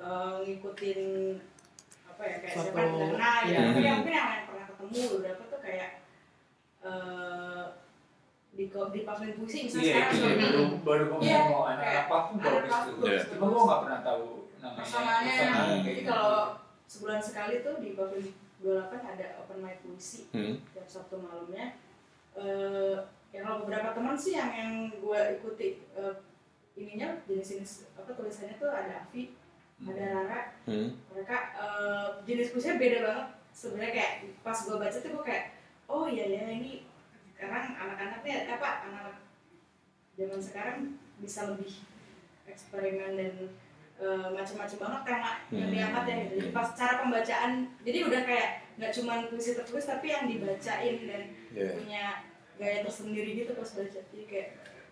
eh, 0.01 0.33
ngikutin 0.43 1.01
apa 2.09 2.21
ya 2.25 2.35
kayak 2.43 2.55
siapa 2.57 2.79
yang 2.81 3.13
kenal 3.15 3.37
gitu 3.45 3.53
iya. 3.53 3.59
mungkin 3.63 3.83
yang 3.85 3.97
mungkin 4.01 4.13
yang 4.17 4.43
pernah 4.49 4.65
ketemu 4.67 4.99
beberapa 5.15 5.43
tuh 5.47 5.59
kayak 5.61 5.89
eh 6.83 7.63
di 8.49 8.63
di 8.67 9.01
pavilion 9.01 9.35
puisi 9.37 9.57
misalnya 9.65 9.85
iya 9.85 9.95
sekarang 9.95 10.11
itu 10.11 10.19
sudah 10.19 10.35
baru 10.35 10.63
baru 10.81 11.03
ngomong 11.07 11.23
Iya, 11.23 11.39
mau 11.47 11.63
anak 11.65 11.83
kayak 11.85 12.03
apa 12.03 12.17
pun 12.19 12.35
bagus 12.37 12.73
tuh 12.75 12.93
pun 12.93 13.05
Iya. 13.05 13.19
cuma 13.29 13.45
gue 13.45 13.61
nggak 13.63 13.81
pernah 13.81 13.99
tahu 14.01 14.25
namanya 14.59 14.83
kayak 14.83 15.47
jadi 15.79 15.93
gimana. 15.95 16.03
kalau 16.05 16.41
sebulan 16.85 17.21
sekali 17.21 17.53
tuh 17.59 17.75
di 17.77 17.89
pavilion 17.93 18.33
28 18.59 18.91
ada 19.07 19.25
open 19.39 19.57
mic 19.59 19.77
puisi 19.79 20.27
Hmm. 20.29 20.55
tiap 20.69 20.83
Sabtu 20.85 21.15
malamnya. 21.15 21.79
Eh 22.35 22.97
yang 23.29 23.45
kalau 23.45 23.57
beberapa 23.63 23.93
teman 23.93 24.15
sih 24.15 24.33
yang 24.33 24.51
yang 24.51 24.71
gue 24.91 25.19
ikuti 25.33 25.67
eh, 25.93 26.15
ininya 26.75 27.21
jenis-jenis 27.23 27.71
apa 27.93 28.11
tulisannya 28.11 28.57
tuh 28.57 28.67
ada 28.67 29.05
Avi, 29.05 29.31
ada 29.79 30.03
Rara, 30.17 30.39
Hmm. 30.65 30.91
mereka 31.07 31.37
eh, 31.55 32.07
jenis 32.25 32.49
puisinya 32.49 32.75
beda 32.75 32.97
banget. 33.01 33.27
Sebenarnya 33.49 33.91
kayak 33.93 34.13
pas 34.41 34.57
gue 34.57 34.75
baca 34.75 34.97
tuh 34.97 35.11
gue 35.13 35.23
kayak 35.23 35.45
oh 35.85 36.05
iya 36.05 36.25
ya 36.27 36.43
ini 36.51 36.83
sekarang 37.39 37.71
anak-anaknya 37.71 38.51
apa 38.51 38.69
anak-anak 38.83 39.17
zaman 40.13 40.39
sekarang 40.39 40.77
bisa 41.17 41.47
lebih 41.47 41.71
eksperimen 42.45 43.15
dan 43.15 43.33
eh, 43.97 44.27
macam-macam 44.29 44.77
banget 44.77 45.01
tema 45.05 45.31
yang 45.49 45.67
Hmm. 45.67 45.73
diangkat 45.73 46.03
ya 46.03 46.15
gitu. 46.17 46.33
Jadi 46.37 46.49
pas 46.51 46.67
cara 46.73 46.93
pembacaan 46.97 47.51
jadi 47.81 47.99
udah 48.01 48.21
kayak 48.23 48.49
nggak 48.75 48.91
cuma 48.91 49.13
puisi 49.27 49.51
tertulis 49.53 49.85
tapi 49.85 50.07
yang 50.07 50.23
dibacain 50.25 50.95
dan 51.01 51.23
Iya. 51.49 51.71
punya 51.75 52.03
gaya 52.55 52.79
tersendiri 52.81 53.35
gitu 53.37 53.51
pas 53.53 53.69
baca 53.69 53.99
jadi 54.05 54.23
kayak 54.25 54.49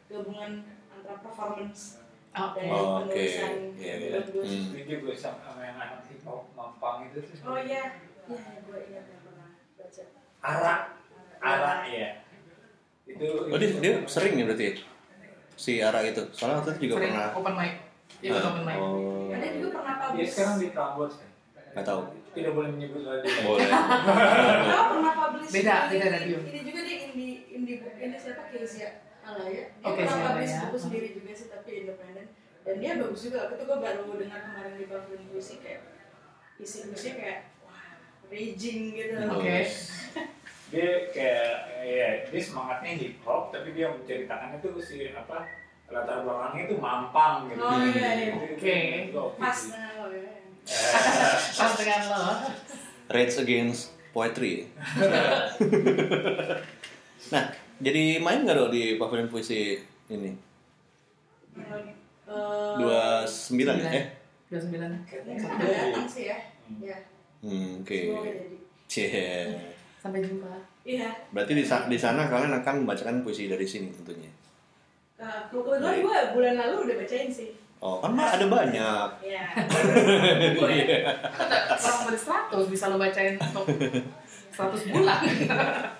gabungan 0.08 0.52
antara 0.90 1.20
performance 1.20 2.00
Oke. 2.32 2.60
dan 2.60 2.68
Oh, 2.70 3.00
oke. 3.00 3.12
penulisan 3.12 3.54
Iya, 3.76 3.94
iya. 3.94 4.08
menurut 4.12 4.28
gue. 4.30 4.44
Hmm. 4.44 5.00
gue 5.04 5.16
sama 5.16 5.40
yang 5.58 5.76
anak 5.78 6.04
hip 6.06 6.24
hop 6.24 6.48
mampang 6.54 7.08
itu 7.08 7.20
tuh 7.22 7.36
oh 7.44 7.60
iya 7.60 7.84
iya 8.28 8.60
gue 8.60 8.78
ingat 8.86 9.06
yang 9.06 9.22
pernah 9.22 9.50
baca 9.74 10.04
Ara 10.42 10.76
Ara 11.40 11.74
ya 11.86 12.10
itu 13.08 13.26
Oh 13.44 13.58
dia, 13.58 13.70
dia 13.74 13.94
sering 14.06 14.34
ya 14.36 14.46
berarti 14.46 14.64
ya? 14.66 14.74
Si 15.54 15.72
Ara 15.80 16.00
itu. 16.04 16.22
Soalnya 16.30 16.60
waktu 16.60 16.72
itu 16.72 16.80
juga 16.86 16.96
sering 16.98 17.12
pernah. 17.12 17.30
open 17.34 17.54
mic 17.56 17.74
ikut 18.18 18.42
open 18.44 18.64
mic 18.64 18.78
Oh. 18.78 19.30
ada 19.30 19.48
juga 19.52 19.70
pernah 19.74 19.94
dia 19.94 20.06
publish 20.08 20.30
sekarang 20.32 20.56
di 20.58 20.68
Prambors 20.70 21.16
kan 21.16 21.30
Nggak 21.70 21.86
tahu. 21.86 22.02
Tidak 22.32 22.52
boleh 22.52 22.70
menyebut 22.70 23.02
radio. 23.02 23.30
Boleh. 23.44 23.66
Dia 23.66 24.82
pernah 24.88 25.14
publish 25.16 25.50
Beda, 25.52 25.76
beda 25.88 26.08
radio. 26.12 26.38
Ini 26.44 26.60
juga 26.64 26.80
dia 26.82 26.98
indie 27.06 27.36
indie 27.48 27.78
book 27.80 27.96
ini 27.96 28.16
siapa 28.16 28.44
Kezia 28.48 28.90
Alaya. 29.22 29.66
Dia 29.68 29.84
Oke, 29.84 30.02
pernah 30.02 30.18
publish 30.28 30.52
Alaya. 30.52 30.66
buku 30.66 30.78
sendiri 30.80 31.08
juga 31.14 31.32
sih 31.32 31.48
tapi 31.48 31.70
independen. 31.80 32.28
Dan 32.62 32.76
dia 32.78 32.92
bagus 32.96 33.22
juga. 33.24 33.38
Aku 33.46 33.54
tuh 33.56 33.66
gue 33.66 33.78
baru 33.80 34.04
dengar 34.16 34.40
kemarin 34.44 34.74
di 34.74 34.86
Pavilion 34.86 35.24
Puisi 35.30 35.56
kayak 35.58 35.82
isi 36.58 36.78
puisinya 36.84 37.14
kayak 37.16 37.40
wah 37.62 37.94
raging 38.28 38.80
gitu. 38.92 39.14
Oke. 39.28 39.58
Dia 40.68 41.08
kayak 41.16 41.52
ya 41.88 42.08
dia 42.28 42.42
semangatnya 42.44 42.92
hip 43.00 43.16
hop 43.24 43.56
tapi 43.56 43.72
dia 43.72 43.88
menceritakannya 43.88 44.60
tuh 44.60 44.76
si 44.84 45.16
apa 45.16 45.48
latar 45.88 46.28
belakangnya 46.28 46.68
itu 46.68 46.76
mampang 46.76 47.48
gitu. 47.48 47.64
Oh, 47.64 47.80
iya, 47.80 48.10
iya. 48.20 48.36
Oke. 48.36 48.76
itu 49.08 49.16
oke 49.16 49.40
Pas 49.40 49.56
dengan 49.56 50.04
lo 50.04 50.12
ya. 50.12 50.28
Eh, 50.68 51.40
Pas 51.56 51.72
dengan 51.80 52.02
lo. 52.12 52.24
Rage 53.08 53.40
Against 53.40 53.96
Poetry. 54.12 54.68
nah, 57.34 57.44
jadi 57.80 58.20
main 58.20 58.44
nggak 58.44 58.58
dong 58.60 58.76
di 58.76 59.00
pavilion 59.00 59.32
puisi 59.32 59.80
ini? 60.12 60.36
Eh, 61.56 61.96
Dua 62.84 63.24
sembilan 63.24 63.76
ya? 63.80 63.92
Eh, 63.96 64.06
Dua 64.52 64.60
sembilan. 64.60 64.90
Kayaknya 65.08 65.48
datang 65.48 66.12
sih 66.12 66.28
ya. 66.28 66.36
Ya. 66.84 67.00
hmm, 67.48 67.88
oke. 67.88 67.96
Semoga 68.12 68.32
jadi. 68.36 68.58
Cie. 68.92 69.77
Sampai 70.08 70.24
jumpa. 70.24 70.56
Iya. 70.88 71.12
Berarti 71.36 71.52
di, 71.52 71.68
di 71.68 71.98
sana 72.00 72.32
kalian 72.32 72.56
akan 72.64 72.88
membacakan 72.88 73.20
puisi 73.20 73.52
dari 73.52 73.68
sini 73.68 73.92
tentunya. 73.92 74.32
Uh, 75.20 75.52
kebetulan 75.52 75.84
Baik. 75.84 76.00
gue 76.08 76.18
bulan 76.32 76.54
lalu 76.56 76.76
udah 76.88 76.96
bacain 77.04 77.28
sih. 77.28 77.52
Oh, 77.84 78.00
kan 78.00 78.16
ada 78.16 78.48
banyak. 78.48 79.08
Iya. 79.20 79.44
Ada 79.54 81.76
kurang 81.76 82.02
dari 82.08 82.18
100 82.18 82.72
bisa 82.72 82.86
lo 82.88 82.96
bacain 82.96 83.36
untuk 83.36 83.68
100 84.56 84.96
bulan. 84.96 85.22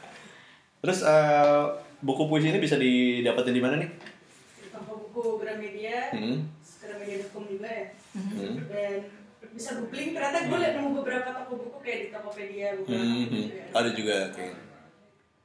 Terus 0.82 1.00
eh, 1.04 1.64
buku 2.00 2.24
puisi 2.32 2.48
ini 2.50 2.64
bisa 2.64 2.80
didapetin 2.80 3.54
di 3.54 3.62
mana 3.62 3.76
nih? 3.78 3.92
Di 4.58 4.72
toko 4.72 5.12
buku 5.12 5.44
Gramedia, 5.44 6.16
Hmm. 6.16 6.48
gramedia.com 6.80 7.44
juga 7.46 7.68
ya. 7.68 7.86
Hmm. 8.16 8.56
Dan 8.72 8.98
bisa 9.58 9.74
googling 9.74 10.14
ternyata 10.14 10.46
gue 10.46 10.58
liat 10.58 10.74
nemu 10.78 10.90
beberapa 10.96 11.30
toko 11.34 11.54
buku 11.58 11.78
kayak 11.82 11.98
di 11.98 12.08
Tokopedia 12.14 12.68
beberapa 12.78 12.94
Hmm, 13.02 13.26
hmm. 13.26 13.46
juga. 13.50 13.62
Ada 13.74 13.90
juga, 13.92 14.16
oke. 14.30 14.46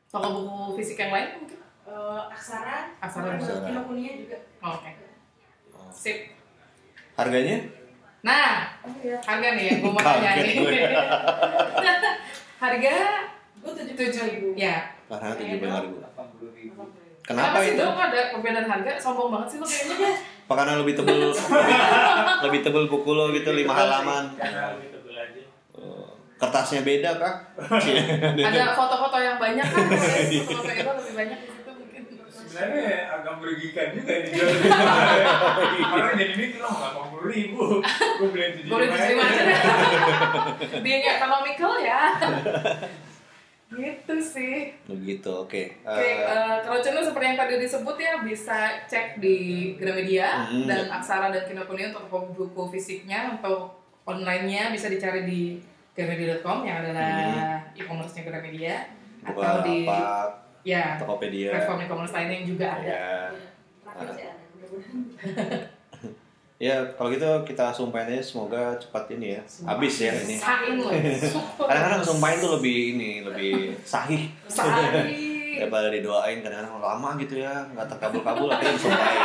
Toko 0.07 0.29
buku 0.31 0.57
fisik 0.77 0.97
yang 0.99 1.11
lain 1.11 1.29
mungkin? 1.41 1.59
Eh, 1.83 2.21
Aksara, 2.29 2.77
Aksara, 3.01 3.41
sama. 3.41 3.65
Kinokuniya 3.67 4.13
juga. 4.21 4.37
Oh, 4.61 4.77
Oke. 4.77 4.91
Sip. 5.91 6.19
Harganya? 7.13 7.57
Nah, 8.23 8.79
Oh 8.81 8.93
iya. 9.03 9.19
harga 9.19 9.49
nih 9.59 9.65
yang 9.67 9.79
gue 9.83 9.91
mau 9.91 9.99
tanya 9.99 10.31
nih. 10.39 10.55
gue. 10.55 10.73
Gue 11.75 11.95
harga 12.63 12.95
tujuh 13.75 13.95
tujuh 13.99 14.23
ribu. 14.31 14.49
ya. 14.55 14.95
Karena 15.11 15.35
tujuh 15.35 15.57
puluh 15.59 15.81
ribu. 16.55 16.83
80 17.23 17.31
ribu. 17.31 17.39
Kenapa 17.39 17.57
sih 17.63 17.73
itu? 17.79 17.83
dong 17.83 17.99
ada 17.99 18.21
perbedaan 18.35 18.67
harga? 18.67 18.91
Sombong 18.99 19.29
banget 19.31 19.49
sih 19.55 19.59
lo 19.63 19.67
kayaknya. 19.67 20.11
Apa 20.43 20.55
karena 20.59 20.75
lebih 20.83 20.95
tebel, 20.99 21.19
lebih 22.45 22.61
tebel 22.61 22.85
buku 22.91 23.11
lo 23.15 23.31
gitu 23.31 23.51
lima 23.55 23.73
halaman. 23.73 24.25
Karena 24.35 24.75
lebih 24.75 24.89
tebel 24.91 25.15
aja. 25.15 25.43
Oh, 25.79 26.19
Kertasnya 26.37 26.83
beda 26.83 27.11
kah? 27.23 27.35
Ada 27.63 28.75
foto-foto 28.79 29.17
yang 29.23 29.39
banyak 29.39 29.63
kan? 29.63 29.87
Iya. 29.87 30.43
Foto-foto 30.51 30.73
itu 30.75 30.91
lebih 30.99 31.15
banyak 31.15 31.39
di 31.39 31.49
situ 31.55 31.71
mungkin. 31.71 32.03
Sebenarnya 32.27 32.85
agak 33.17 33.35
merugikan 33.41 33.87
juga 33.97 34.13
nih 34.13 34.31
Orang 35.89 36.15
jadi 36.21 36.35
mikir 36.37 36.61
oh 36.61 37.07
puluh 37.09 37.27
ribu, 37.33 37.81
gue 37.81 38.29
beli 38.29 38.47
tujuh 38.61 38.71
Boleh 38.75 38.87
diterima 38.93 39.25
aja. 39.25 39.43
Nggak 40.83 41.15
economical 41.17 41.73
ya. 41.81 42.03
Gitu 43.75 44.15
sih. 44.19 44.77
Begitu, 44.85 45.29
oke. 45.29 45.63
Oke, 45.81 46.01
Eh, 46.01 46.17
eh, 46.21 46.57
kalau 46.61 46.79
channel 46.79 47.01
seperti 47.01 47.27
yang 47.27 47.39
tadi 47.39 47.55
disebut 47.57 47.97
ya 47.97 48.13
bisa 48.21 48.59
cek 48.85 49.17
di 49.17 49.37
Gramedia 49.75 50.45
Mhm. 50.45 50.65
dan 50.65 50.85
Aksara 50.91 51.29
dan 51.29 51.43
Kinokuniya 51.43 51.91
untuk 51.91 52.07
buku 52.33 52.63
fisiknya 52.71 53.33
untuk 53.33 53.73
online-nya 54.03 54.69
bisa 54.69 54.87
dicari 54.87 55.23
di 55.23 55.41
gramedia.com 55.93 56.63
yang 56.63 56.81
adalah 56.81 57.13
e-commerce-nya 57.73 58.23
Gramedia 58.23 58.75
atau 59.23 59.37
buka 59.37 59.63
di 59.63 59.77
apa? 59.85 60.01
ya 60.63 60.95
Tokopedia. 60.97 61.51
platform 61.53 61.79
e-commerce 61.81 62.13
lainnya 62.13 62.35
yang 62.35 62.49
juga 62.49 62.67
ada. 62.73 62.85
Ya. 62.85 63.11
Terakhir 63.83 64.09
sih 64.11 64.25
ada. 64.25 64.43
Ya, 66.63 66.79
kalau 66.95 67.11
gitu 67.11 67.27
kita 67.43 67.75
sumpahin 67.75 68.15
aja 68.15 68.23
semoga 68.23 68.79
cepat 68.79 69.11
ini 69.11 69.35
ya. 69.35 69.43
Habis 69.67 69.99
ya 69.99 70.15
ini. 70.15 70.39
Kadang-kadang 71.59 72.07
sumpahin 72.07 72.39
tuh 72.39 72.55
lebih 72.55 72.95
ini, 72.95 73.27
lebih 73.27 73.75
sahih. 73.83 74.31
Sehari. 74.47 75.43
Daripada 75.59 75.91
didoain 75.91 76.39
kadang-kadang 76.39 76.79
lama 76.79 77.19
gitu 77.19 77.43
ya, 77.43 77.67
nggak 77.75 77.85
terkabul-kabul 77.91 78.47
akhirnya 78.47 78.79
disumpahin. 78.79 79.21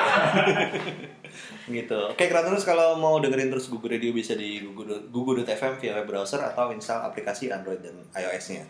gitu. 1.78 2.00
Oke, 2.10 2.26
terus 2.26 2.66
kalau 2.66 2.98
mau 2.98 3.22
dengerin 3.22 3.54
terus 3.54 3.70
Google 3.70 3.94
Radio 3.94 4.18
bisa 4.18 4.34
di 4.34 4.58
Google 4.66 5.06
Google.fm 5.14 5.78
via 5.78 5.94
web 6.02 6.10
browser 6.10 6.42
atau 6.42 6.74
install 6.74 7.06
aplikasi 7.06 7.54
Android 7.54 7.86
dan 7.86 8.02
iOS-nya. 8.18 8.66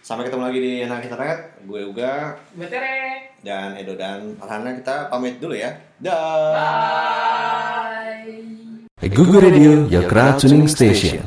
Sampai 0.00 0.26
ketemu 0.26 0.42
lagi 0.48 0.58
di 0.58 0.72
Enak 0.82 1.04
Internet. 1.04 1.38
Gue 1.64 1.84
Uga 1.84 2.34
Gue 2.56 2.66
Tere. 2.66 3.30
dan 3.40 3.72
Edo 3.76 3.96
dan 3.96 4.36
Farhana 4.36 4.76
kita 4.76 5.08
pamit 5.08 5.40
dulu 5.40 5.56
ya. 5.56 5.76
Dah. 5.96 6.52
Bye. 9.00 9.08
Google 9.08 9.40
Radio, 9.40 9.88
your 9.88 10.04
crowd 10.08 10.36
tuning 10.36 10.68
station. 10.68 11.24